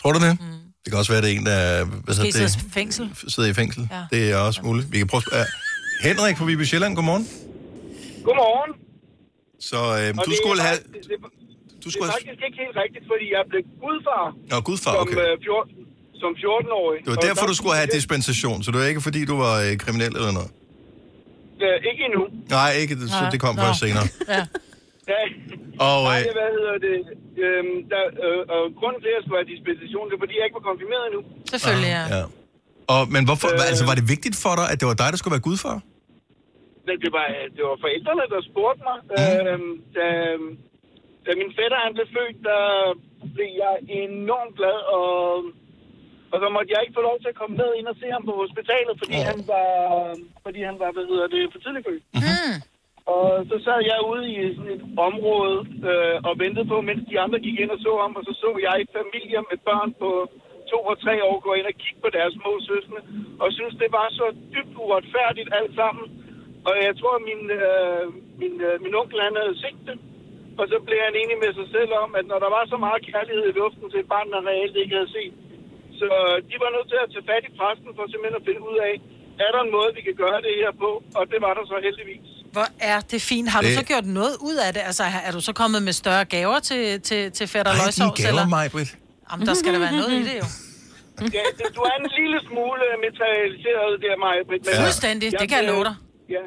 [0.00, 0.40] Tror du det?
[0.40, 0.46] Mm.
[0.84, 2.70] Det kan også være, at det er en, der hvad Måske hedder sidder det, i
[2.70, 3.04] fængsel.
[3.34, 3.88] sidder i fængsel.
[3.90, 4.02] Ja.
[4.16, 4.92] Det er også muligt.
[4.92, 5.46] Vi kan prøve at.
[6.02, 7.26] Henrik fra Viby Sjælland, godmorgen.
[8.26, 8.72] Godmorgen.
[9.70, 10.78] Så øh, Og du det er skulle have...
[10.78, 11.18] faktisk- Det,
[11.82, 12.20] Du det skulle er have...
[12.28, 15.16] faktisk ikke helt rigtigt, fordi jeg blev gudfar Nå, gudfar, som, okay.
[15.24, 15.74] øh, 14,
[16.22, 16.98] som 14-årig.
[17.04, 19.72] Det var derfor, du skulle have dispensation, så det var ikke, fordi du var øh,
[19.84, 20.50] kriminel eller noget?
[21.64, 22.22] Øh, ikke endnu.
[22.58, 22.94] Nej, ikke.
[23.00, 24.06] Det, så det kom først senere.
[24.34, 24.42] Ja.
[25.12, 25.22] Ja.
[25.88, 26.98] Og, Nej, øh, hvad hedder det?
[27.44, 30.44] Øhm, der, øh, og grunden til, at jeg skulle have dispensation, det er, fordi jeg
[30.46, 31.22] ikke var konfirmeret endnu.
[31.52, 32.04] Selvfølgelig, ja.
[32.16, 32.22] Ja.
[32.94, 35.18] Og, men hvorfor, øh, altså, var det vigtigt for dig, at det var dig, der
[35.20, 35.76] skulle være gudfar?
[36.86, 38.98] Men det var, det var forældrene, der spurgte mig.
[39.10, 39.20] Mm.
[39.20, 40.06] Øhm, da,
[41.24, 42.62] da min fætter han blev født, der
[43.34, 43.74] blev jeg
[44.04, 45.22] enormt glad, og,
[46.34, 48.24] og så måtte jeg ikke få lov til at komme med ind og se ham
[48.28, 49.24] på hospitalet, fordi Ja.
[49.32, 49.68] han var,
[50.46, 52.04] fordi han var, hvad hedder det, for tidligt født.
[52.24, 52.56] Mm.
[53.16, 55.58] Og så sad jeg ude i sådan et område
[55.90, 58.48] øh, og ventede på, mens de andre gik ind og så ham, og så så
[58.68, 60.10] jeg familier med børn på
[60.72, 63.02] to og tre år gå ind og kigge på deres små søskende,
[63.42, 66.06] og synes det var så dybt uretfærdigt alt sammen.
[66.68, 68.04] Og jeg tror, min, øh,
[68.42, 69.96] min, øh, min onkel han havde set det,
[70.60, 73.00] og så blev han enig med sig selv om, at når der var så meget
[73.10, 75.34] kærlighed i luften til et barn, der reelt ikke havde set,
[76.00, 76.08] så
[76.50, 78.94] de var nødt til at tage fat i præsten for simpelthen at finde ud af,
[79.46, 80.90] er der en måde, vi kan gøre det her på?
[81.18, 82.26] Og det var der så heldigvis.
[82.56, 83.46] Hvor er det fint.
[83.54, 84.82] Har du Det- så gjort noget ud af det?
[84.90, 87.96] Altså, er du så kommet med større gaver til, til, til fætter Ej, Løgsovs?
[87.98, 88.46] dine gaver, eller?
[88.56, 88.90] mig, Britt.
[89.28, 90.46] Jamen, der skal der være noget i det jo.
[91.38, 94.40] Ja, det- du er en lille smule materialiseret der, Maja.
[94.50, 94.82] Men, Ja.
[94.84, 95.96] Fuldstændig, det kan jeg love dig.
[96.36, 96.44] Ja,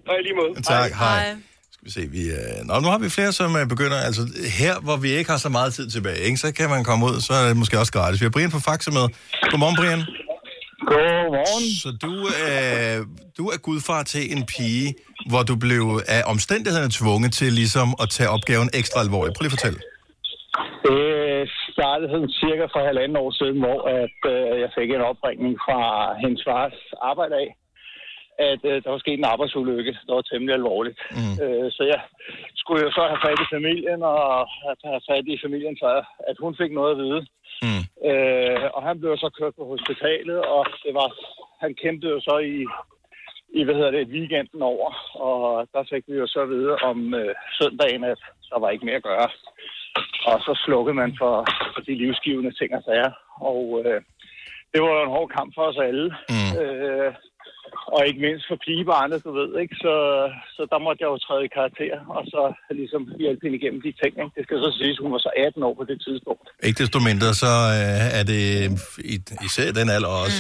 [0.07, 0.63] Og lige måde.
[0.63, 1.35] Tak, hej.
[1.71, 2.23] Skal vi se, vi...
[2.31, 2.65] Øh...
[2.65, 3.97] Nå, nu har vi flere, som øh, begynder...
[3.97, 4.27] Altså,
[4.59, 7.21] her, hvor vi ikke har så meget tid tilbage, ikke, så kan man komme ud,
[7.21, 8.21] så er det måske også gratis.
[8.21, 9.07] Vi har Brian fra Faxe med.
[9.51, 9.99] Godmorgen, Brian.
[10.87, 11.65] Godmorgen.
[11.83, 12.13] Så du,
[12.43, 13.05] øh,
[13.37, 14.95] du er gudfar til en pige,
[15.29, 19.37] hvor du blev af omstændighederne tvunget til ligesom at tage opgaven ekstra alvorligt.
[19.37, 19.79] Prøv lige at fortælle.
[20.85, 25.55] Det startede sådan cirka for halvanden år siden, hvor at, øh, jeg fik en opringning
[25.65, 25.79] fra
[26.23, 27.49] hendes fars arbejde af,
[28.39, 30.99] at øh, der var sket en arbejdsulykke, der var temmelig alvorligt.
[31.11, 31.35] Mm.
[31.43, 32.01] Øh, så jeg
[32.55, 36.55] skulle jo så have fat i familien, og have fat i familien, så at hun
[36.61, 37.21] fik noget at vide.
[37.65, 37.83] Mm.
[38.09, 41.09] Øh, og han blev så kørt på hospitalet, og det var,
[41.63, 42.57] han kæmpede jo så i,
[43.59, 44.89] i hvad hedder det, weekenden over,
[45.27, 48.19] og der fik vi jo så at vide om øh, søndagen, at
[48.49, 49.29] der var ikke mere at gøre.
[50.29, 51.35] Og så slukkede man for,
[51.73, 53.11] for de livsgivende ting og sager.
[53.51, 53.99] Og øh,
[54.71, 56.07] det var jo en hård kamp for os alle.
[56.33, 56.51] Mm.
[56.61, 57.11] Øh,
[57.95, 59.75] og ikke mindst for pigebarnet, du ved, ikke?
[59.85, 59.93] Så,
[60.55, 62.41] så der måtte jeg jo træde i karakter, og så
[62.79, 64.33] ligesom hjælpe hende igennem de ting, ikke?
[64.37, 66.45] Det skal så siges, hun var så 18 år på det tidspunkt.
[66.67, 68.41] Ikke desto mindre, så øh, er det
[69.13, 70.39] i- især den alder også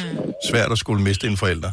[0.51, 1.71] svært at skulle miste en forælder.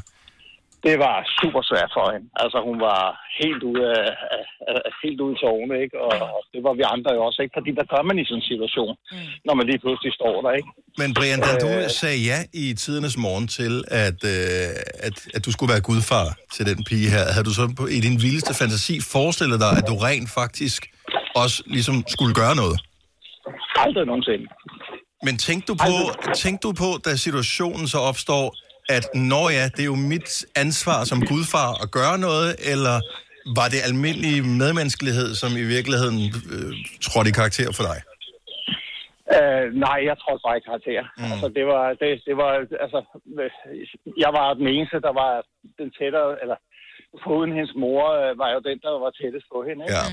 [0.87, 2.29] Det var super svært for hende.
[2.43, 3.03] Altså, hun var
[3.41, 4.45] helt ude af, af,
[4.89, 5.97] af helt ude i tårne, ikke?
[6.07, 7.55] Og, og det var vi andre jo også, ikke?
[7.59, 8.95] Fordi der gør man i sådan en situation,
[9.47, 10.71] når man lige pludselig står der, ikke?
[11.01, 11.71] Men Brian, da du
[12.01, 13.73] sagde ja i tidernes morgen til,
[14.07, 14.69] at, øh,
[15.07, 18.01] at, at du skulle være gudfar til den pige her, havde du så på, i
[18.07, 20.81] din vildeste fantasi forestillet dig, at du rent faktisk
[21.43, 22.77] også ligesom skulle gøre noget?
[23.85, 24.47] Aldrig nogensinde.
[25.27, 25.95] Men tænkte du på,
[26.43, 28.45] tænkte du på, da situationen så opstår,
[28.97, 30.31] at når ja, det er jo mit
[30.65, 32.97] ansvar som gudfar at gøre noget, eller
[33.59, 36.19] var det almindelig medmenneskelighed, som i virkeligheden
[36.55, 36.73] øh,
[37.07, 37.99] trådte i karakter for dig?
[39.37, 41.03] Øh, nej, jeg tror bare i karakter.
[41.19, 41.33] Mm.
[41.33, 42.51] Altså, det var, det, det var,
[42.85, 43.01] altså,
[43.41, 43.51] øh,
[44.25, 45.33] jeg var den eneste, der var
[45.79, 46.57] den tættere, eller
[47.25, 50.01] foruden hendes mor, øh, var jo den, der var tættest på hende, ikke?
[50.01, 50.07] Ja.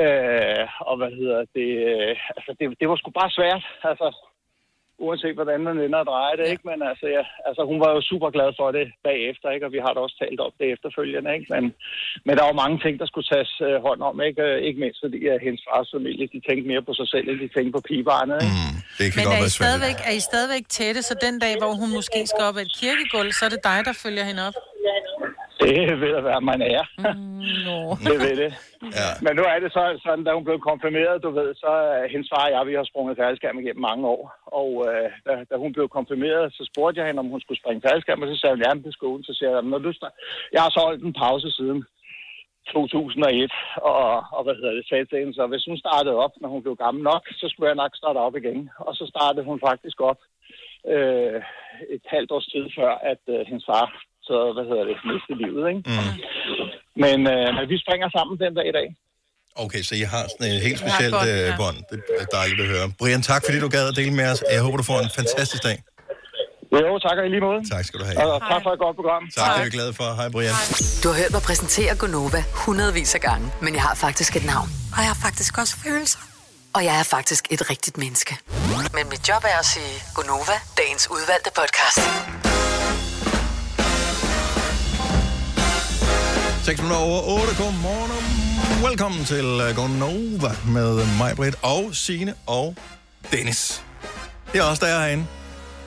[0.00, 4.08] Øh, og hvad hedder det, øh, altså, det, det var sgu bare svært, altså,
[5.04, 6.64] uanset hvordan man vender og drejer det, ikke?
[6.70, 9.66] Men altså, ja, altså, hun var jo super glad for det bagefter, ikke?
[9.66, 11.46] Og vi har da også talt om det efterfølgende, ikke?
[11.54, 11.64] Men,
[12.26, 14.42] men der var mange ting, der skulle tages øh, hånd om, ikke?
[14.48, 17.38] Øh, Ikke mindst fordi at hendes fars familie, de tænkte mere på sig selv, end
[17.44, 18.56] de tænkte på pigebarnet, ikke?
[18.64, 21.34] Mm, det kan Men godt er I, være stadigvæk, er I stadigvæk tætte, så den
[21.44, 24.24] dag, hvor hun måske skal op ad et kirkegulv, så er det dig, der følger
[24.30, 24.56] hende op?
[25.60, 26.82] Det vil da være, man er.
[27.66, 27.78] no.
[28.06, 28.50] det ved det.
[28.98, 29.10] Ja.
[29.24, 32.28] Men nu er det så sådan, da hun blev konfirmeret, du ved, så er hendes
[32.32, 34.22] far og jeg, vi har sprunget faldskærm igennem mange år.
[34.60, 37.84] Og øh, da, da, hun blev konfirmeret, så spurgte jeg hende, om hun skulle springe
[37.88, 39.24] faldskærm, og så sagde hun, ja, det skulle hun.
[39.24, 40.14] Så siger jeg, når du start...
[40.54, 41.80] jeg har så holdt en pause siden
[42.72, 46.48] 2001, og, og hvad hedder det, sagde til hende, så hvis hun startede op, når
[46.48, 48.70] hun blev gammel nok, så skulle jeg nok starte op igen.
[48.78, 50.20] Og så startede hun faktisk op
[50.94, 51.40] øh,
[51.96, 53.86] et halvt års tid før, at øh, hendes far
[54.28, 55.82] så, hvad hedder det, mistede livet, ikke?
[55.92, 56.12] Mm.
[57.02, 58.88] Men, øh, men vi springer sammen den dag i dag.
[59.64, 61.56] Okay, så I har sådan et helt Ja, specielt bånd, øh, ja.
[61.62, 61.78] bånd.
[61.90, 62.86] Det er dejligt at høre.
[63.00, 64.40] Brian, tak fordi du gad at dele med os.
[64.52, 65.78] Jeg håber, du får en fantastisk dag.
[66.72, 67.60] Jo, tak og i lige måde.
[67.74, 68.16] Tak skal du have.
[68.32, 69.22] Og tak for et godt program.
[69.36, 70.08] Tak, det er vi glade for.
[70.18, 70.54] Hej, Brian.
[71.02, 74.68] Du har hørt mig præsentere Gonova hundredvis af gange, men jeg har faktisk et navn.
[74.94, 76.18] Og jeg har faktisk også følelser.
[76.76, 78.32] Og jeg er faktisk et rigtigt menneske.
[78.96, 81.98] Men mit job er at sige Gonova, dagens udvalgte podcast.
[86.66, 87.62] 6 minutter over 8.
[87.62, 92.76] Godmorgen og velkommen til uh, Gonova med mig, Britt, og Signe og
[93.32, 93.82] Dennis.
[94.52, 95.26] Det er også der er herinde.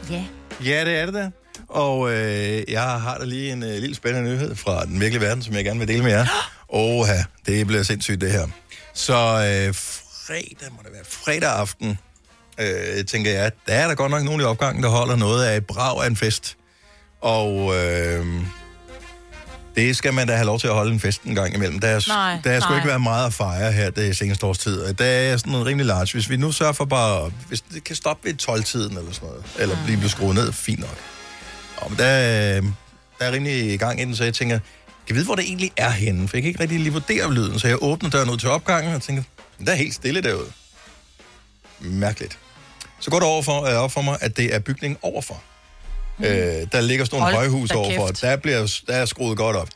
[0.10, 0.24] Ja.
[0.66, 1.32] Ja, det er det da.
[1.68, 5.44] Og øh, jeg har da lige en øh, lille spændende nyhed fra den virkelige verden,
[5.44, 6.26] som jeg gerne vil dele med jer.
[6.70, 7.08] Åh,
[7.46, 8.48] det bliver sindssygt det her.
[8.94, 11.98] Så øh, fredag, må det være fredag aften,
[12.60, 15.58] øh, tænker jeg, der er der godt nok nogen i opgangen, der holder noget af
[15.58, 16.58] et brag af en fest.
[17.22, 18.26] Og øh,
[19.80, 21.80] det skal man da have lov til at holde en fest en gang imellem.
[21.80, 24.58] Der er, Nej, der er sgu ikke været meget at fejre her det seneste års
[24.58, 24.94] tid.
[24.94, 26.08] Der er sådan noget rimelig large.
[26.14, 29.44] Hvis vi nu sørger for bare, hvis det kan stoppe ved 12-tiden eller sådan noget,
[29.60, 29.86] eller Mm.
[29.86, 30.98] blive skruet ned, fint nok.
[31.78, 32.62] Og der, er-
[33.20, 34.66] der er rimelig i gang i den, så jeg tænker, kan
[35.10, 36.28] jeg vide, hvor det egentlig er henne?
[36.28, 38.96] For jeg kan ikke rigtig lige vurdere lyden, så jeg åbner døren ud til opgangen
[38.96, 39.24] og tænker,
[39.58, 40.48] "Men der er helt stille derude.
[41.80, 42.38] Mærkeligt.
[43.00, 45.42] Så går det over for, øh, op for mig, at det er bygningen overfor.
[46.20, 46.26] Mm.
[46.26, 48.08] Øh, der ligger sådan nogle Hold højhus overfor.
[48.08, 48.22] kæft.
[48.22, 49.70] Der, bliver, der er skruet godt op.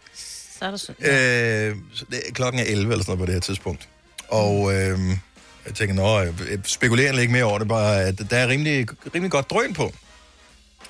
[0.60, 0.92] Så er der så...
[1.00, 3.88] Øh, så det, klokken er 11 eller sådan noget på det her tidspunkt.
[4.28, 5.00] Og øh,
[5.66, 8.88] Jeg tænker, nå, jeg jeg spekulerer ikke mere over det, bare at der er rimelig,
[9.16, 9.94] rimelig godt drøn på.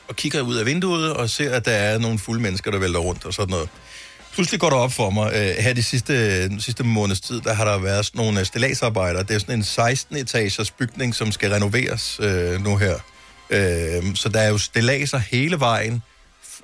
[0.07, 2.99] Og kigger ud af vinduet og ser, at der er nogle fulde mennesker, der vælter
[2.99, 3.69] rundt og sådan noget.
[4.33, 7.53] Pludselig går det op for mig, øh, her de sidste, den sidste måneds tid, der
[7.53, 9.23] har der været sådan nogle stillagsarbejder.
[9.23, 12.95] Det er sådan en 16-etagers bygning, som skal renoveres øh, nu her.
[13.49, 16.03] Øh, så der er jo stilladser hele vejen,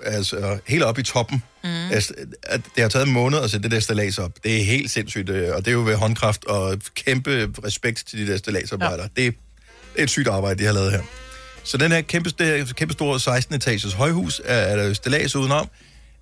[0.03, 1.43] altså helt op i toppen.
[1.63, 1.91] Mm.
[1.91, 2.13] Altså,
[2.43, 4.31] at det har taget en måned at sætte det der stillads op.
[4.43, 8.19] Det er helt sindssygt, øh, og det er jo ved håndkraft og kæmpe respekt til
[8.19, 9.09] de der stillagsarbejdere.
[9.17, 9.21] Ja.
[9.21, 9.31] Det, er,
[9.93, 11.01] det er et sygt arbejde, de har lavet her.
[11.63, 15.69] Så den her kæmpe, det kæmpe store 16-etagers højhus er, er der stillads udenom.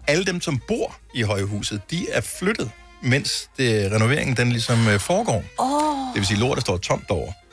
[0.08, 2.72] Alle dem, som bor i højhuset, de er flyttet,
[3.04, 5.44] mens det, renoveringen den ligesom øh, foregår.
[5.60, 6.14] Åh.
[6.14, 7.08] Det vil sige, lortet står tomt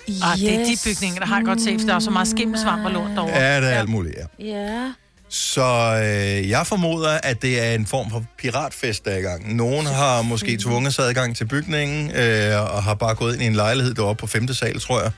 [0.06, 0.32] derovre.
[0.32, 2.28] Ah, det er de bygninger, der har jeg godt set, for der er så meget
[2.28, 3.36] skimmelsvamp og lort derovre.
[3.38, 4.44] Ja, det er alt muligt, ja.
[4.44, 4.92] Ja.
[5.28, 5.62] Så
[6.04, 9.56] øh, jeg formoder, at det er en form for piratfest, der er i gang.
[9.56, 13.46] Nogen har måske tvunget sig adgang til bygningen, øh, og har bare gået ind i
[13.46, 15.10] en lejlighed deroppe på femte sal, tror jeg.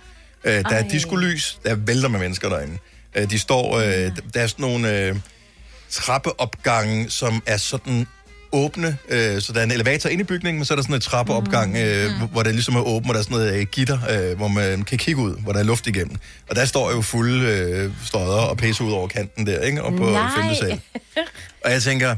[0.45, 2.78] Øh, der er diskolys, der vælter med mennesker derinde.
[3.14, 5.16] Øh, de står, øh, der er sådan nogle øh,
[5.91, 8.07] trappeopgange, som er sådan
[8.64, 10.94] åbne, øh, så der er en elevator inde i bygningen, men så er der sådan
[10.94, 13.66] en trappeopgang, øh, hvor- hvor det ligesom er åbent, og der er sådan noget øh,
[13.72, 13.98] gitter,
[14.30, 16.16] øh, hvor man kan kigge ud, hvor der er luft igennem.
[16.50, 19.82] Og der står jo fulde øh, støder og pisse ud over kanten der, ikke?
[19.82, 20.30] Og på Nej.
[20.36, 20.80] femte sal.
[21.64, 22.16] Og jeg tænker,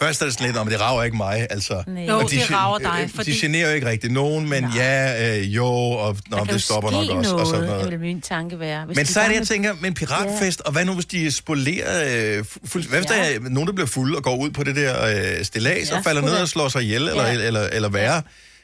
[0.00, 1.82] først er det sådan lidt, om det rager ikke mig, altså.
[1.86, 2.04] Nej.
[2.04, 5.36] Jo, Og det rager dig, øh, fordi- De generer jo ikke rigtig nogen, men ja,
[5.38, 7.90] øh, jo, og nå, det stopper nok også, og sådan noget.
[7.90, 8.84] vil min tanke være.
[8.86, 11.30] Hvis Men de så er det, jeg tænker, men piratfest, og hvad nu, hvis de
[11.32, 12.04] spolerer...
[12.38, 14.76] Øh, fuld, hvad hvis der er nogen, der bliver fulde og går ud på det
[14.76, 15.04] der
[15.38, 17.32] øh, stillads, Ja, og falder ned og slår sig ihjel, eller, Ja.
[17.32, 18.22] eller, eller, eller værre?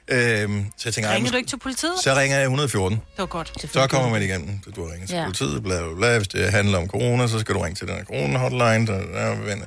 [0.08, 1.92] Øhm, så jeg tænker, ej, Ringer du måske- ikke til politiet?
[2.02, 2.98] så ringer jeg 114.
[2.98, 3.52] Det var godt.
[3.72, 4.58] Så kommer man igennem.
[4.76, 5.24] Du ringer til Ja.
[5.24, 6.16] politiet, bla, bla, bla.
[6.18, 8.86] Hvis det handler om corona, så skal du ringe til den her corona-hotline.
[8.86, 9.64] Så, ja, vent.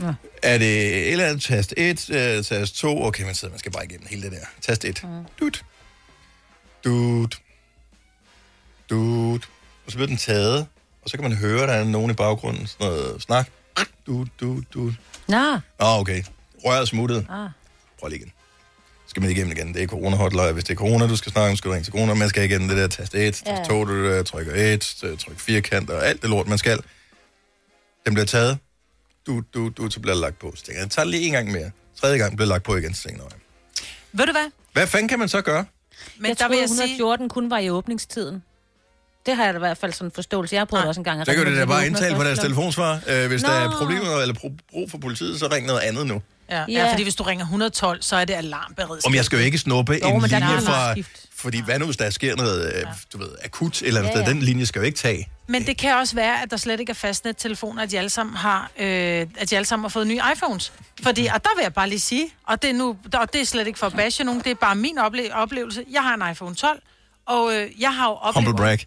[0.00, 0.14] Ja.
[0.42, 3.02] Er det et eller andet tast 1, øh, tast 2?
[3.04, 4.46] Okay, man sidder, man skal bare igennem hele det der.
[4.60, 5.00] Tast 1.
[5.04, 5.08] Mm.
[5.40, 5.64] Dut.
[6.84, 7.38] Dut.
[8.90, 9.48] Dut.
[9.86, 10.66] Og så bliver den taget,
[11.02, 13.48] og så kan man høre, der er nogen i baggrunden, sådan noget snak.
[14.06, 14.94] Dut, dut, dut.
[15.28, 15.52] Nå.
[15.54, 16.22] Nå, okay.
[16.64, 17.26] Røret smuttet.
[17.30, 17.50] Ah.
[18.00, 18.32] Prøv lige igen.
[19.06, 19.74] Skal man igennem igen.
[19.74, 20.52] Det er corona-hotline.
[20.52, 22.14] Hvis det er corona, du skal snakke om, skal du ringe til corona.
[22.14, 23.64] Man skal igennem det der tast 1, tast Ja.
[23.64, 24.80] 2, du der, trykker 1,
[25.18, 26.80] tryk firkant og alt det lort, man skal.
[28.06, 28.58] Den bliver taget.
[29.28, 30.52] Du, du, du, så bliver det lagt på.
[30.56, 31.70] Så tænker jeg, jeg tager det lige en gang mere.
[32.00, 32.94] Tredje gang bliver lagt på igen.
[32.94, 33.36] Så tænker jeg, "Nå,
[34.12, 34.50] Ved du hvad?
[34.72, 35.64] hvad fanden kan man så gøre?
[36.18, 38.42] Men jeg der vil troede, jeg sige- 114 kun var i åbningstiden.
[39.26, 40.54] Det har jeg da i hvert fald sådan en forståelse.
[40.54, 41.20] Jeg har prøvet også en gang.
[41.20, 43.00] at Så kan ringe, du da men bare indtale på deres telefonsvar.
[43.06, 43.48] Øh, hvis Nå.
[43.48, 46.22] der er problemer eller pro- brug for politiet, så ring noget andet nu.
[46.50, 46.64] Ja, Ja.
[46.68, 49.08] ja, fordi hvis du ringer 112, så er det alarmberedskab.
[49.08, 50.94] Om jeg skal jo ikke snuppe Jo, en linje fra...
[51.34, 54.24] Fordi hvad nu, hvis der sker noget, øh, du ved, akut eller andet Ja, ja,
[54.24, 54.30] ja.
[54.32, 55.28] Den linje skal jo ikke tage.
[55.50, 58.36] Men det kan også være, at der slet ikke er fastnet-telefoner, at de alle sammen
[58.36, 58.86] har, øh,
[59.38, 60.72] at de alle sammen har fået nye iPhones.
[61.02, 63.44] Fordi, og der vil jeg bare lige sige, og det er, nu, og det er
[63.44, 65.84] slet ikke for at bashe nogen, det er bare min ople- oplevelse.
[65.90, 66.82] Jeg har en iPhone 12,
[67.26, 68.46] og øh, jeg har jo oplevet...
[68.46, 68.78] Humble brag.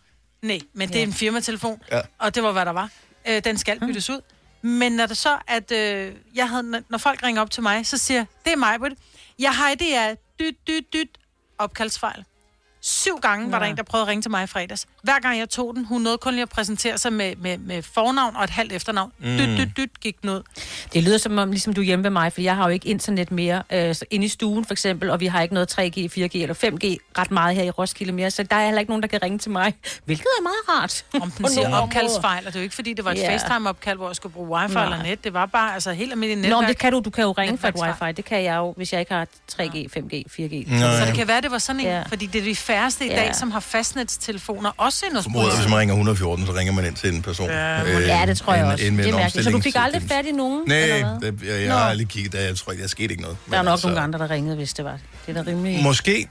[0.41, 2.01] Nej, men det er en firmatelefon, Ja.
[2.20, 2.89] og det var, hvad der var.
[3.28, 4.22] Øh, den skal byttes ud.
[4.62, 7.97] Men når det så, at øh, jeg havde, når folk ringer op til mig, så
[7.97, 8.95] siger det er mig, Britt.
[9.39, 11.09] Jeg har det er dyt, dyt, dyt,
[11.57, 12.24] opkaldsfejl.
[12.84, 14.86] Syv gange var der en, der prøvede at ringe til mig i fredags.
[15.04, 17.82] Hver gang jeg tog den, hun nåede kun lige at præsentere sig med, med, med
[17.82, 19.12] fornavn og et halvt efternavn.
[19.20, 19.26] Mm.
[19.38, 20.42] Dyt, dyt, dyt gik den ud.
[20.94, 22.88] Det lyder som om, ligesom du er hjemme ved mig, for jeg har jo ikke
[22.90, 25.80] internet mere øh, så inde i stuen for eksempel, og vi har ikke noget 3G,
[25.98, 29.02] 4G eller 5G ret meget her i Roskilde mere, så der er heller ikke nogen,
[29.02, 29.74] der kan ringe til mig,
[30.06, 31.06] hvilket er meget rart.
[31.22, 33.24] Om den siger opkaldsfejl, og det er jo ikke, fordi det var et Ja.
[33.32, 33.40] yeah.
[33.40, 34.84] FaceTime-opkald, hvor jeg skulle bruge wifi Nej.
[34.84, 35.24] eller net.
[35.24, 36.62] Det var bare altså helt almindeligt Nå, netværk.
[36.62, 37.00] men det kan du.
[37.06, 38.12] Du kan jo ringe for et wifi.
[38.12, 40.72] Det kan jeg jo, hvis jeg ikke har 3G, 5G, 4G.
[40.74, 41.06] Nå, Så ja.
[41.06, 41.98] det kan være, det var sådan en, Ja.
[41.98, 42.04] ja.
[42.08, 43.15] fordi det er færreste i Ja.
[43.15, 46.95] dag, som har fastnetstelefoner, også endnu Formoder, hvis man ringer 114, så ringer man ind
[46.95, 47.49] til en person.
[47.49, 48.86] Ja, øh, ja, det tror jeg også.
[48.86, 49.45] en med det er mærkeligt.
[49.45, 50.63] Så du fik aldrig fat i nogen?
[50.67, 50.78] Nej,
[51.22, 53.38] det, jeg, jeg har aldrig kigget, der, jeg tror ikke, der skete ikke noget.
[53.51, 54.97] Der er nok altså, nogle andre, der ringede, hvis det var.
[55.28, 55.84] Det er da rimelig...
[55.84, 56.28] Måske.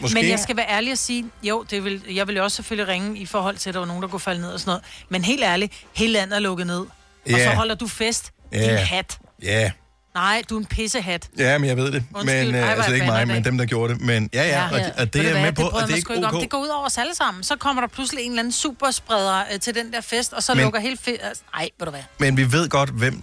[0.00, 0.14] Måske.
[0.14, 3.18] Men jeg skal være ærlig og sige, jo, det vil, jeg vil også selvfølgelig ringe
[3.18, 4.82] i forhold til, at der var nogen, der kunne falde ned og sådan noget.
[5.08, 6.78] Men helt ærligt, hele landet er lukket ned.
[6.80, 6.88] Og
[7.26, 7.44] Ja.
[7.44, 8.30] så holder du fest.
[8.52, 8.58] Ja.
[8.70, 9.18] Din hat.
[9.42, 9.70] Ja,
[10.14, 11.28] Nej, du er en pissehat.
[11.38, 12.04] ja, men jeg ved det.
[12.14, 14.02] Undskyld, men, øh, altså ikke mig, men dem, der gjorde det.
[14.02, 15.92] Men ja, ja, og, og det er du jeg hvad, med på, bryder og det
[15.92, 16.34] er ikke om.
[16.34, 16.40] ok.
[16.40, 17.44] Det går ud over os alle sammen.
[17.44, 20.54] Så kommer der pludselig en eller anden superspreder øh, til den der fest, og så
[20.54, 21.20] Men- lukker helt fedt.
[21.54, 22.02] Nej, ved du hvad.
[22.18, 23.22] Men vi ved godt, hvem...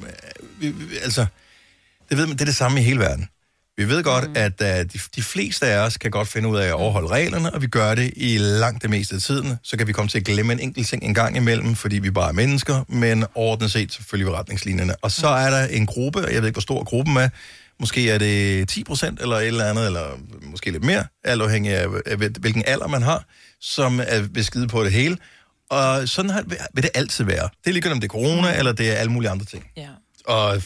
[0.62, 1.26] øh, vi, altså,
[2.10, 3.30] det, ved man, det er det samme i hele verden.
[3.80, 4.34] Vi ved godt, mm.
[4.36, 7.54] at uh, de, de fleste af os kan godt finde ud af at overholde reglerne,
[7.54, 9.58] og vi gør det i langt det meste af tiden.
[9.64, 12.12] Så kan vi komme til at glemme en enkelt ting en gang imellem, fordi vi
[12.12, 14.96] bare er mennesker, men overordnet set så følger vi retningslinjerne.
[15.02, 17.30] Og så er der en gruppe, og jeg ved ikke, hvor stor gruppen er,
[17.80, 21.74] måske er det 10 procent eller et eller andet, eller måske lidt mere, alt afhængig
[21.74, 23.26] af, af hvilken alder man har,
[23.62, 25.18] som er beskide på det hele.
[25.70, 27.50] Og sådan har, vil det altid være.
[27.64, 29.66] Det er ligegyldigt, om det er corona, eller det er alle mulige andre ting.
[29.78, 29.88] Ja.
[30.26, 30.62] Og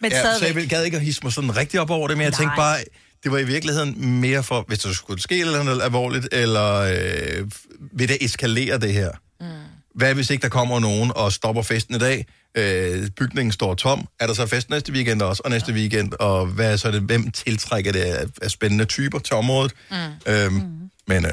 [0.00, 2.24] Men ja, så jeg gad ikke at hisse mig sådan rigtig op over det, men
[2.24, 2.38] jeg Nej.
[2.38, 2.78] tænkte bare,
[3.22, 7.50] Det var i virkeligheden mere for, hvis der skulle ske noget alvorligt, eller øh,
[7.92, 9.10] vil det eskalere det her?
[9.40, 9.46] Mm.
[9.94, 12.26] Hvad hvis ikke der kommer nogen og stopper festen i dag?
[12.54, 14.08] Øh, bygningen står tom.
[14.20, 15.78] Er der så fest næste weekend også, og næste ja.
[15.78, 16.12] weekend?
[16.12, 19.72] Og hvad er så det, hvem tiltrækker det af, af spændende typer til området?
[19.90, 19.96] Mm.
[20.26, 20.90] Øhm, mm.
[21.06, 21.32] Men øh,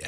[0.00, 0.06] ja,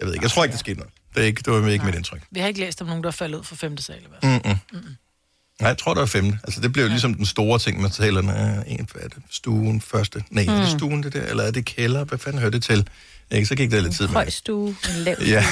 [0.00, 0.24] jeg ved ikke.
[0.24, 0.92] Jeg tror ikke, det skete noget.
[1.14, 2.22] Det, er ikke, det var ikke mit indtryk.
[2.30, 3.96] Vi har ikke læst om nogen, der er faldet ud fra femte sal.
[3.96, 4.54] i hvert fald.
[4.54, 4.58] Mm-mm.
[4.72, 4.96] Mm-mm.
[5.60, 6.38] Nej, jeg tror, det var femte.
[6.44, 9.18] Altså, det blev jo ligesom den store ting, man taler, øh, en, hvad er det,
[9.30, 10.24] stuen første.
[10.30, 10.50] Nej, mm.
[10.50, 12.04] er det stuen det der, eller er det kælder?
[12.04, 12.88] Hvad fanden hører det til?
[13.30, 14.32] Ikke, så gik der lidt tid med Høj det.
[14.32, 15.44] stue, en lav Ja,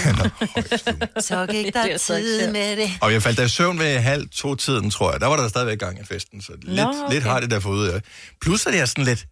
[1.20, 2.90] Så gik Det der er ikke tid med det.
[3.00, 5.20] Og jeg faldt der i søvn ved halv to tiden, tror jeg.
[5.20, 7.12] Der var der stadigvæk gang i festen, så lidt, okay.
[7.12, 8.00] lidt har det der fået ud af.
[8.40, 9.26] Plus er det er sådan lidt...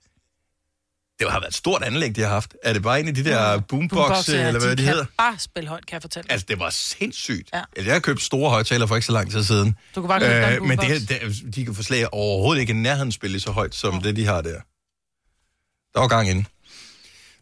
[1.18, 2.54] Det har været et stort anlæg, de har haft.
[2.62, 5.06] Er det bare en af de der boombox, Boombox, ja, eller hvad de, kan hedder?
[5.18, 6.32] bare spille højt, kan jeg fortælle.
[6.32, 7.50] Altså, det var sindssygt.
[7.52, 7.62] Ja.
[7.76, 7.84] Ja.
[7.84, 9.76] Jeg har købt store højtaler for ikke så lang tid siden.
[9.94, 13.12] Du kan bare købe en Men det, det, de kan forslag overhovedet ikke i nærheden
[13.12, 14.60] spille så højt, som det, de har der.
[15.94, 16.44] Der var gang inde.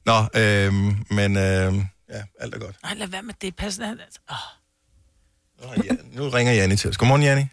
[0.07, 2.77] Nå, øhm, men øhm, ja, alt er godt.
[2.83, 3.57] Nej, lad være med det.
[3.57, 3.79] Pas.
[3.79, 4.37] Altså, åh.
[6.13, 6.97] Nu ringer Janni til os.
[6.97, 7.47] Godmorgen, Janni.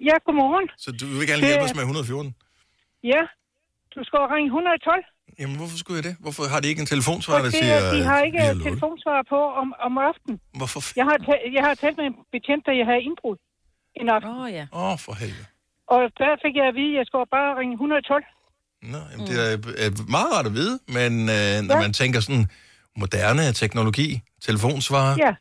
[0.00, 0.68] Ja, godmorgen.
[0.78, 2.34] Så du vil gerne hjælpe os med 114?
[3.04, 3.22] Ja,
[3.98, 5.04] du skal ringe 112.
[5.40, 6.14] Jamen, hvorfor skulle jeg det?
[6.24, 7.76] Hvorfor har de ikke en telefonsvar, der siger...
[7.86, 8.64] øh, de har ikke vi lukket?
[8.68, 10.36] telefonsvar på om, om aftenen.
[10.60, 10.80] Hvorfor?
[11.00, 11.16] Jeg har,
[11.56, 13.36] jeg har talt med en betjent, der jeg havde indbrud
[14.00, 14.30] en aften.
[14.30, 14.64] Åh, oh, ja.
[14.80, 15.46] Åh, oh, for helvede.
[15.94, 18.24] Og der fik jeg at vide, at jeg skulle bare ringe 112.
[18.94, 19.52] Nå, jamen, det er,
[19.86, 21.80] er meget rart at vide, men øh, når Ja.
[21.84, 22.44] man tænker sådan
[23.02, 24.08] moderne teknologi,
[24.46, 25.32] telefonsvar, Ja,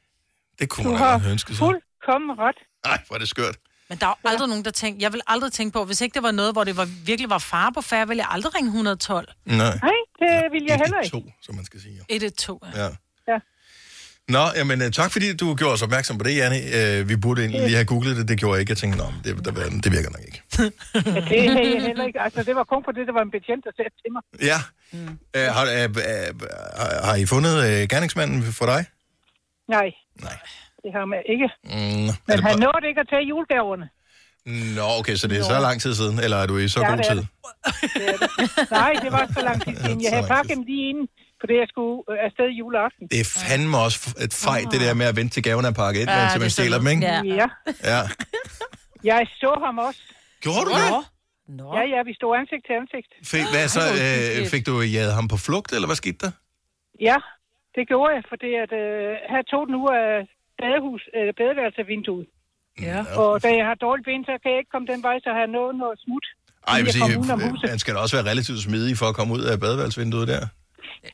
[0.59, 1.59] det kunne du man har godt ønske sig.
[1.65, 2.59] fuldkommen ret.
[2.89, 3.55] Nej, hvor er det skørt.
[3.89, 4.99] Men der er jo aldrig nogen, der tænker...
[5.01, 7.37] Jeg vil aldrig tænke på, hvis ikke det var noget, hvor det var, virkelig var
[7.37, 9.27] far på færre, ville jeg aldrig ringe 112.
[9.45, 9.57] Nej.
[9.57, 11.17] Nej, det vil jeg heller ikke.
[11.17, 11.99] 112, som man skal sige.
[12.09, 12.83] 112, ja.
[12.83, 12.89] Ja.
[13.27, 13.39] Ja.
[14.29, 16.57] Nå, jamen øh, tak fordi du gjorde os opmærksom på det, Janne.
[16.77, 18.71] Øh, vi burde egentlig lige have googlet det, det gjorde jeg ikke.
[18.71, 20.41] Jeg tænkte, nå, men det, det, det virker nok ikke.
[20.95, 22.21] Ja, det er heller ikke.
[22.21, 24.21] Altså, det var kun på det, der var en betjent, der sagde til mig.
[24.51, 24.59] Ja.
[24.91, 25.19] Mm.
[25.35, 28.85] Øh, har, øh, øh, har, har I fundet øh, gerningsmanden for dig?
[29.69, 29.91] Nej.
[30.21, 30.37] Nej.
[30.87, 31.47] Det har man ikke.
[31.63, 33.87] Mm, Men han bare- nåede ikke at tage julegaverne.
[34.77, 35.51] Nå, okay, så det er Nå.
[35.53, 37.21] så lang tid siden, eller er du i så Ja, god det er tid?
[37.21, 37.27] det.
[37.99, 38.71] Det er det.
[38.79, 39.97] Nej, det var så lang tid siden.
[40.03, 41.07] Jeg havde pakket dem lige inden,
[41.41, 43.03] fordi jeg skulle øh, afsted juleaften.
[43.13, 45.99] Det er fandme også et fejl, det der med at vente til gaven er pakket
[46.01, 47.01] ind, Ja, ja, til det man er stjæler dem, ikke?
[47.01, 47.37] noget.
[47.41, 47.47] Ja.
[47.93, 48.01] Ja.
[49.11, 50.01] Jeg så ham også.
[50.45, 50.89] Gjorde du det?
[51.59, 51.67] Nå.
[51.77, 53.09] Ja, ja, vi stod ansigt til ansigt.
[53.33, 56.31] Fik, hvad så, øh, fik du jaget ham på flugt, eller hvad skete der?
[57.09, 57.17] Ja,
[57.75, 60.11] det gjorde jeg, fordi at, øh, her tog den ud af
[60.61, 62.27] badehus, øh, badeværelsevinduet.
[62.87, 62.97] Ja.
[63.21, 65.41] Og da jeg har dårligt ben, så kan jeg ikke komme den vej, så har
[65.45, 66.25] jeg nået noget smut.
[66.67, 67.63] Ej, jeg jeg huset.
[67.65, 70.43] øh, han skal da også være relativt smidig for at komme ud af badeværelsesvinduet der.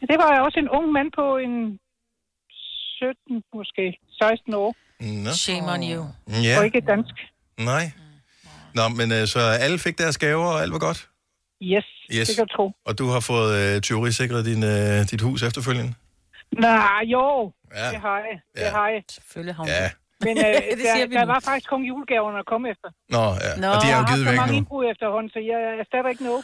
[0.10, 1.54] Det var også en ung mand på en
[2.50, 3.84] 17, måske
[4.22, 4.76] 16 år.
[5.26, 5.30] Nå.
[5.32, 6.02] Shame on you.
[6.48, 6.60] Ja.
[6.60, 7.16] Og ikke dansk.
[7.72, 7.86] Nej.
[8.78, 11.10] Nå, men øh, så alle fik deres gaver, og alt var godt?
[11.64, 11.86] Yes,
[12.18, 12.28] Yes.
[12.28, 12.72] det kan du tro.
[12.86, 15.94] Og du har fået øh, tyverisikret din, øh, dit hus efterfølgende?
[16.60, 17.90] Nej, jo, Ja.
[17.94, 18.36] det har jeg.
[18.56, 18.70] Det Ja.
[18.78, 19.02] har jeg.
[19.18, 19.90] Selvfølgelig har Ja.
[20.26, 21.32] Men øh, Det siger der, der nu.
[21.34, 22.90] var faktisk kun julegaverne at komme efter.
[23.16, 23.52] Nå, ja.
[23.64, 24.58] Nå, og de er jo jeg har givet haft væk så mange nu.
[24.60, 26.44] indbrud efterhånden, så jeg erstatter ikke noget.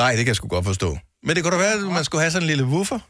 [0.00, 0.90] Nej, det kan jeg sgu godt forstå.
[1.26, 3.00] Men det kunne da være, at man skulle have sådan en lille woofer.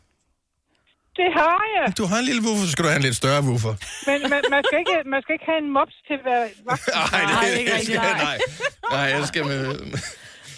[1.20, 1.86] Det har jeg.
[1.98, 3.74] Du har en lille woofer, så skal du have en lidt større woofer.
[4.08, 6.84] Men man, man, skal ikke, man skal ikke have en mops til at være vagt.
[7.12, 8.38] Nej, det, det, det skal jeg, nej.
[8.94, 9.62] Nej, jeg skal med...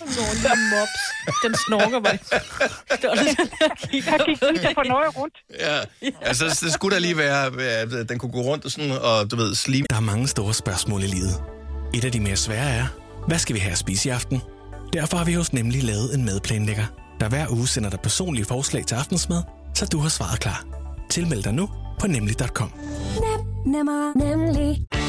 [0.01, 1.01] Nogle mops.
[1.45, 2.19] Den snorker mig.
[2.91, 2.99] Jeg
[3.91, 5.35] gik der for nøje rundt.
[5.61, 5.81] Ja,
[6.23, 7.47] altså det skulle da lige være,
[8.01, 9.87] at den kunne gå rundt og sådan, og du ved, slim.
[9.91, 11.43] Der er mange store spørgsmål i livet.
[11.95, 12.87] Et af de mere svære er,
[13.27, 14.43] hvad skal vi have at spise i aften?
[14.93, 16.87] Derfor har vi hos Nemlig lavet en madplanlægger,
[17.21, 19.43] der hver uge sender dig personlige forslag til aftensmad,
[19.75, 20.65] så du har svaret klar.
[21.11, 21.69] Tilmeld dig nu
[22.01, 22.73] på nemlig.com.
[23.21, 25.00] Nem, nemmer, nemlig.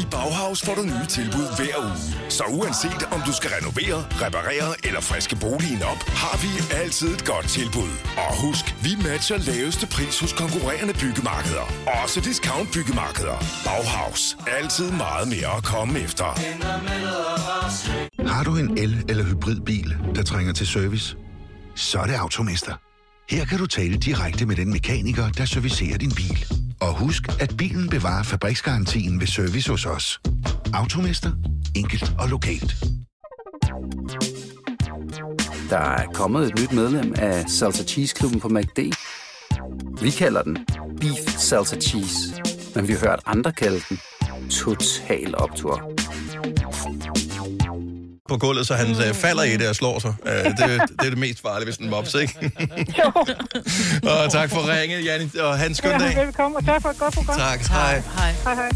[0.00, 2.30] I Bauhaus får du nye tilbud hver uge.
[2.36, 6.50] Så uanset om du skal renovere, reparere eller friske boligen op, har vi
[6.82, 7.92] altid et godt tilbud.
[8.16, 11.66] Og husk, vi matcher laveste pris hos konkurrerende byggemarkeder.
[12.02, 13.36] Også discount byggemarkeder.
[13.64, 14.36] Bauhaus.
[14.58, 16.28] Altid meget mere at komme efter.
[18.28, 21.16] Har du en el- eller hybridbil, der trænger til service?
[21.74, 22.74] Så er det Automester.
[23.30, 26.46] Her kan du tale direkte med den mekaniker, der servicerer din bil.
[26.80, 30.20] Og husk, at bilen bevarer fabriksgarantien ved service hos os.
[30.74, 31.30] Automester.
[31.76, 32.84] Enkelt og lokalt.
[35.70, 38.78] Der er kommet et nyt medlem af Salsa Cheese Klubben på MACD.
[40.02, 40.58] Vi kalder den
[41.00, 42.42] Beef Salsa Cheese,
[42.74, 44.00] men vi har hørt andre kalde den
[44.50, 45.92] Total Optor
[48.30, 50.14] på gulvet, så han øh, falder i det og slår sig.
[50.26, 52.34] Øh, det, det er det mest farlige, hvis den mops, ikke?
[54.10, 56.16] og tak for ringe, Janni, og have en skøn dag.
[56.16, 57.38] Velkommen, og tak for et godt program.
[57.38, 58.02] Tak, hej.
[58.16, 58.34] Hej.
[58.44, 58.70] Hej, hej.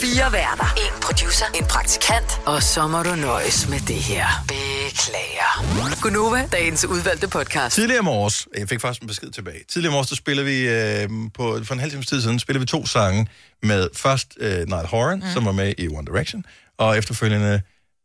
[0.00, 0.74] Fire værter.
[0.76, 1.46] En producer.
[1.54, 2.40] En praktikant.
[2.46, 4.26] Og så må du nøjes med det her.
[4.48, 6.00] Beklager.
[6.02, 7.74] Gunova, dagens udvalgte podcast.
[7.74, 9.60] Tidligere morges, jeg fik faktisk en besked tilbage.
[9.68, 12.66] Tidligere morges, der spillede vi, øh, på, for en halv times tid siden, spillede vi
[12.66, 13.26] to sange
[13.62, 15.32] med først øh, Niall Horan, mm.
[15.34, 16.44] som var med i One Direction,
[16.78, 17.60] og efterfølgende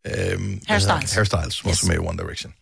[0.06, 0.86] øh, hvad hedder Styles.
[0.86, 1.08] han?
[1.10, 1.86] Harry Styles, som yes.
[1.86, 2.54] med i One Direction.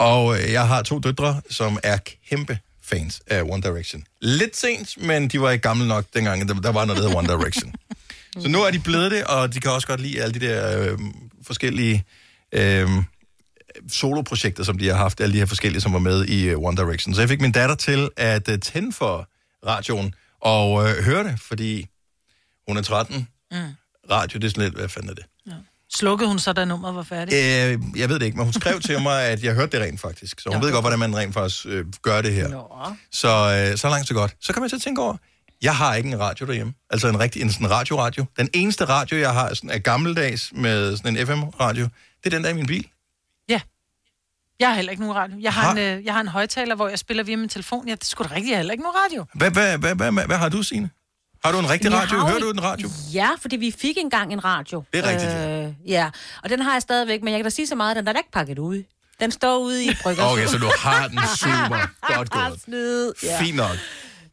[0.00, 1.98] Og øh, jeg har to døtre, som er
[2.28, 4.04] kæmpe fans af One Direction.
[4.20, 7.28] Lidt sent, men de var ikke gamle nok dengang, der, der var noget, der One
[7.28, 7.74] Direction.
[8.42, 10.80] Så nu er de blevet det, og de kan også godt lide alle de der
[10.92, 10.98] øh,
[11.42, 12.04] forskellige
[12.52, 12.88] øh,
[13.88, 16.76] soloprojekter, som de har haft, alle de her forskellige, som var med i øh, One
[16.76, 17.14] Direction.
[17.14, 19.28] Så jeg fik min datter til at øh, tænde for
[19.66, 21.86] radioen og øh, høre det, fordi
[22.68, 23.28] hun er 13.
[23.50, 23.56] Mm.
[24.10, 25.24] Radio, det er sådan lidt, hvad fanden er det?
[25.94, 27.36] Slukkede hun så, da nummeret var færdigt?
[27.36, 30.00] Øh, jeg ved det ikke, men hun skrev til mig, at jeg hørte det rent
[30.00, 30.40] faktisk.
[30.40, 30.64] Så hun Nå.
[30.64, 32.48] ved godt, hvordan man rent faktisk øh, gør det her.
[32.48, 32.68] Nå.
[33.12, 34.34] Så, øh, så langt så godt.
[34.40, 35.16] Så kan man så tænke over,
[35.62, 36.72] jeg har ikke en radio derhjemme.
[36.90, 38.24] Altså en rigtig en sådan radio-radio.
[38.38, 41.84] Den eneste radio, jeg har sådan, er gammeldags med sådan en FM-radio,
[42.24, 42.88] det er den der i min bil.
[43.48, 43.60] Ja.
[44.60, 45.36] Jeg har heller ikke nogen radio.
[45.40, 47.88] Jeg har, Har- en, øh, jeg har en højtaler, hvor jeg spiller via min telefon.
[47.88, 48.50] Ja, det skulle da rigtigt.
[48.50, 49.24] Jeg har heller ikke nogen radio.
[49.34, 50.90] Hvad, hvad, hvad, hvad, hvad, hvad har du, Signe?
[51.44, 52.18] Har du en rigtig radio?
[52.18, 52.88] jo Hører du en radio?
[53.14, 54.82] Ja, fordi vi fik engang en radio.
[54.92, 55.66] Det er rigtigt, ja.
[55.66, 56.10] Øh, ja,
[56.42, 58.12] og den har jeg stadigvæk, men jeg kan da sige så meget, at den er
[58.12, 58.82] da ikke pakket ud.
[59.20, 60.24] Den står ude i brygger.
[60.24, 62.14] Okay, så du har den super.
[62.14, 63.14] Godt gået.
[63.40, 63.76] Fint nok.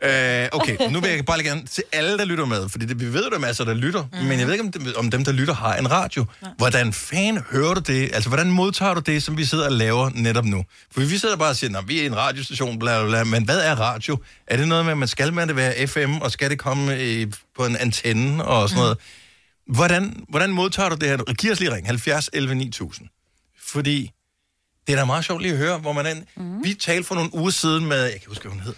[0.03, 2.99] Øh, okay, nu vil jeg bare lige gerne til alle, der lytter med, fordi det,
[2.99, 4.27] vi ved, der er masser, der lytter, mm.
[4.27, 6.25] men jeg ved ikke, om dem, om dem, der lytter, har en radio.
[6.41, 6.47] Ja.
[6.57, 8.09] Hvordan fan hører du det?
[8.13, 10.65] Altså, hvordan modtager du det, som vi sidder og laver netop nu?
[10.91, 13.43] For vi sidder bare og siger, at vi er en radiostation, bla, bla, bla, men
[13.43, 14.17] hvad er radio?
[14.47, 17.05] Er det noget med, at man skal med det være FM, og skal det komme
[17.05, 17.25] i,
[17.57, 18.97] på en antenne og sådan noget?
[19.67, 21.33] Hvordan, hvordan modtager du det her?
[21.33, 23.07] Giv os lige ring, 70 11 9000.
[23.67, 24.11] Fordi
[24.87, 26.15] det er da meget sjovt lige at høre, hvor man er.
[26.35, 26.63] Mm.
[26.63, 28.73] Vi talte for nogle uger siden med, jeg kan huske, hvad hun hed,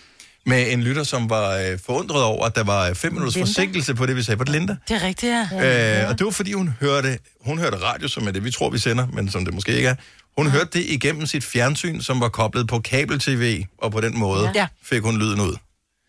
[0.48, 3.48] med en lytter, som var øh, forundret over, at der var øh, fem minutters Linda?
[3.48, 4.40] forsinkelse på det, vi sagde.
[4.40, 4.76] Var det Linda?
[4.88, 6.02] Det er rigtigt, ja.
[6.04, 8.70] Øh, og det var, fordi hun hørte, hun hørte radio, som er det, vi tror,
[8.70, 9.96] vi sender, men som det måske ikke er.
[10.38, 10.52] Hun ja.
[10.52, 14.68] hørte det igennem sit fjernsyn, som var koblet på kabel-tv, og på den måde Ja.
[14.84, 15.56] fik hun lyden ud.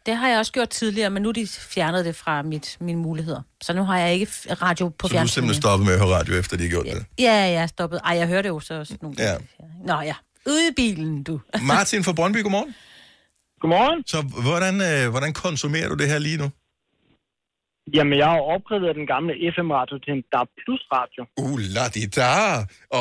[0.07, 3.43] Det har jeg også gjort tidligere, men nu de fjernet det fra mit, mine muligheder.
[3.63, 4.27] Så nu har jeg ikke
[4.63, 5.31] radio på Så du er fjernsynet.
[5.35, 7.05] simpelthen stoppet med at høre radio, efter de har gjort det.
[7.19, 8.01] Ja, jeg er stoppet.
[8.05, 9.35] Ej, jeg hører det jo så også nogle Ja.
[9.87, 10.15] Nå ja,
[10.47, 11.41] ude i bilen, du.
[11.63, 12.75] Martin fra Brøndby, godmorgen.
[13.61, 13.99] Godmorgen.
[14.13, 16.49] Så hvordan, øh, hvordan konsumerer du det her lige nu?
[17.97, 21.23] Jamen, jeg har opgraderet den gamle FM-radio til en DAB Plus radio.
[21.45, 22.31] Uh, la di da.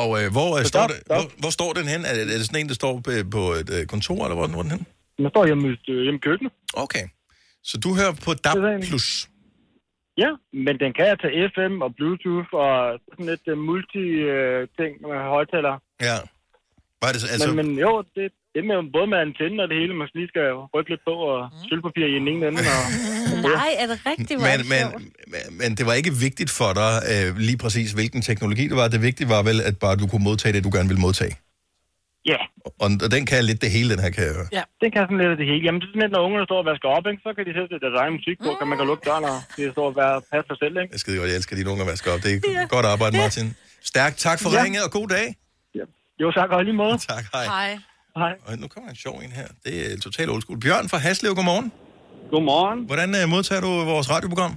[0.00, 2.00] Og øh, hvor, øh, står det, hvor, hvor står den hen?
[2.08, 4.46] Er det, er det sådan en, der står på, på et øh, kontor, eller hvor,
[4.46, 4.84] den- hvor er den hen?
[5.18, 6.52] Den står hjemme, øh, hjemme i køkkenet.
[6.84, 7.04] Okay.
[7.68, 8.58] Så du hører på DAB+.
[8.90, 9.08] Plus.
[10.22, 10.30] Ja,
[10.66, 12.74] men den kan tage FM og Bluetooth og
[13.08, 15.74] sådan et uh, multi-ting med højtaler.
[16.08, 16.16] Ja.
[17.02, 19.76] Var det, så- altså, Men, men jo, det, det med både med antenne og det
[19.82, 21.38] hele, man lige skal rykke lidt på og
[21.68, 22.60] sølvpapir i den ene ende.
[22.76, 22.82] Og,
[23.52, 24.38] Nej, er det rigtigt?
[24.46, 24.84] Men, det men,
[25.32, 28.86] men, men det var ikke vigtigt for dig, øh, lige præcis hvilken teknologi det var.
[28.94, 31.34] Det vigtige var vel, at bare du kunne modtage det, du gerne ville modtage.
[32.32, 32.40] Ja.
[32.84, 34.48] Og, og den kan lidt det hele, den her, kan jeg høre.
[34.58, 34.62] Ja.
[34.82, 35.62] Den kan sådan lidt det hele.
[35.66, 37.20] Jamen, det er sådan lidt, når ungerne står og vasker op, ikke?
[37.26, 39.62] så kan de sætte deres egen musik på, kan man kan lukke døren, og de
[39.76, 40.90] står og være passe sig selv, ikke?
[40.94, 42.20] Jeg skide godt, jeg elsker dine unge at vaske op.
[42.26, 42.32] Det
[42.62, 43.46] er godt arbejde, Martin.
[43.92, 44.58] Stærkt tak for Ja.
[44.62, 45.26] ringet, og god dag.
[46.22, 46.96] Jo, tak, og lige måde.
[47.14, 47.44] Tak, hej.
[47.54, 47.70] Hej.
[48.22, 48.32] Hej.
[48.46, 49.48] Og nu kommer en sjov en her.
[49.64, 50.58] Det er totalt old school.
[50.64, 51.72] Bjørn fra Haslev, godmorgen.
[52.32, 52.78] Godmorgen.
[52.90, 54.52] Hvordan uh, modtager du vores radioprogram?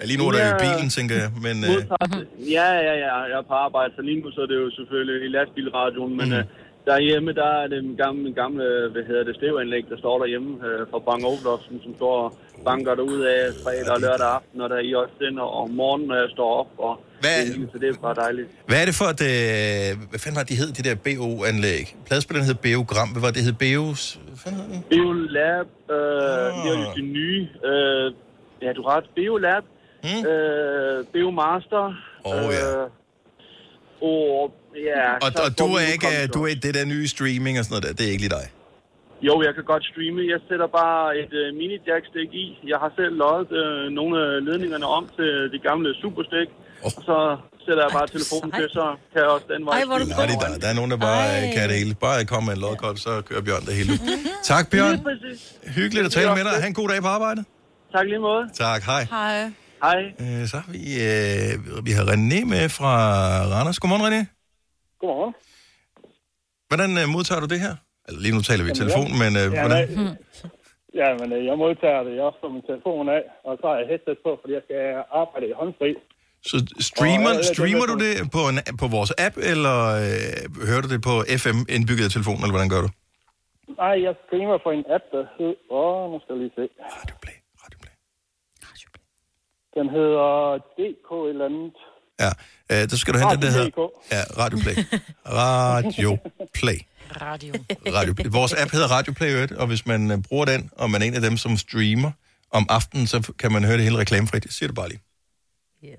[0.00, 0.58] Ja, lige nu er der i Ja.
[0.64, 1.28] bilen, tænker jeg.
[1.46, 2.24] Men, uh, Modtager-
[2.56, 3.14] Ja, ja, ja.
[3.30, 6.28] Jeg er på arbejde, så lige nu så er det jo selvfølgelig i lastbilradioen, men
[6.34, 6.44] mm.
[6.86, 10.50] Derhjemme, der er det min gamle, min gamle hvad hedder det, stereoanlæg, der står derhjemme
[10.68, 12.28] øh, fra Bang Olufsen, som står og
[12.64, 15.70] banker derud af fredag og lørdag aften, når der er i også den, og om
[15.70, 17.46] morgenen, når jeg står op, og Hvad?
[17.46, 18.48] det, så det er bare dejligt.
[18.68, 19.22] hvad er det for et...
[19.30, 21.84] Uh, hvad fanden var det, de hed, de der BO-anlæg?
[22.06, 23.08] Pladespilleren hed Beogram.
[23.14, 23.56] Hvad var det, hed?
[23.64, 24.02] Beos...
[24.26, 24.84] Hvad fanden hed det?
[24.92, 25.96] Biolab, øh,
[26.56, 28.06] det er jo det nye, øh,
[28.64, 29.64] ja, du har ret, Biolab,
[30.04, 30.26] mm.
[30.30, 31.84] øh, Biomaster,
[32.24, 32.82] Åh, ja.
[32.82, 32.88] øh,
[34.00, 34.52] og
[34.88, 35.02] ja...
[35.24, 37.84] Og, og du er ikke du er ikke det der nye streaming og sådan noget
[37.86, 37.92] der.
[37.98, 38.46] Det er ikke lige dig.
[39.28, 40.22] Jo, jeg kan godt streame.
[40.34, 42.46] Jeg sætter bare et øh, mini-jack-stik i.
[42.72, 46.48] Jeg har selv løjet øh, nogle af ledningerne om til de gamle superstik.
[46.84, 46.92] Oh.
[46.96, 47.18] Og så
[47.64, 49.84] sætter jeg bare telefonen til, så kan jeg også den vej.
[49.84, 50.58] Nej, det er der.
[50.64, 51.54] Der er nogen, der bare Ej.
[51.56, 51.94] kan det hele.
[52.06, 53.92] Bare komme med en lodkold, så kører Bjørn det hele.
[54.52, 54.96] tak, Bjørn.
[55.78, 56.54] Hyggeligt at tale med dig.
[56.62, 57.40] Ha' en god dag på arbejde.
[57.94, 58.44] Tak lige måde.
[58.54, 59.02] Tak, hej.
[59.10, 59.52] Hej.
[59.82, 60.00] Hej.
[60.20, 62.92] Øh, så har vi, øh, vi har René med fra
[63.52, 63.78] Randers.
[63.78, 64.35] Godmorgen, René.
[65.00, 65.34] Godmorgen.
[66.70, 67.74] Hvordan øh, modtager du det her?
[68.06, 69.82] Altså, lige nu taler vi i telefon, men øh, ja, hvordan?
[69.88, 70.16] nej.
[71.00, 72.12] Ja, men øh, jeg modtager det.
[72.22, 74.82] Jeg får min telefon af, og så har jeg headset på, fordi jeg skal
[75.22, 75.90] arbejde i håndfri.
[76.50, 76.56] Så
[76.90, 80.38] streamer, Og, øh, streamer du det på, en, på vores app, eller øh,
[80.68, 82.90] hører du det på FM indbygget i telefonen, eller hvordan gør du?
[83.82, 85.58] Nej, jeg streamer på en app, der hedder...
[85.80, 86.64] Åh, nu skal jeg lige se.
[89.78, 90.30] Den hedder
[90.78, 91.76] DK eller andet.
[92.20, 92.30] Ja,
[92.72, 93.88] øh, der skal du hente den, der hedder...
[94.12, 94.74] Ja, Radio Play.
[95.26, 96.16] Radio
[96.54, 96.78] Play.
[97.22, 97.54] Radio.
[97.98, 98.26] Radio Play.
[98.30, 101.14] Vores app hedder Radio Play, og hvis man øh, bruger den, og man er en
[101.14, 102.10] af dem, som streamer
[102.50, 104.44] om aftenen, så kan man høre det hele reklamefrit.
[104.44, 105.00] Jeg siger det bare lige.
[105.82, 105.92] Ja,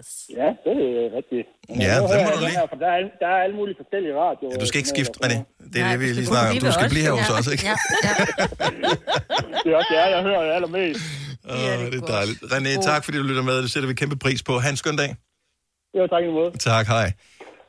[0.65, 1.47] det er rigtigt.
[1.69, 4.13] Men Ja, hører må du lige- her, for der er, der er alle mulige forskellige
[4.15, 4.51] radioer.
[4.53, 5.37] Ja, du skal ikke skifte, René.
[5.73, 6.57] Det er det, vi lige snakker om.
[6.67, 7.63] Du skal blive her hos os, ikke?
[9.63, 10.99] Det er også jer, jeg hører allermest.
[11.49, 11.55] Åh,
[11.91, 12.39] det er dejligt.
[12.53, 13.61] René, tak fordi du lytter med.
[13.63, 14.59] Det sætter vi kæmpe pris på.
[14.59, 15.15] Ha' en skøn dag.
[15.95, 16.57] Jo, tak i måde.
[16.57, 17.11] Tak, hej.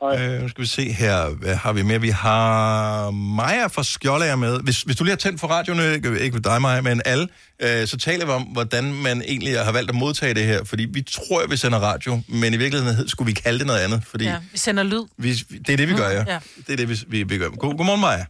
[0.03, 1.99] Øh, nu skal vi se her, hvad har vi med?
[1.99, 4.61] Vi har Maja fra Skjoldager med.
[4.63, 7.29] Hvis, hvis du lige har tændt for radioen, ikke, ikke ved dig, Maja, men alle,
[7.63, 10.65] øh, så taler vi om, hvordan man egentlig har valgt at modtage det her.
[10.65, 13.81] Fordi vi tror, at vi sender radio, men i virkeligheden skulle vi kalde det noget
[13.81, 14.03] andet.
[14.05, 15.05] Fordi Ja, vi sender lyd.
[15.19, 16.25] vi, det er det, vi gør, ja.
[16.29, 16.39] Ja.
[16.67, 17.49] Det er det, vi, vi, vi gør.
[17.49, 18.25] God, godmorgen, Maja.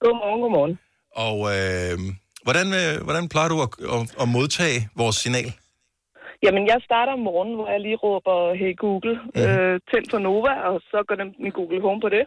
[0.00, 0.78] Godmorgen, godmorgen.
[1.16, 2.14] Og øh,
[2.44, 5.52] hvordan, øh, hvordan plejer du at, at, at modtage vores signal?
[6.44, 10.54] Jamen, jeg starter om morgenen, hvor jeg lige råber, hey Google, øh, tænd for Nova,
[10.68, 12.24] og så går den min Google Home på det.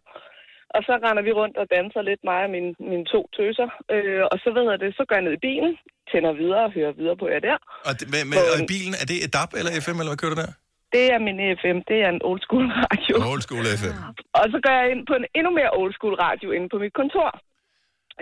[0.75, 3.69] Og så render vi rundt og danser lidt, mig og mine, mine to tøser.
[3.93, 5.73] Øh, og så ved jeg det, så går jeg ned i bilen,
[6.11, 7.57] tænder videre og hører videre på jer der.
[7.87, 10.21] Og, det, med, med, og i bilen, er det et DAB eller FM, eller hvad
[10.23, 10.51] kører du der?
[10.95, 13.15] Det er min FM, det er en old school radio.
[13.31, 13.95] Old school FM.
[14.39, 16.93] Og så går jeg ind på en endnu mere old school radio inde på mit
[17.01, 17.29] kontor.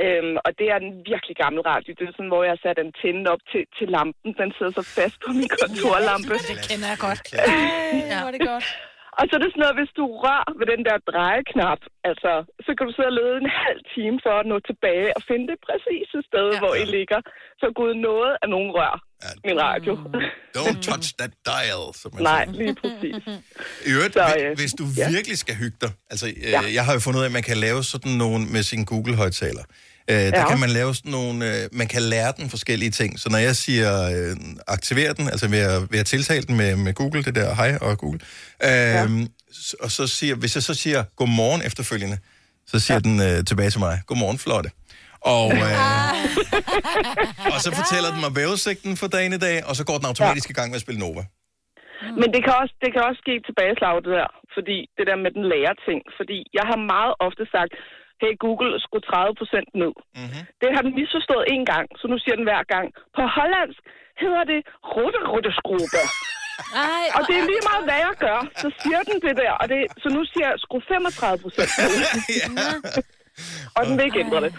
[0.04, 1.89] Øhm, og det er en virkelig gammel radio.
[1.98, 4.30] Det er sådan, hvor jeg har sat antennen op til, til lampen.
[4.41, 6.34] Den sidder så fast på min kontorlampe.
[6.52, 7.22] Det kender jeg godt.
[8.12, 8.18] ja.
[8.26, 8.68] var det godt.
[9.20, 12.32] Og så er det sådan noget, hvis du rører ved den der drejeknap, altså,
[12.65, 15.45] så kan du sidde og lede en halv time for at nå tilbage og finde
[15.51, 16.59] det præcise sted, ja.
[16.61, 17.20] hvor I ligger.
[17.61, 18.93] Så Gud noget af nogen rør
[19.47, 19.93] min radio.
[20.57, 22.57] Don't touch that dial, som man Nej, siger.
[22.61, 23.22] lige præcis.
[23.88, 25.07] I øvrigt, Så, så, øh, hvis du ja.
[25.15, 26.61] virkelig skal hygge dig, altså øh, Ja.
[26.78, 29.65] jeg har jo fundet ud af, at man kan lave sådan nogle med sin Google-højtaler.
[30.12, 30.47] Øh, der Ja.
[30.49, 33.20] kan man lave sådan nogle, øh, man kan lære den forskellige ting.
[33.20, 34.36] Så når jeg siger øh,
[34.68, 37.78] aktiver den, altså ved at, ved at tiltale den med, med Google, det der hej
[37.82, 38.20] og Google,
[38.64, 39.03] øh, ja.
[39.84, 42.18] og så siger, hvis jeg så siger godmorgen efterfølgende,
[42.72, 43.10] så siger ja.
[43.10, 44.70] den øh, tilbage til mig, godmorgen flotte.
[45.22, 45.78] Og, øh,
[47.53, 50.47] og så fortæller den mig vejrudsigten for dagen i dag, og så går den automatisk
[50.49, 51.24] i gang med at spille Nova.
[52.22, 54.30] Men det kan, også, det kan også ske tilbageslag, det der.
[54.55, 55.99] Fordi det der med den lærer ting.
[56.20, 57.74] Fordi jeg har meget ofte sagt,
[58.22, 59.93] hey Google, skru 30 procent ned.
[59.97, 60.22] Mhm.
[60.22, 60.43] Mm-hmm.
[60.61, 62.88] Det har den misforstået en gang, så nu siger den hver gang.
[63.18, 63.82] På hollandsk
[64.22, 64.59] hedder det
[64.93, 66.01] rutte rutte skrube.
[66.91, 69.51] Ej, og det er lige meget, hvad jeg gør, så siger den det der.
[69.61, 71.93] Og det, så nu siger jeg, skru 35 procent ned.
[73.76, 74.51] og den vil ikke ændre det.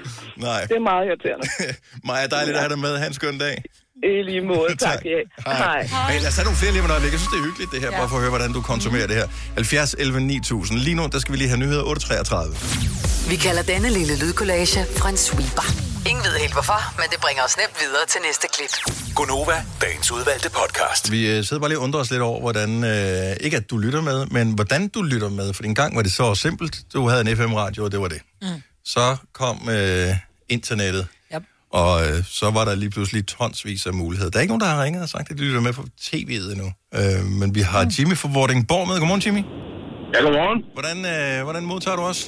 [0.49, 0.61] Nej.
[0.71, 1.47] Det er meget irriterende.
[2.09, 2.93] Maja, dejligt at have dig med.
[3.01, 3.57] Ha' en skøn dag.
[4.03, 4.99] I lige måde, tak.
[5.05, 5.21] ja.
[5.47, 5.83] Hej.
[6.11, 7.03] Hey, lad os tage nogle flere lige om et.
[7.03, 7.91] Jeg synes, det er hyggeligt, det her.
[7.93, 7.99] Ja.
[7.99, 9.27] Bare for at høre, hvordan du konsumerer det her.
[9.55, 10.79] 70, 11, 9000.
[10.79, 13.31] Lige nu, der skal vi lige have nyheder 8.33.
[13.31, 15.67] Vi kalder denne lille lydkollage en sweeper.
[16.11, 18.95] Ingen ved helt hvorfor, men det bringer os nemt videre til næste klip.
[19.15, 21.11] Gonova, dagens udvalgte podcast.
[21.13, 22.85] Vi øh, sidder bare lige og undrer os lidt over, hvordan...
[22.85, 25.53] Øh, ikke at du lytter med, men hvordan du lytter med.
[25.53, 26.79] For en gang var det så simpelt.
[26.95, 28.21] Du havde en FM-radio, og det var det.
[28.43, 28.49] Mm.
[28.85, 30.09] Så kom øh,
[30.49, 31.07] internettet.
[31.81, 34.31] Og øh, så var der lige pludselig tonsvis af muligheder.
[34.31, 36.47] Der er ikke nogen, der har ringet og sagt, at de lytter med på tv'et
[36.55, 36.69] endnu.
[36.99, 38.95] Øh, men vi har Jimmy fra Vordingborg med.
[39.01, 39.43] Godmorgen, Jimmy.
[40.15, 40.59] Ja, godmorgen.
[40.77, 42.21] Hvordan, øh, hvordan modtager du os?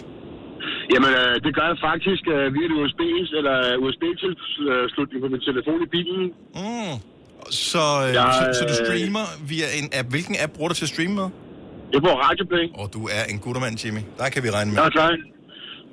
[0.93, 3.01] Jamen, øh, det gør jeg faktisk øh, via et USB,
[3.39, 6.23] eller USB-tilslutning på min telefon i bilen.
[6.61, 6.95] Mm.
[7.73, 10.07] Så, øh, Jeg, så, så du øh, streamer via en app.
[10.15, 11.29] Hvilken app bruger du til at streame med?
[11.95, 12.65] Jeg bruger Radioplay.
[12.81, 14.03] Og du er en guttermand, Jimmy.
[14.21, 14.79] Der kan vi regne med.
[14.83, 15.19] Ja, tak.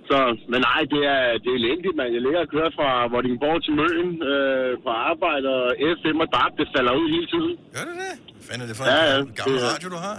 [0.09, 0.17] Så,
[0.51, 2.09] men nej, det er, det er elendigt, mand.
[2.17, 5.67] Jeg ligger og kører fra Vordingborg til Møn øh, på arbejde, og
[5.99, 7.53] FM og DAB, det falder ud hele tiden.
[7.75, 8.13] Gør det det?
[8.35, 10.17] Hvad fanden er det for Ja, en ja, gammel det radio, du har?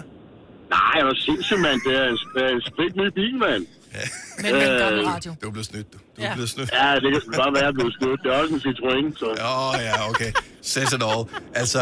[0.76, 1.78] Nej, jeg var sindssygt, mand.
[1.86, 2.18] Det er en,
[2.57, 3.62] en sprit ny bil, mand.
[4.43, 5.30] Men med en gammel radio.
[5.43, 5.99] Du er blevet snydt, du.
[5.99, 6.28] Du Ja.
[6.30, 6.70] er blevet snydt.
[6.80, 8.18] Ja, det kan godt være, at jeg blev snydt.
[8.22, 9.26] Det er også en Citroën, så...
[9.51, 10.30] Åh, oh, ja, okay.
[10.72, 11.22] Says it all.
[11.61, 11.80] Altså,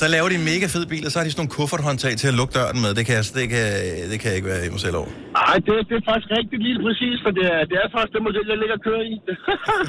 [0.00, 2.28] så laver de en mega fed bil, og så har de sådan nogle kufferthåndtag til
[2.32, 2.90] at lukke døren med.
[2.98, 3.64] Det kan jeg, det kan,
[4.10, 5.08] det kan jeg ikke være i mig selv over.
[5.38, 8.22] Nej, det, det er faktisk rigtigt lige præcis, for det er, det er faktisk det
[8.28, 9.14] model, jeg ligger og kører i.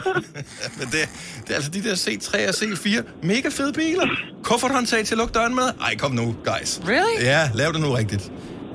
[0.79, 1.01] Men det,
[1.43, 2.87] det er altså de der C3 og C4.
[3.31, 4.07] Mega fede biler.
[4.49, 5.67] Kufferthåndtag til at lukke døren med.
[5.87, 6.71] Ej, kom nu, guys.
[6.91, 7.15] Really?
[7.31, 8.23] Ja, lav det nu rigtigt.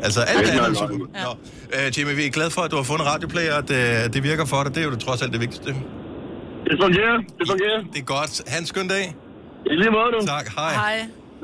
[0.06, 1.06] Altså, alt Ja, det andet er er super.
[1.26, 1.30] Nå,
[1.76, 3.80] øh, Jimmy, vi er glade for, at du har fundet radioplayer, og det,
[4.14, 4.70] det virker for dig.
[4.74, 5.70] Det er jo det, trods alt det vigtigste.
[6.68, 7.78] Det fungerer, det fungerer.
[7.92, 8.32] Det er godt.
[8.50, 9.04] Ha' en skøn dag.
[9.66, 10.26] I lige måde, du.
[10.26, 10.72] Tak, hej.
[10.74, 10.98] Hej.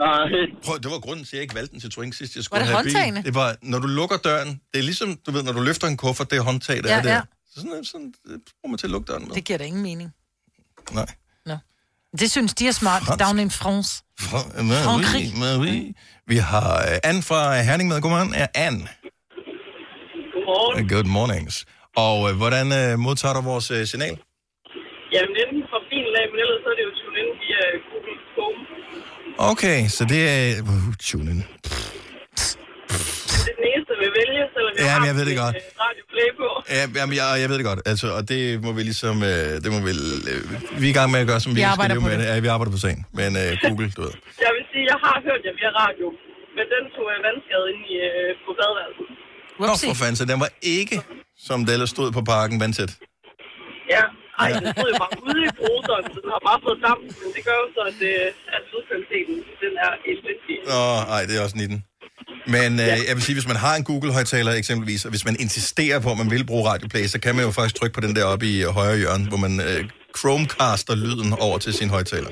[0.05, 0.27] Nej.
[0.65, 2.33] Prøv, det var grunden til, at jeg ikke valgte den til Twink sidst.
[2.35, 2.93] Jeg Var skulle det have bil.
[2.93, 3.23] håndtagene?
[3.29, 5.97] Det var, når du lukker døren, det er ligesom, du ved, når du løfter en
[5.97, 7.13] kuffert, det er håndtag, der Ja, er der.
[7.15, 7.21] ja.
[7.53, 9.35] Så sådan, sådan, det bruger man til at lukke døren med.
[9.35, 10.09] Det giver da ingen mening.
[10.93, 11.07] Nej.
[11.47, 11.57] Nå.
[12.21, 13.03] Det synes de er smart.
[13.03, 13.25] Fransk.
[13.25, 13.91] Down in France.
[14.21, 15.27] Fra, Marie, Frankrig.
[15.45, 15.95] Marie.
[16.27, 18.01] Vi har uh, Anne fra Herning med.
[18.03, 18.35] Godmorgen.
[18.43, 18.89] Ja, Anne.
[20.35, 20.89] Godmorgen.
[20.95, 21.55] Good mornings.
[22.07, 22.67] Og uh, hvordan
[23.07, 24.15] modtager du vores signal?
[25.15, 26.93] Jamen, enten fra bilen af, men ellers så er det jo
[29.53, 30.41] Okay, så det er...
[30.63, 31.41] Uh, tune in.
[33.45, 35.55] Det er den eneste, vi vælger, selvom vi Ja, har men jeg ved det godt.
[35.57, 36.49] øh, Radio Play på.
[36.77, 37.81] Ja, jamen, jeg, jeg ved det godt.
[37.91, 39.15] Altså, og det må vi ligesom...
[39.31, 39.93] Øh, det må vi,
[40.33, 40.41] øh,
[40.81, 42.25] vi er i gang med at gøre, som vi, Vi skal arbejder leve med det.
[42.31, 43.01] Ja, vi arbejder på sagen.
[43.21, 44.15] Men øh, Google, du ved.
[44.47, 46.07] Jeg vil sige, jeg har hørt jer via radio,
[46.57, 49.07] men den tog jeg vandskade ind i, øh, på badeværelset.
[49.69, 50.97] Nå, for fanden, så den var ikke,
[51.49, 52.93] som det ellers stod på parken, vandsæt.
[53.95, 54.03] Ja,
[54.43, 57.29] ej, den stod jo bare ude i bruseren, så den har bare fået damp, men
[57.37, 59.35] det gør jo så, at, øh, at lydkvaliteten,
[59.65, 60.57] den er elendig.
[60.79, 61.85] Åh, ej, det er også 19.
[62.55, 65.99] Men øh, jeg vil sige, hvis man har en Google-højtaler eksempelvis, og hvis man insisterer
[66.05, 68.25] på, at man vil bruge Radioplay, så kan man jo faktisk trykke på den der
[68.33, 69.81] oppe i højre hjørne, hvor man øh,
[70.19, 72.31] Chromecaster lyden over til sin højtaler.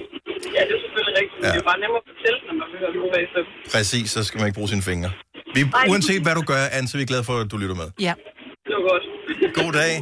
[0.57, 1.51] Ja, det er selvfølgelig rigtigt, Ja.
[1.55, 3.47] det er bare nemmere at fortælle, når man hører Nova FM.
[3.75, 5.11] Præcis, så skal man ikke bruge sine fingre.
[5.55, 5.87] Vi, Nej.
[5.91, 7.89] uanset hvad du gør, Anne, så er vi glade for, at du lytter med.
[8.09, 8.15] Ja.
[8.67, 9.05] Det var godt.
[9.61, 9.93] God dag.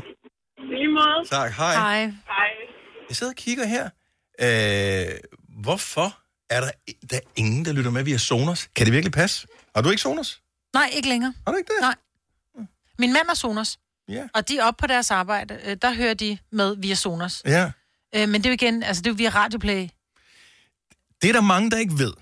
[0.70, 1.28] Lige måde.
[1.30, 1.74] Tak, hej.
[1.74, 2.04] Hej.
[2.04, 2.48] Hej.
[3.08, 3.84] Jeg sidder og kigger her.
[4.40, 5.14] Øh,
[5.62, 6.18] hvorfor
[6.50, 6.70] er der,
[7.10, 8.68] der er ingen, der lytter med via Sonos?
[8.76, 9.46] Kan det virkelig passe?
[9.74, 10.40] Har du ikke Sonos?
[10.74, 11.34] Nej, ikke længere.
[11.46, 11.80] Har du ikke det?
[11.80, 11.94] Nej.
[12.98, 13.78] Min mand er Sonos.
[14.08, 14.24] Ja.
[14.34, 17.42] Og de er oppe på deres arbejde, øh, der hører de med via Sonos.
[17.46, 17.70] Ja.
[18.14, 19.88] Øh, men det er jo igen, altså det er jo via Radioplay.
[21.22, 22.12] Det er der mange, der ikke ved.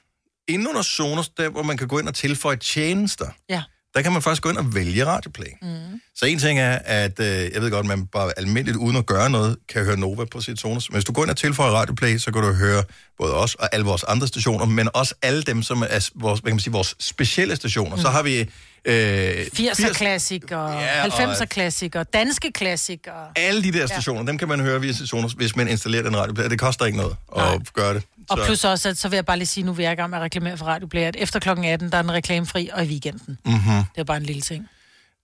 [0.49, 3.63] Inden under Sonos, der hvor man kan gå ind og tilføje tjenester, Ja.
[3.95, 5.47] Der kan man faktisk gå ind og vælge Radioplay.
[5.63, 5.69] Mm.
[6.17, 9.31] Så en ting er, at øh, jeg ved godt, man bare almindeligt uden at gøre
[9.31, 10.91] noget, kan høre Nova på sit Sonos.
[10.91, 12.83] Men hvis du går ind og tilføjer Radioplay, så kan du høre
[13.19, 16.51] både os og alle vores andre stationer, men også alle dem, som er vores, hvad
[16.51, 17.97] kan man sige, vores specielle stationer.
[17.97, 18.03] Mm.
[18.03, 18.51] Så har vi...
[18.85, 23.27] Øh, 80'er klassik og Ja, og- 90'er klassik og danske klassik og...
[23.37, 24.27] alle de der stationer, ja.
[24.27, 26.49] dem kan man høre via Sonos, hvis man installerer den radioplay.
[26.51, 28.03] Det koster ikke noget at gøre det.
[28.31, 30.11] Og plus også, at så vil jeg bare lige sige, nu vil jeg i gang
[30.11, 31.49] med at reklamere for Radioplay, at efter kl.
[31.49, 33.39] 18, der er den reklamefri, og i weekenden.
[33.45, 33.83] Mm-hmm.
[33.95, 34.69] Det er bare en lille ting.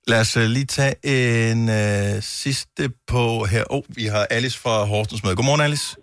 [0.07, 0.95] Lad os uh, lige tage
[1.53, 3.65] en uh, sidste på her.
[3.71, 5.37] Åh, oh, vi har Alice fra Horsens med.
[5.37, 5.97] Godmorgen, Alice.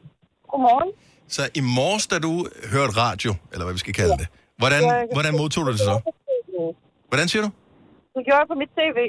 [0.52, 0.92] Godmorgen.
[1.30, 4.28] Så i morges, da du hørte radio, eller hvad vi skal kalde det,
[4.58, 6.12] hvordan, Ja, hvordan modtog du det så?
[7.08, 7.50] Hvordan siger du?
[8.16, 9.00] Det gjorde jeg på mit tv.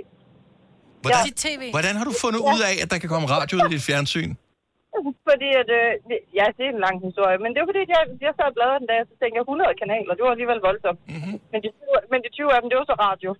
[1.00, 1.70] Hvordan, tv.
[1.70, 4.34] hvordan har du fundet ud af, at der kan komme radio ud i dit fjernsyn?
[5.28, 5.90] Fordi at, øh,
[6.38, 8.54] ja, det er en lang historie, men det var fordi, at jeg, jeg sad og
[8.56, 11.00] bladrede den dag, så tænkte jeg 100 kanaler, det var alligevel voldsomt.
[11.14, 11.34] Mm-hmm.
[11.52, 13.30] Men, de, 20 men de 20 af dem, det var så radio.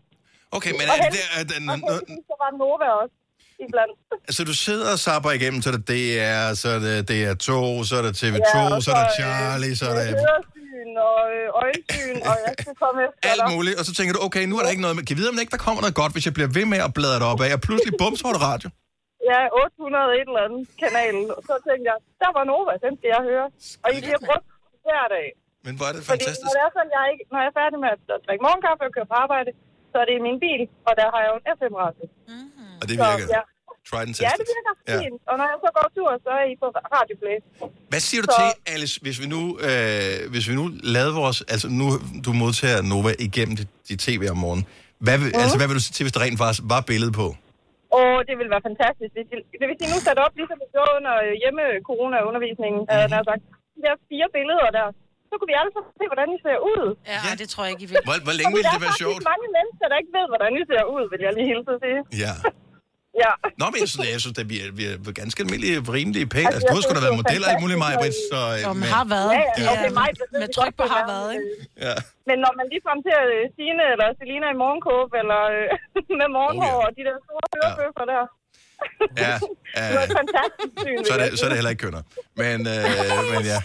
[0.56, 3.16] Okay, men og er det, heldigvis- er, er, og heldigvis, så var Nova også
[3.64, 3.94] iblandt.
[4.28, 7.50] altså du sidder og sapper igennem, så er det DR, så er det DR2,
[7.88, 10.06] så er det TV2, Ja, og så er det så, øh, Charlie, så er det
[10.22, 13.48] Høresyn og øh, øjensyn, og jeg skal komme efter alt dig.
[13.54, 13.74] muligt.
[13.80, 15.34] Og så tænker du, okay, nu er der ikke noget, men kan jeg vide, om
[15.36, 17.40] der ikke der kommer noget godt, hvis jeg bliver ved med at bladre det op
[17.46, 18.68] af, og pludselig bums, det radio.
[19.32, 21.16] Ja, 800 et eller andet kanal.
[21.36, 23.46] Og så tænkte jeg, der var Nova, den skal jeg høre.
[23.84, 24.46] Og I bliver brugt
[24.86, 25.28] hver dag.
[25.66, 26.44] Men er det Fordi fantastisk.
[26.46, 28.92] når, det er sådan, jeg ikke, når jeg er færdig med at drikke morgenkaffe og
[28.96, 29.50] køre på arbejde,
[29.90, 32.04] så er det i min bil, og der har jeg jo en FM-radio.
[32.80, 33.28] Og det Så, virker.
[33.36, 33.42] ja.
[33.90, 34.96] Try and Ja, det virker Ja.
[35.02, 35.20] fint.
[35.30, 36.66] Og når jeg så går tur, så er I på
[36.96, 37.36] Radioplay.
[37.92, 40.64] Hvad siger du Så- til, Alice, hvis vi nu, øh, hvis vi nu
[40.94, 41.38] lavede vores...
[41.52, 41.86] Altså, nu
[42.26, 44.66] du modtager Nova igennem dit, dit tv om morgenen.
[45.06, 45.40] Hvad, vil, Mhm.
[45.42, 47.26] altså, hvad vil du sige til, hvis der rent faktisk var billede på?
[48.18, 49.12] Og det vil være fantastisk.
[49.16, 49.36] Hvis I,
[49.70, 53.10] hvis I nu satte op, ligesom vi gjorde under øh, hjemme-corona-undervisningen, mm-hmm.
[53.10, 53.20] Mhm.
[53.20, 53.42] øh, sagt,
[53.74, 54.86] de der fire billeder der,
[55.28, 56.82] så kunne vi alle sammen se, hvordan I ser ud.
[57.12, 57.32] Ja, ja.
[57.40, 57.96] det tror jeg ikke, I vil.
[58.08, 59.14] Hvor, hvor længe ville der det være er sjovt?
[59.18, 61.80] faktisk mange mennesker, der ikke ved, hvordan I ser ud, vil jeg lige hilse at
[61.84, 62.00] sige.
[62.24, 62.34] Ja.
[63.24, 63.32] Ja.
[63.60, 66.46] Nå, men jeg synes, jeg synes at vi er, vi er ganske almindelige, rimelige pæne.
[66.46, 67.92] Altså, Altså, du jeg har sgu da været det er model og alt muligt, mig,
[67.94, 68.40] fantastisk, så...
[68.64, 69.30] Jo, men har været.
[69.38, 70.08] Ja, ja, Ja, okay, mig,
[70.40, 71.46] med tryk på har været, ikke?
[71.86, 71.94] Ja.
[72.28, 75.66] Men når man lige frem til øh, Signe eller Selina i morgenkåb, eller øh,
[76.20, 78.24] med morgenhår, Oh, og de der store hørebøffer der.
[79.24, 79.34] Ja,
[79.88, 80.18] Det var et ja.
[80.20, 80.98] fantastisk syn.
[81.08, 82.02] Så er, det, så er det heller ikke kønner.
[82.42, 82.84] Men, øh,
[83.32, 83.58] men ja.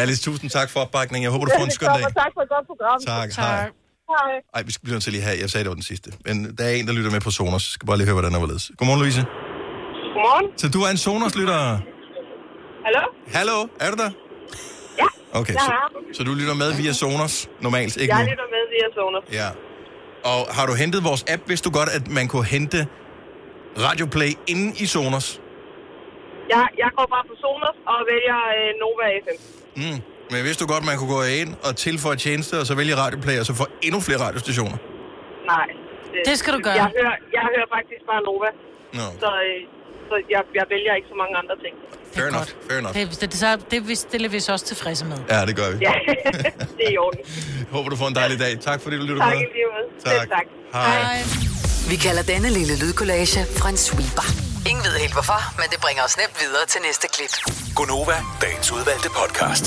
[0.00, 1.24] Alice, tusind tak for opbakningen.
[1.26, 2.02] Jeg håber, du får en skøn dag.
[2.24, 2.98] Tak for et godt program.
[3.12, 3.70] Tak, hej.
[4.12, 4.32] Hej.
[4.54, 6.08] Ej, vi skal blive nødt til lige have, jeg sagde, det var den sidste.
[6.26, 7.52] Men der er en, der lytter med på Sonos.
[7.68, 8.64] Jeg skal bare lige høre, hvordan der var ledes.
[8.78, 9.22] Godmorgen, Louise.
[10.14, 10.46] Godmorgen.
[10.60, 11.60] Så du er en Sonos-lytter?
[12.86, 13.02] Hallo?
[13.36, 14.10] Hallo, er du der?
[15.02, 15.08] Ja,
[15.40, 16.14] Okay, jeg så, er.
[16.16, 17.34] så du lytter med via Sonos
[17.66, 18.30] normalt, ikke Jeg nu?
[18.32, 19.24] lytter med via Sonos.
[19.40, 19.48] Ja.
[20.32, 21.42] Og har du hentet vores app?
[21.50, 22.78] Vidste du godt, at man kunne hente
[23.86, 25.26] Radioplay inde i Sonos?
[26.54, 29.38] Jeg, jeg går bare på Sonos og vælger øh, Nova FM.
[29.82, 29.98] Mm.
[30.32, 33.36] Men vidste du godt, man kunne gå ind og tilføje tjenester, og så vælge Radioplay,
[33.40, 34.78] og så få endnu flere radiostationer?
[35.46, 35.66] Nej.
[36.28, 36.74] Det skal du gøre.
[36.74, 38.50] Jeg hører, jeg hører faktisk bare Nova.
[38.98, 39.06] Nå.
[39.22, 39.58] Så, øh,
[40.08, 41.74] så jeg, jeg vælger ikke så mange andre ting.
[42.14, 42.94] Fair enough, fair enough.
[42.96, 45.18] Det, det, det, så, det, det stiller vi så også tilfredse med.
[45.30, 45.76] Ja, det gør vi.
[45.88, 45.94] Ja,
[46.76, 47.20] det er i orden.
[47.74, 48.52] Håber, du får en dejlig dag.
[48.60, 49.40] Tak fordi du lytter Tak med.
[49.40, 49.86] i lige måde.
[50.04, 50.12] Tak.
[50.12, 50.46] Selv tak.
[50.72, 51.22] Hej.
[51.90, 54.55] Vi kalder denne lille lydkollage en sweeper.
[54.70, 57.32] Ingen ved helt hvorfor, men det bringer os nemt videre til næste klip.
[57.74, 59.64] Gonova, dagens udvalgte podcast.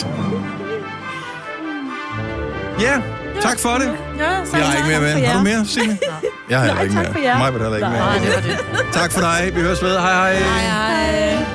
[2.86, 3.02] Ja,
[3.42, 3.90] tak for det.
[4.20, 5.26] Ja, Jeg har ikke mere med.
[5.26, 6.00] Har du mere, Signe?
[6.50, 7.38] Jeg har heller ikke tak mere.
[7.38, 8.00] Mig vil heller ikke mere.
[8.00, 8.94] Nej, det var det.
[8.94, 9.52] Tak for dig.
[9.56, 10.00] Vi høres ved.
[10.00, 10.34] Hej hej.
[10.34, 11.46] Hej hej.